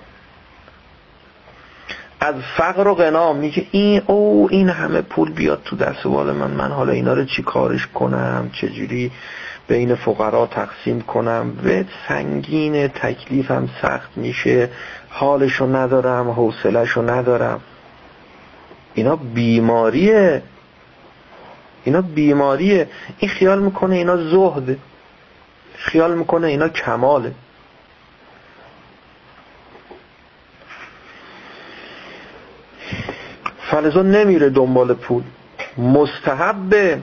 از 2.21 2.35
فقر 2.57 2.89
و 2.89 2.95
غنا 2.95 3.33
میگه 3.33 3.66
این 3.71 4.03
او 4.07 4.49
این 4.51 4.69
همه 4.69 5.03
پول 5.03 5.33
بیاد 5.33 5.62
تو 5.64 5.77
دست 5.77 6.03
بال 6.03 6.33
من 6.33 6.51
من 6.51 6.71
حالا 6.73 6.93
اینا 6.93 7.12
رو 7.14 7.25
چی 7.25 7.43
کارش 7.43 7.87
کنم؟ 7.87 8.51
چجوری 8.53 9.12
بین 9.69 9.95
فقرا 9.95 10.47
تقسیم 10.47 11.01
کنم؟ 11.01 11.53
و 11.64 11.85
سنگین 12.09 12.89
تکلیفم 12.89 13.69
سخت 13.83 14.16
میشه 14.16 14.71
حالشو 15.09 15.77
ندارم 15.77 16.31
حوصلهشو 16.31 17.11
ندارم. 17.11 17.61
اینا 18.95 19.16
بیماریه. 19.16 20.43
اینا 21.85 22.01
بیماریه. 22.01 22.89
این 23.19 23.31
خیال 23.31 23.59
می‌کنه 23.62 23.97
اینا 23.97 24.16
زهده 24.16 24.79
خیال 25.77 26.19
می‌کنه 26.19 26.47
اینا 26.47 26.69
کماله. 26.69 27.33
فلزا 33.71 34.03
نمیره 34.03 34.51
دنبال 34.51 34.95
پول. 34.95 35.23
مستحبه 35.79 37.03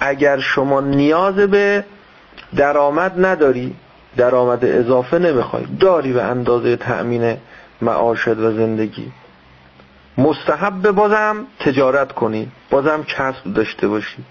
اگر 0.00 0.38
شما 0.38 0.80
نیاز 0.80 1.34
به 1.34 1.84
درآمد 2.56 3.26
نداری 3.26 3.76
درآمد 4.16 4.64
اضافه 4.64 5.18
نمی‌خوای. 5.18 5.64
داری 5.80 6.12
به 6.12 6.22
اندازه 6.22 6.76
تأمین 6.76 7.36
معاشت 7.82 8.28
و 8.28 8.52
زندگی. 8.52 9.12
مستحب 10.18 10.90
بازم 10.90 11.46
تجارت 11.60 12.12
کنی 12.12 12.48
بازم 12.70 13.02
کسب 13.02 13.54
داشته 13.54 13.88
باشی. 13.88 14.24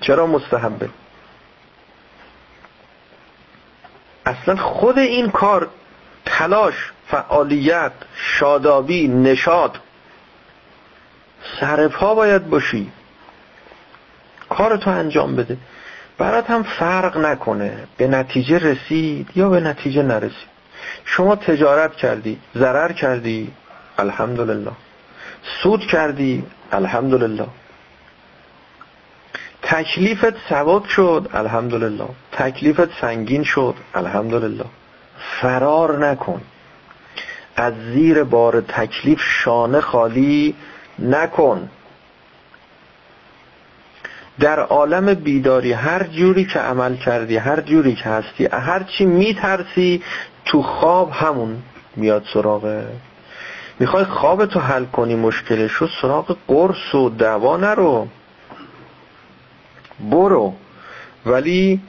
چرا 0.00 0.26
مستحبه؟ 0.26 0.88
اصلا 4.26 4.56
خود 4.56 4.98
این 4.98 5.30
کار 5.30 5.68
تلاش 6.24 6.74
فعالیت 7.06 7.92
شادابی 8.16 9.08
نشاد 9.08 9.78
سرپا 11.60 12.14
باید 12.14 12.50
باشی. 12.50 12.92
کارتو 14.48 14.90
انجام 14.90 15.36
بده. 15.36 15.56
برات 16.18 16.50
هم 16.50 16.62
فرق 16.62 17.16
نکنه. 17.16 17.78
به 17.96 18.08
نتیجه 18.08 18.58
رسید 18.58 19.30
یا 19.34 19.48
به 19.48 19.60
نتیجه 19.60 20.02
نرسید. 20.02 20.52
شما 21.04 21.36
تجارت 21.36 21.96
کردی 21.96 22.38
ضرر 22.56 22.92
کردی 22.92 23.52
الحمدلله. 23.98 24.72
سود 25.62 25.80
کردی 25.80 26.44
الحمدلله. 26.72 27.46
تکلیفت 29.62 30.48
سواد 30.48 30.84
شد 30.84 31.28
الحمدلله. 31.34 32.08
تکلیفت 32.32 33.00
سنگین 33.00 33.44
شد 33.44 33.74
الحمدلله. 33.94 34.64
فرار 35.40 36.08
نکن. 36.08 36.40
از 37.56 37.74
زیر 37.94 38.24
بار 38.24 38.60
تکلیف 38.60 39.20
شانه 39.22 39.80
خالی 39.80 40.54
نکن. 40.98 41.68
در 44.40 44.60
عالم 44.60 45.14
بیداری 45.14 45.72
هر 45.72 46.02
جوری 46.02 46.44
که 46.44 46.58
عمل 46.58 46.96
کردی 46.96 47.36
هر 47.36 47.60
جوری 47.60 47.94
که 47.94 48.08
هستی 48.08 48.46
هر 48.46 48.82
چی 48.82 49.04
میترسی 49.04 50.02
تو 50.44 50.62
خواب 50.62 51.10
همون 51.10 51.62
میاد 51.96 52.24
سراغه 52.34 52.86
می‌خوای 53.78 54.04
خوابتو 54.04 54.60
حل 54.60 54.84
کنی 54.84 55.14
مشکلش 55.14 55.72
رو 55.72 55.88
سراغ 56.02 56.36
قرص 56.48 56.94
و 56.94 57.10
دوا 57.10 57.56
نرو. 57.56 58.08
برو. 60.10 60.54
ولی 61.26 61.80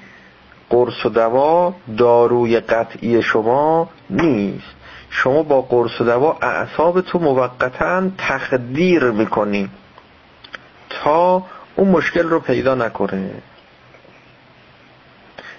قرص 0.69 1.05
و 1.05 1.09
دوا 1.09 1.75
داروی 1.97 2.59
قطعی 2.59 3.21
شما 3.21 3.89
نیست. 4.09 4.75
شما 5.15 5.43
با 5.43 5.61
قرص 5.61 6.01
و 6.01 6.03
دوا 6.03 6.37
اعصاب 6.41 7.01
تو 7.01 7.19
موقتا 7.19 8.03
تخدیر 8.17 9.03
می‌کنی 9.03 9.69
تا 10.89 11.43
اون 11.75 11.87
مشکل 11.87 12.29
رو 12.29 12.39
پیدا 12.39 12.75
نکنه. 12.75 13.31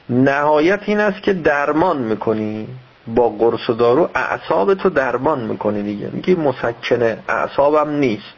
نهایت 0.09 0.81
این 0.85 1.01
است 1.01 1.23
که 1.23 1.33
درمان 1.33 1.99
می‌کنی. 1.99 2.69
با 3.07 3.29
قرص 3.29 3.71
و 3.71 3.73
دارو 3.73 4.11
اعصاب 4.15 4.75
تو 4.75 4.91
درمان 4.91 5.41
می‌کنی 5.41 5.83
دیگه. 5.83 6.11
میگی 6.13 6.35
مسکنه. 6.35 7.19
اعصابم 7.29 7.91
نیست. 7.91 8.35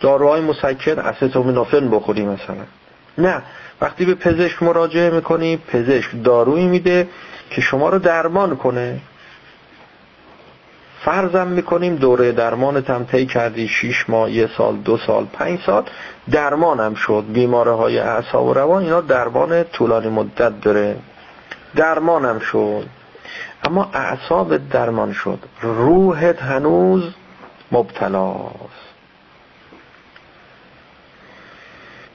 داروهای 0.00 0.40
مسکن 0.40 0.98
استامینوفن 0.98 1.90
بخوری 1.90 2.24
مثلا. 2.24 2.64
نه. 3.18 3.42
وقتی 3.80 4.04
به 4.04 4.14
پزشک 4.14 4.62
مراجعه 4.62 5.10
می‌کنی 5.10 5.56
پزشک 5.56 6.10
دارویی 6.24 6.66
میده 6.66 7.08
که 7.50 7.60
شما 7.60 7.88
رو 7.88 7.98
درمان 7.98 8.56
کنه. 8.56 9.00
فرضم 11.04 11.46
می‌کنیم 11.46 11.96
دوره 11.96 12.32
درمانت 12.32 12.90
هم 12.90 13.04
طی 13.04 13.26
کردی 13.26 13.68
6 13.68 14.10
ماه 14.10 14.30
یه 14.30 14.48
سال 14.56 14.76
دو 14.76 14.98
سال 15.06 15.24
پنج 15.24 15.60
سال 15.66 15.84
درمانم 16.30 16.94
شد. 16.94 17.24
بیماره 17.32 17.72
های 17.72 17.98
اعصاب 17.98 18.46
و 18.46 18.54
روان 18.54 18.82
اینا 18.82 19.00
درمان 19.00 19.64
طولانی 19.64 20.08
مدت 20.08 20.60
داره. 20.60 20.96
درمانم 21.76 22.38
شد. 22.38 22.86
اما 23.64 23.90
اعصاب 23.94 24.68
درمان 24.68 25.12
شد. 25.12 25.38
روحت 25.60 26.42
هنوز 26.42 27.02
مبتلاست 27.72 28.90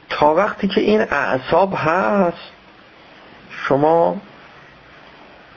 تا 0.09 0.35
وقتی 0.35 0.67
که 0.67 0.81
این 0.81 1.01
اعصاب 1.01 1.73
هست 1.75 2.51
شما 3.49 4.17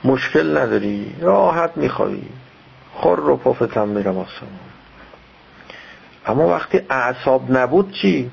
مشکل 0.05 0.59
نداری. 0.59 1.16
راحت 1.20 1.76
میخوایی 1.76 2.29
خور 3.01 3.18
رو 3.18 3.36
پفتم 3.36 3.88
میرم 3.88 4.18
آسمان. 4.18 4.51
اما 6.26 6.49
وقتی 6.49 6.80
اعصاب 6.90 7.57
نبود 7.57 7.92
چی؟ 7.92 8.30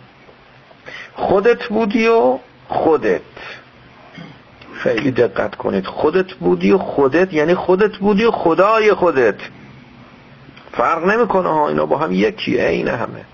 خودت 1.14 1.68
بودی 1.68 2.08
و 2.08 2.40
خودت. 2.68 3.22
خیلی 4.74 5.12
دقت 5.12 5.56
کنید. 5.56 5.86
خودت 5.86 6.34
بودی 6.34 6.72
و 6.72 6.78
خودت 6.78 7.34
یعنی 7.34 7.56
خودت 7.56 7.98
بودی 7.98 8.24
و 8.24 8.32
خدای 8.32 8.94
خودت. 8.94 9.40
فرق 10.72 11.06
نمی‌کنه 11.06 11.50
ها 11.50 11.68
اینا 11.68 11.86
با 11.86 11.98
هم 11.98 12.12
یکی 12.12 12.58
عین 12.58 12.88
همه. 12.88 13.26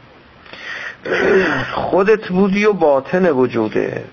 خودت 1.74 2.28
بودی 2.28 2.66
و 2.66 2.74
باطن 2.74 3.30
وجودت. 3.30 4.04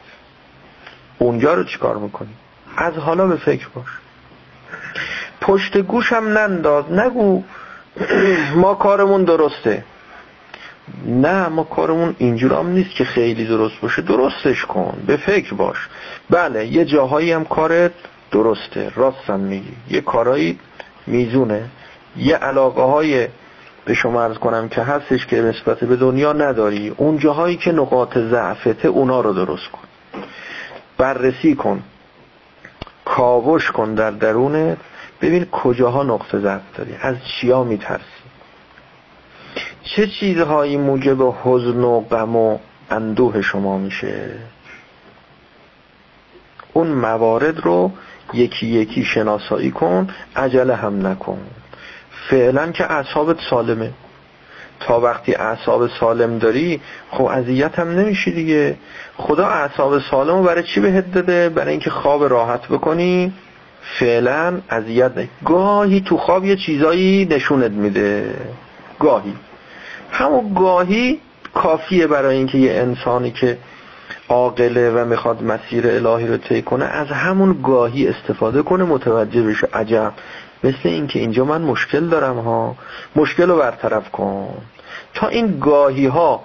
اونجا 1.18 1.54
رو 1.54 1.64
چیکار 1.64 1.96
می‌کنی؟ 1.96 2.34
از 2.76 2.94
حالا 2.94 3.26
به 3.26 3.36
فکر 3.36 3.68
باش. 3.68 3.86
پشت 5.40 5.78
گوشم 5.78 6.24
ننداز. 6.38 6.92
نگو. 6.92 7.42
ما 8.62 8.74
کارمون 8.74 9.24
درسته. 9.24 9.84
نه 11.06 11.48
ما 11.48 11.64
کارمون 11.64 12.14
اینجور 12.18 12.52
هم 12.52 12.68
نیست 12.68 12.90
که 12.90 13.04
خیلی 13.04 13.46
درست 13.46 13.80
باشه. 13.80 14.02
درستش 14.02 14.64
کن. 14.64 15.02
به 15.06 15.16
فکر 15.16 15.54
باش. 15.54 15.88
بله 16.30 16.66
یه 16.66 16.84
جاهایی 16.84 17.32
هم 17.32 17.44
کارت 17.44 17.92
درسته. 18.32 18.92
راستم 18.96 19.40
میگی. 19.40 19.72
یه 19.90 20.00
کارایی 20.00 20.58
میزونه. 21.06 21.64
یه 22.16 22.36
علاقه 22.36 22.82
های 22.82 23.28
به 23.84 23.94
شما 23.94 24.22
ارز 24.22 24.38
کنم 24.38 24.68
که 24.68 24.82
هستش 24.82 25.26
که 25.26 25.36
نسبت 25.42 25.84
به 25.84 25.96
دنیا 25.96 26.32
نداری. 26.32 26.94
اون 26.96 27.18
جاهایی 27.18 27.56
که 27.56 27.72
نقاط 27.72 28.18
ضعفته 28.18 28.88
اونا 28.88 29.20
رو 29.20 29.32
درست 29.32 29.68
کن. 29.68 29.88
بررسی 30.98 31.54
کن. 31.54 31.82
کاوش 33.04 33.70
کن 33.70 33.94
در 33.94 34.10
درونت 34.10 34.78
ببین 35.22 35.44
کجاها 35.44 36.02
نقطه 36.02 36.38
ضعف 36.38 36.62
داری. 36.76 36.94
از 37.00 37.16
چیا 37.24 37.64
میترسی؟ 37.64 38.04
چه 39.82 40.06
چیزهایی 40.06 40.76
موجب 40.76 41.34
حزن 41.42 41.84
و 41.84 42.00
غم 42.00 42.36
و 42.36 42.58
اندوه 42.90 43.42
شما 43.42 43.78
میشه؟ 43.78 44.30
اون 46.72 46.86
موارد 46.88 47.60
رو 47.60 47.92
یکی 48.34 48.66
یکی 48.66 49.04
شناسایی 49.04 49.70
کن 49.70 50.08
عجله 50.36 50.74
هم 50.74 51.06
نکن. 51.06 51.38
فعلا 52.30 52.72
که 52.72 52.92
اعصابت 52.92 53.36
سالمه. 53.50 53.90
تا 54.80 55.00
وقتی 55.00 55.34
اعصاب 55.34 55.86
سالم 56.00 56.38
داری 56.38 56.80
خب 57.10 57.24
اذیت 57.24 57.78
هم 57.78 57.88
نمیشی 57.88 58.32
دیگه. 58.32 58.76
خدا 59.16 59.46
اعصاب 59.46 59.98
سالم 59.98 60.42
برای 60.42 60.62
چی 60.62 60.80
بهت 60.80 61.12
داده؟ 61.12 61.48
برای 61.48 61.70
اینکه 61.70 61.90
خواب 61.90 62.24
راحت 62.24 62.68
بکنی 62.68 63.32
فعلا 63.82 64.60
اذیت 64.70 65.12
گاهی 65.44 66.00
تو 66.00 66.16
خواب 66.16 66.44
یه 66.44 66.56
چیزایی 66.56 67.24
نشونت 67.30 67.70
میده. 67.70 68.34
گاهی. 69.00 69.34
همون 70.10 70.54
گاهی 70.54 71.20
کافیه 71.54 72.06
برای 72.06 72.36
اینکه 72.36 72.58
یه 72.58 72.72
انسانی 72.72 73.30
که 73.30 73.58
عاقله 74.28 74.90
و 74.90 75.04
می‌خواد 75.04 75.42
مسیر 75.42 75.86
الهی 75.86 76.26
رو 76.26 76.36
طی 76.36 76.62
کنه 76.62 76.84
از 76.84 77.06
همون 77.06 77.62
گاهی 77.62 78.08
استفاده 78.08 78.62
کنه 78.62 78.84
متوجه 78.84 79.42
بشه 79.42 79.68
عجب. 79.72 80.12
مثل 80.64 80.78
اینکه 80.84 81.18
اینجا 81.18 81.44
من 81.44 81.60
مشکل 81.60 82.08
دارم 82.08 82.38
ها. 82.38 82.76
مشکل 83.16 83.48
رو 83.48 83.58
برطرف 83.58 84.10
کن. 84.10 84.54
تا 85.14 85.28
این 85.28 85.58
گاهی 85.58 86.06
ها 86.06 86.42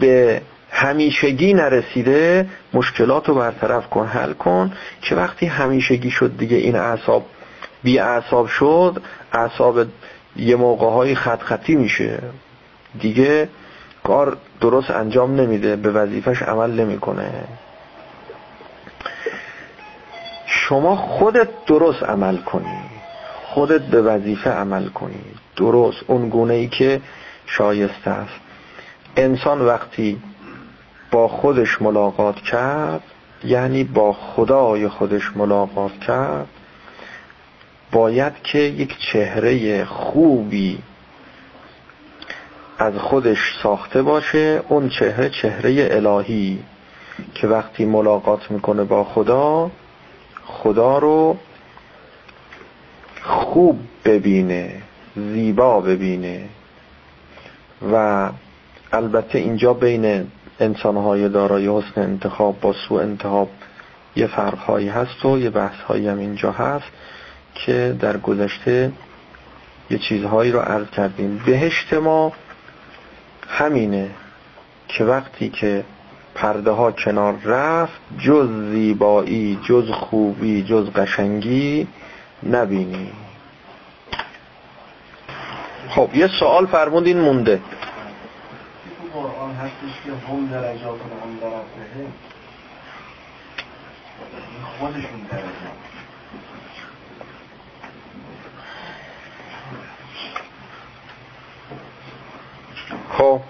به 0.00 0.42
همیشگی 0.70 1.54
نرسیده 1.54 2.48
مشکلات 2.72 3.28
رو 3.28 3.34
برطرف 3.34 3.90
کن 3.90 4.06
حل 4.06 4.32
کن. 4.32 4.72
که 5.02 5.14
وقتی 5.14 5.46
همیشگی 5.46 6.10
شد 6.10 6.36
دیگه 6.38 6.56
این 6.56 6.76
اعصاب 6.76 7.26
بی 7.82 7.98
اعصاب 7.98 8.46
شد 8.46 9.02
اعصاب 9.32 9.86
یه 10.36 10.56
موقع 10.56 10.90
های 10.90 11.14
خط 11.14 11.42
خطی 11.42 11.74
میشه. 11.74 12.18
دیگه 13.00 13.48
کار 14.04 14.36
درست 14.60 14.90
انجام 14.90 15.40
نمیده 15.40 15.76
به 15.76 15.90
وظیفش 15.90 16.42
عمل 16.42 16.70
نمی‌کنه. 16.70 17.30
شما 20.46 20.96
خودت 20.96 21.48
درست 21.66 22.02
عمل 22.02 22.36
کنی. 22.36 22.80
خودت 23.44 23.82
به 23.82 24.02
وظیفه 24.02 24.50
عمل 24.50 24.88
کنی. 24.88 25.24
درست. 25.56 25.98
اون 26.06 26.28
گونه 26.28 26.54
ای 26.54 26.68
که 26.68 27.00
شایسته 27.46 28.10
است. 28.10 28.40
انسان 29.16 29.60
وقتی 29.60 30.18
با 31.16 31.28
خودش 31.28 31.82
ملاقات 31.82 32.36
کرد 32.36 33.02
یعنی 33.44 33.84
با 33.84 34.12
خدای 34.12 34.88
خودش 34.88 35.36
ملاقات 35.36 36.00
کرد 36.00 36.48
باید 37.92 38.32
که 38.42 38.58
یک 38.58 38.98
چهره 38.98 39.84
خوبی 39.84 40.78
از 42.78 42.94
خودش 42.94 43.38
ساخته 43.62 44.02
باشه 44.02 44.62
اون 44.68 44.88
چهره 44.88 45.30
چهره 45.30 45.88
الهی 45.90 46.58
که 47.34 47.46
وقتی 47.46 47.84
ملاقات 47.84 48.50
می‌کنه 48.50 48.84
با 48.84 49.04
خدا 49.04 49.70
خدا 50.46 50.98
رو 50.98 51.36
خوب 53.22 53.78
ببینه 54.04 54.82
زیبا 55.16 55.80
ببینه. 55.80 56.44
و 57.92 58.28
البته 58.92 59.38
اینجا 59.38 59.74
بین 59.74 60.26
انسانهای 60.60 61.28
دارای 61.28 61.68
حسن 61.68 62.00
انتخاب 62.00 62.60
با 62.60 62.72
سوء 62.72 63.02
انتخاب 63.02 63.48
یه 64.16 64.26
فرقهایی 64.26 64.88
هست 64.88 65.24
و 65.24 65.38
یه 65.38 65.50
بحثهایی 65.50 66.08
هم 66.08 66.18
اینجا 66.18 66.52
هست 66.52 66.86
که 67.54 67.96
در 68.00 68.16
گذشته 68.16 68.92
یه 69.90 69.98
چیزهایی 69.98 70.52
رو 70.52 70.60
عرض 70.60 70.90
کردیم. 70.90 71.42
بهشت 71.46 71.92
ما 71.94 72.32
همینه 73.48 74.10
که 74.88 75.04
وقتی 75.04 75.48
که 75.48 75.84
پرده 76.34 76.70
ها 76.70 76.92
کنار 76.92 77.34
رفت 77.44 78.00
جز 78.18 78.48
زیبایی 78.70 79.58
جز 79.68 79.90
خوبی 79.90 80.62
جز 80.62 80.90
قشنگی 80.90 81.88
نبینی. 82.50 83.12
خب 85.88 86.10
یه 86.14 86.28
سوال 86.40 86.66
فرمودین 86.66 87.20
مونده. 87.20 87.60
هستش 89.56 90.02
که 90.04 90.10
هم 90.28 90.46
درجات 90.46 91.00
هم 91.00 91.36
درجه 91.40 92.06
خودشون 94.78 95.20
درجات. 95.30 95.46
خب. 103.10 103.40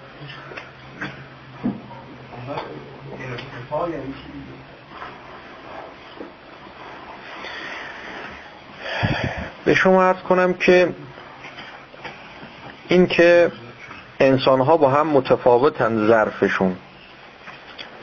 به 9.65 9.73
شما 9.73 10.03
عرض 10.03 10.21
کنم 10.21 10.53
که 10.53 10.93
این 12.87 13.07
که 13.07 13.51
انسان 14.19 14.61
ها 14.61 14.77
با 14.77 14.89
هم 14.89 15.07
متفاوتن 15.07 16.07
ظرفشون. 16.07 16.75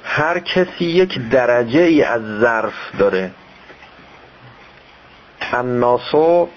هر 0.05 0.39
کسی 0.39 0.85
یک 0.85 1.29
درجه 1.31 1.81
ای 1.81 2.03
از 2.03 2.23
ظرف 2.41 2.75
داره. 2.99 3.31
الناسو 5.53 6.49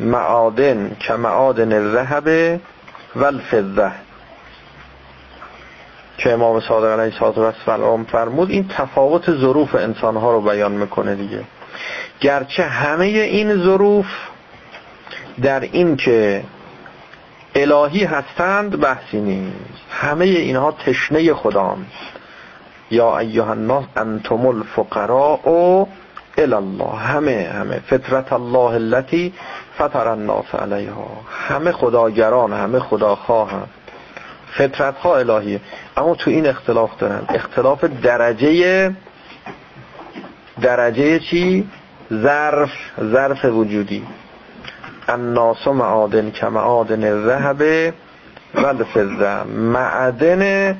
معادن 0.00 0.96
که 1.00 1.12
معادن 1.12 1.72
الذهب 1.72 2.60
و 3.16 3.24
الفضه 3.24 3.92
که 6.18 6.32
امام 6.32 6.60
صادق 6.60 7.00
علیه 7.00 7.22
السلام 7.22 8.04
فرمود 8.04 8.50
این 8.50 8.68
تفاوت 8.68 9.30
ظروف 9.30 9.74
انسان 9.74 10.16
ها 10.16 10.32
رو 10.32 10.40
بیان 10.40 10.72
می‌کنه 10.72 11.14
دیگه. 11.14 11.44
گرچه 12.20 12.62
همه 12.62 13.04
این 13.04 13.62
ظروف 13.62 14.06
در 15.42 15.60
این 15.60 15.96
که 15.96 16.44
الهی 17.54 18.04
هستند 18.04 18.80
بحثی 18.80 19.20
نیست. 19.20 19.84
همه 19.90 20.24
اینها 20.24 20.72
تشنه 20.72 21.34
خدان 21.34 21.86
یا 22.90 23.18
ایها 23.18 23.50
الناس 23.50 23.84
انتم 23.96 24.46
الفقراء 24.46 25.86
الله 26.38 26.96
همه 26.96 27.50
همه. 27.54 27.78
فطرت 27.78 28.32
الله 28.32 28.74
التي 28.74 29.32
فطر 29.78 30.08
الناس 30.08 30.54
علیها. 30.54 31.08
همه 31.48 31.72
خداگران 31.72 32.52
همه 32.52 32.78
خداخواهند. 32.78 33.68
فطرت 34.52 34.96
ها 34.96 35.16
الهیه. 35.16 35.60
اما 35.96 36.14
تو 36.14 36.30
این 36.30 36.46
اختلاف 36.46 36.98
دارن. 36.98 37.24
اختلاف 37.28 37.84
درجه 37.84 38.94
درجه 40.60 41.18
چی؟ 41.18 41.68
ظرف 42.12 42.70
ظرف 43.00 43.44
وجودی. 43.44 44.02
الناس 45.08 45.68
معادن 45.68 46.30
که 46.30 46.46
معادن 46.46 47.04
الذهب 47.04 47.94
و 48.54 48.66
الفضه 48.66 49.42
معدن 49.44 50.76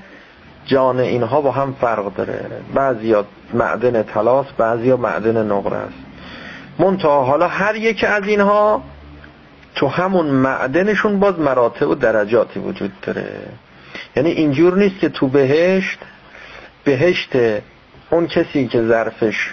جان 0.66 1.00
اینها 1.00 1.40
با 1.40 1.50
هم 1.50 1.76
فرق 1.80 2.14
داره. 2.14 2.50
بعضی 2.74 3.14
معدن 3.54 4.02
تلاس 4.02 4.46
بعضی 4.58 4.92
معدن 4.92 5.46
نقره 5.52 5.76
است. 5.76 5.94
منتها 6.78 7.24
حالا 7.24 7.48
هر 7.48 7.74
یک 7.76 8.04
از 8.04 8.26
اینها 8.26 8.82
تو 9.74 9.86
همون 9.86 10.26
معدنشون 10.26 11.20
باز 11.20 11.38
مراتب 11.38 11.88
و 11.88 11.94
درجاتی 11.94 12.60
وجود 12.60 12.92
داره. 13.02 13.26
یعنی 14.16 14.30
اینجور 14.30 14.78
نیست 14.78 14.98
که 14.98 15.08
تو 15.08 15.28
بهشت 15.28 15.98
بهشت 16.84 17.30
اون 18.10 18.26
کسی 18.26 18.68
که 18.68 18.82
ظرفش 18.82 19.50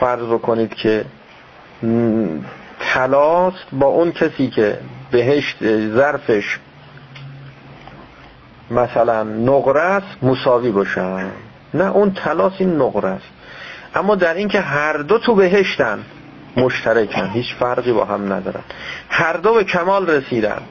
فرض 0.00 0.40
کنید 0.40 0.74
که 0.74 1.04
تلاست 2.80 3.66
با 3.72 3.86
اون 3.86 4.12
کسی 4.12 4.48
که 4.48 4.78
بهشت 5.10 5.56
ظرفش 5.94 6.58
مثلا 8.70 9.22
نقره 9.22 9.80
است 9.80 10.16
مساوی 10.22 10.70
باشن. 10.70 11.30
نه 11.74 11.84
اون 11.84 12.10
تلاس 12.10 12.52
این 12.58 12.76
نقره 12.76 13.08
است. 13.08 13.26
اما 13.94 14.14
در 14.14 14.34
اینکه 14.34 14.60
هر 14.60 14.96
دو 14.96 15.18
تو 15.18 15.34
بهشتن 15.34 15.98
مشترکن 16.56 17.30
هیچ 17.30 17.54
فرقی 17.58 17.92
با 17.92 18.04
هم 18.04 18.32
ندارن. 18.32 18.62
هر 19.08 19.32
دو 19.36 19.54
به 19.54 19.64
کمال 19.64 20.06
رسیدن. 20.06 20.62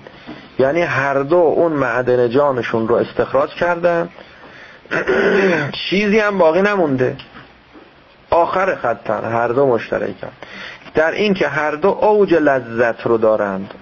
یعنی 0.59 0.81
هر 0.81 1.13
دو 1.13 1.35
اون 1.35 1.71
معدن 1.71 2.29
جانشون 2.29 2.87
رو 2.87 2.95
استخراج 2.95 3.49
کردن. 3.49 4.09
چیزی 5.89 6.19
هم 6.19 6.37
باقی 6.37 6.61
نمونده. 6.61 7.15
آخر 8.29 8.75
خطن 8.75 9.31
هر 9.31 9.47
دو 9.47 9.67
مشترکن. 9.67 10.31
در 10.95 11.11
اینکه 11.11 11.47
هر 11.47 11.71
دو 11.71 11.87
اوج 11.87 12.33
لذت 12.33 13.07
رو 13.07 13.17
دارند 13.17 13.73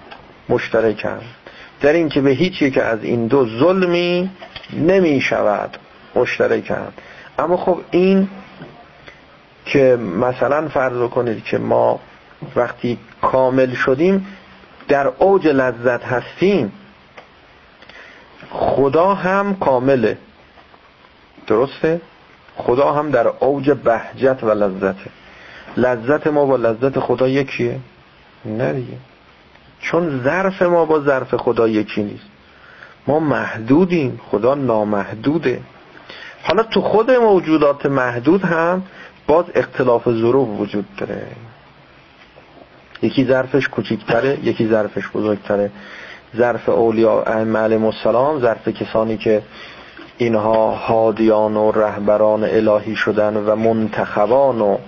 مشترکن 0.48 1.20
در 1.80 1.92
اینکه 1.92 2.20
به 2.20 2.30
هیچ 2.30 2.62
یک 2.62 2.78
از 2.78 3.04
این 3.04 3.26
دو 3.26 3.46
ظلمی 3.46 4.30
نمی 4.72 5.20
شود 5.20 5.76
مشترکن 6.14 6.92
اما 7.38 7.56
خب 7.56 7.80
این 7.90 8.28
که 9.64 9.96
مثلا 9.96 10.68
فرض 10.68 11.10
کنید 11.10 11.44
که 11.44 11.58
ما 11.58 12.00
وقتی 12.56 12.98
کامل 13.22 13.74
شدیم 13.74 14.26
در 14.88 15.06
اوج 15.06 15.46
لذت 15.48 16.04
هستیم 16.04 16.72
خدا 18.50 19.14
هم 19.14 19.56
کامله. 19.56 20.18
درسته؟ 21.46 22.00
خدا 22.56 22.92
هم 22.92 23.10
در 23.10 23.26
اوج 23.26 23.70
بهجت 23.70 24.38
و 24.42 24.50
لذته. 24.50 25.10
لذت 25.76 26.26
ما 26.26 26.44
با 26.46 26.56
لذت 26.56 26.98
خدا 26.98 27.28
یکیه؟ 27.28 27.78
نه 28.44 28.72
دیگه. 28.72 28.96
چون 29.80 30.20
ظرف 30.24 30.62
ما 30.62 30.84
با 30.84 31.00
ظرف 31.00 31.34
خدا 31.34 31.68
یکی 31.68 32.02
نیست. 32.02 32.24
ما 33.06 33.20
محدودیم. 33.20 34.20
خدا 34.30 34.54
نامحدوده. 34.54 35.60
حالا 36.42 36.62
تو 36.62 36.80
خود 36.80 37.10
موجودات 37.10 37.86
محدود 37.86 38.42
هم 38.44 38.82
باز 39.26 39.44
اختلاف 39.54 40.10
ظروف 40.10 40.60
وجود 40.60 40.84
داره. 40.96 41.26
یکی 43.02 43.24
ظرفش 43.24 43.68
کوچیکتره 43.68 44.38
یکی 44.42 44.68
ظرفش 44.68 45.08
بزرگتره. 45.14 45.70
ظرف 46.36 46.68
اولیاء 46.68 47.22
ائمه 47.26 47.58
علیهم 47.58 47.84
السلام 47.84 48.40
ظرف 48.40 48.68
کسانی 48.68 49.16
که 49.16 49.42
اینها 50.18 50.70
هادیان 50.70 51.56
و 51.56 51.72
رهبران 51.72 52.44
الهی 52.44 52.96
شدن 52.96 53.36
و 53.36 53.56
منتخبان 53.56 54.60
و 54.60 54.78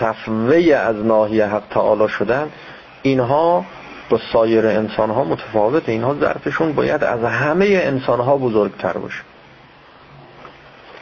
صفوه 0.00 0.74
از 0.74 0.96
ناحیه 0.96 1.46
حق 1.46 1.62
تعالی 1.70 2.08
شدن 2.08 2.48
اینها 3.02 3.64
با 4.10 4.20
سایر 4.32 4.66
انسان 4.66 5.10
ها 5.10 5.24
متفاوته. 5.24 5.92
اینها 5.92 6.14
ظرفشون 6.14 6.72
باید 6.72 7.04
از 7.04 7.24
همه 7.24 7.66
انسان 7.82 8.20
ها 8.20 8.36
بزرگتر 8.36 8.92
باشه. 8.92 9.22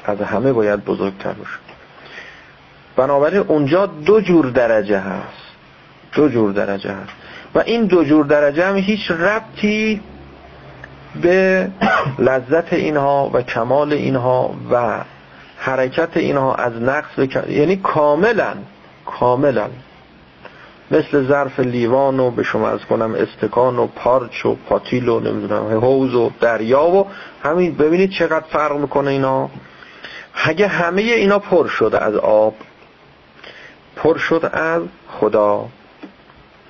از 0.05 0.21
همه 0.21 0.53
باید 0.53 0.85
بزرگتر 0.85 1.33
باشه. 1.33 1.59
بنابراین 2.97 3.45
اونجا 3.49 3.87
دو 3.87 4.21
جور 4.21 4.47
درجه 4.47 4.99
هست. 4.99 5.45
دو 6.13 6.29
جور 6.29 6.53
درجه 6.53 6.93
هست. 6.93 7.13
و 7.55 7.59
این 7.59 7.87
دو 7.87 8.05
جور 8.05 8.27
درجه 8.27 8.67
هم 8.67 8.77
هیچ 8.77 9.11
ربطی 9.11 10.01
به 11.23 11.69
لذت 12.19 12.73
اینها 12.73 13.31
و 13.33 13.43
کمال 13.43 13.93
اینها 13.93 14.55
و 14.71 15.01
حرکت 15.57 16.17
اینها 16.17 16.55
از 16.55 16.83
نقص 16.83 17.19
بکن 17.19 17.51
یعنی 17.51 17.77
کاملا 17.77 18.55
کاملا. 19.07 19.69
مثل 20.91 21.27
ظرف 21.29 21.61
لیوان 21.61 22.21
و 22.21 22.31
به 22.31 22.43
شما 22.43 22.69
از 22.69 22.81
کنم 22.81 23.15
استکان 23.15 23.79
و 23.79 23.87
پارچ 23.87 24.47
و 24.47 24.55
پاتیل 24.69 25.09
و 25.09 25.21
نمی‌دونم 25.21 25.81
حوز 25.81 26.15
و 26.15 26.31
دریا 26.41 26.85
و 26.85 27.07
همین. 27.43 27.75
ببینید 27.75 28.11
چقدر 28.11 28.45
فرق 28.51 28.77
می‌کنه 28.77 29.11
اینا. 29.11 29.51
اگه 30.35 30.67
همه 30.67 31.03
اینا 31.03 31.39
پر 31.39 31.69
شده 31.69 32.03
از 32.03 32.15
آب 32.15 32.55
پر 33.97 34.19
شد 34.19 34.51
از 34.53 34.83
خدا 35.09 35.67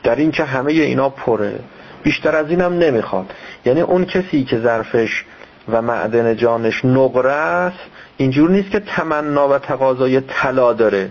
در 0.02 0.16
این 0.16 0.30
که 0.30 0.44
همه 0.44 0.72
اینا 0.72 1.08
پره 1.08 1.58
بیشتر 2.02 2.36
از 2.36 2.50
اینم 2.50 2.78
نمی‌خواد. 2.78 3.32
یعنی 3.64 3.80
اون 3.80 4.04
کسی 4.04 4.44
که 4.44 4.58
ظرفش 4.58 5.24
و 5.68 5.82
معدن 5.82 6.36
جانش 6.36 6.84
نقره 6.84 7.32
است 7.32 7.78
اینجور 8.16 8.50
نیست 8.50 8.70
که 8.70 8.80
تمنا 8.80 9.48
و 9.48 9.58
تقاضای 9.58 10.20
طلا 10.20 10.72
داره. 10.72 11.10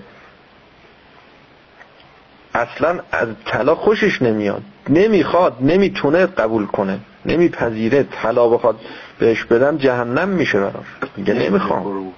اصلا 2.55 2.99
از 3.11 3.27
طلا 3.45 3.75
خوشش 3.75 4.21
نمیاد. 4.21 4.61
نمی‌خواد 4.89 5.57
نمی‌تونه 5.61 6.25
قبول 6.25 6.65
کنه. 6.65 6.99
نمیپذیره. 7.25 8.03
طلا 8.03 8.47
بخواد 8.47 8.79
بهش 9.19 9.43
بدم 9.43 9.77
جهنم 9.77 10.29
میشه 10.29 10.59
براش. 10.59 10.85
میگه 11.17 11.33
نمی‌خوام. 11.33 12.13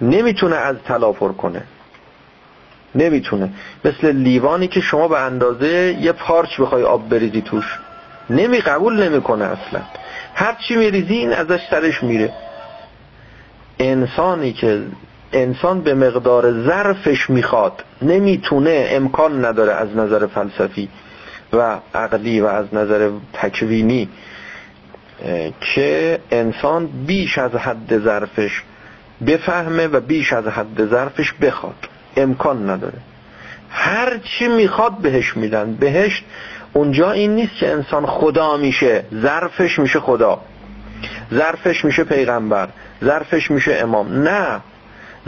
نمی‌تونه 0.00 0.56
از 0.56 0.76
طلا 0.84 1.12
پر 1.12 1.32
کنه. 1.32 1.62
نمی‌تونه. 2.94 3.50
مثل 3.84 4.12
لیوانی 4.12 4.68
که 4.68 4.80
شما 4.80 5.08
به 5.08 5.18
اندازه 5.18 5.96
یه 6.00 6.12
پارچ 6.12 6.60
بخوای 6.60 6.82
آب 6.82 7.08
بریزی 7.08 7.42
توش. 7.42 7.78
نمی 8.30 8.60
قبول 8.60 9.02
نمی‌کنه 9.02 9.44
اصلا. 9.44 9.80
هر 10.40 10.56
چی 10.68 10.76
میریزی 10.76 11.14
این 11.14 11.32
ازش 11.32 11.60
سرش 11.70 12.02
میره. 12.02 12.32
انسانی 13.78 14.52
که 14.52 14.82
انسان 15.32 15.80
به 15.80 15.94
مقدار 15.94 16.64
ظرفش 16.64 17.30
می‌خواد 17.30 17.84
نمی‌تونه 18.02 18.86
امکان 18.90 19.44
نداره 19.44 19.72
از 19.72 19.96
نظر 19.96 20.26
فلسفی 20.26 20.88
و 21.52 21.78
عقلی 21.94 22.40
و 22.40 22.46
از 22.46 22.74
نظر 22.74 23.10
تکوینی 23.32 24.08
که 25.60 26.18
انسان 26.30 26.86
بیش 26.86 27.38
از 27.38 27.54
حد 27.54 27.98
ظرفش 27.98 28.62
بفهمه 29.26 29.86
و 29.86 30.00
بیش 30.00 30.32
از 30.32 30.46
حد 30.46 30.86
ظرفش 30.90 31.32
بخواد. 31.32 31.88
امکان 32.16 32.70
نداره. 32.70 32.98
هر 33.70 34.18
چی 34.18 34.48
می‌خواد 34.48 34.98
بهش 34.98 35.36
میدن. 35.36 35.74
بهشت 35.74 36.24
اونجا 36.72 37.12
این 37.12 37.34
نیست 37.34 37.54
که 37.54 37.72
انسان 37.72 38.06
خدا 38.06 38.56
میشه 38.56 39.04
ظرفش 39.14 39.78
میشه 39.78 40.00
خدا. 40.00 40.40
ظرفش 41.34 41.84
میشه 41.84 42.04
پیغمبر 42.04 42.68
ظرفش 43.04 43.50
میشه 43.50 43.74
امام. 43.74 44.22
نه 44.22 44.60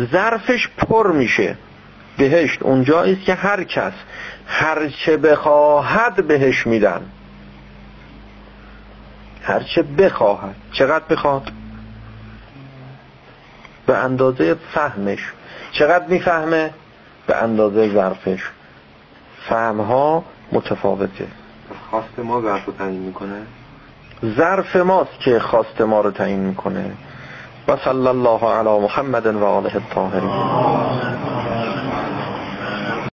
ظرفش 0.01 0.69
پر 0.69 1.13
میشه. 1.13 1.57
بهشت 2.19 2.63
اونجاییست 2.63 3.25
که 3.25 3.35
هر 3.35 3.65
کس 3.65 3.93
هر 4.47 4.89
چه 4.89 5.17
بخواهد 5.17 6.27
بهش 6.27 6.67
میدن. 6.67 7.01
هر 9.43 9.61
چه 9.61 9.83
بخواهد. 9.83 10.55
چقدر 10.73 11.05
بخواد؟ 11.11 11.53
به 13.87 13.97
اندازه 13.97 14.57
فهمش. 14.75 15.33
چقدر 15.73 16.07
می‌فهمه؟ 16.07 16.71
به 17.27 17.37
اندازه 17.37 17.89
ظرفش. 17.89 18.41
فهمها 19.49 20.25
متفاوته. 20.53 21.27
خواست 21.91 22.19
ما 22.19 22.43
ظرف 22.43 22.67
رو 22.67 22.73
تعیین 22.73 23.01
می‌کنه؟ 23.01 23.43
ظرف 24.37 24.77
ماست 24.77 25.21
که 25.21 25.39
خواست 25.39 25.81
ما 25.81 26.01
رو 26.01 26.11
تعیین 26.11 26.41
می‌کنه. 26.41 26.91
و 27.69 27.77
صلی 27.77 28.07
الله 28.07 28.45
علی 28.45 28.79
محمد 28.79 29.27
و 29.27 29.45
آله 29.45 29.77
الطاهرین. 29.77 30.31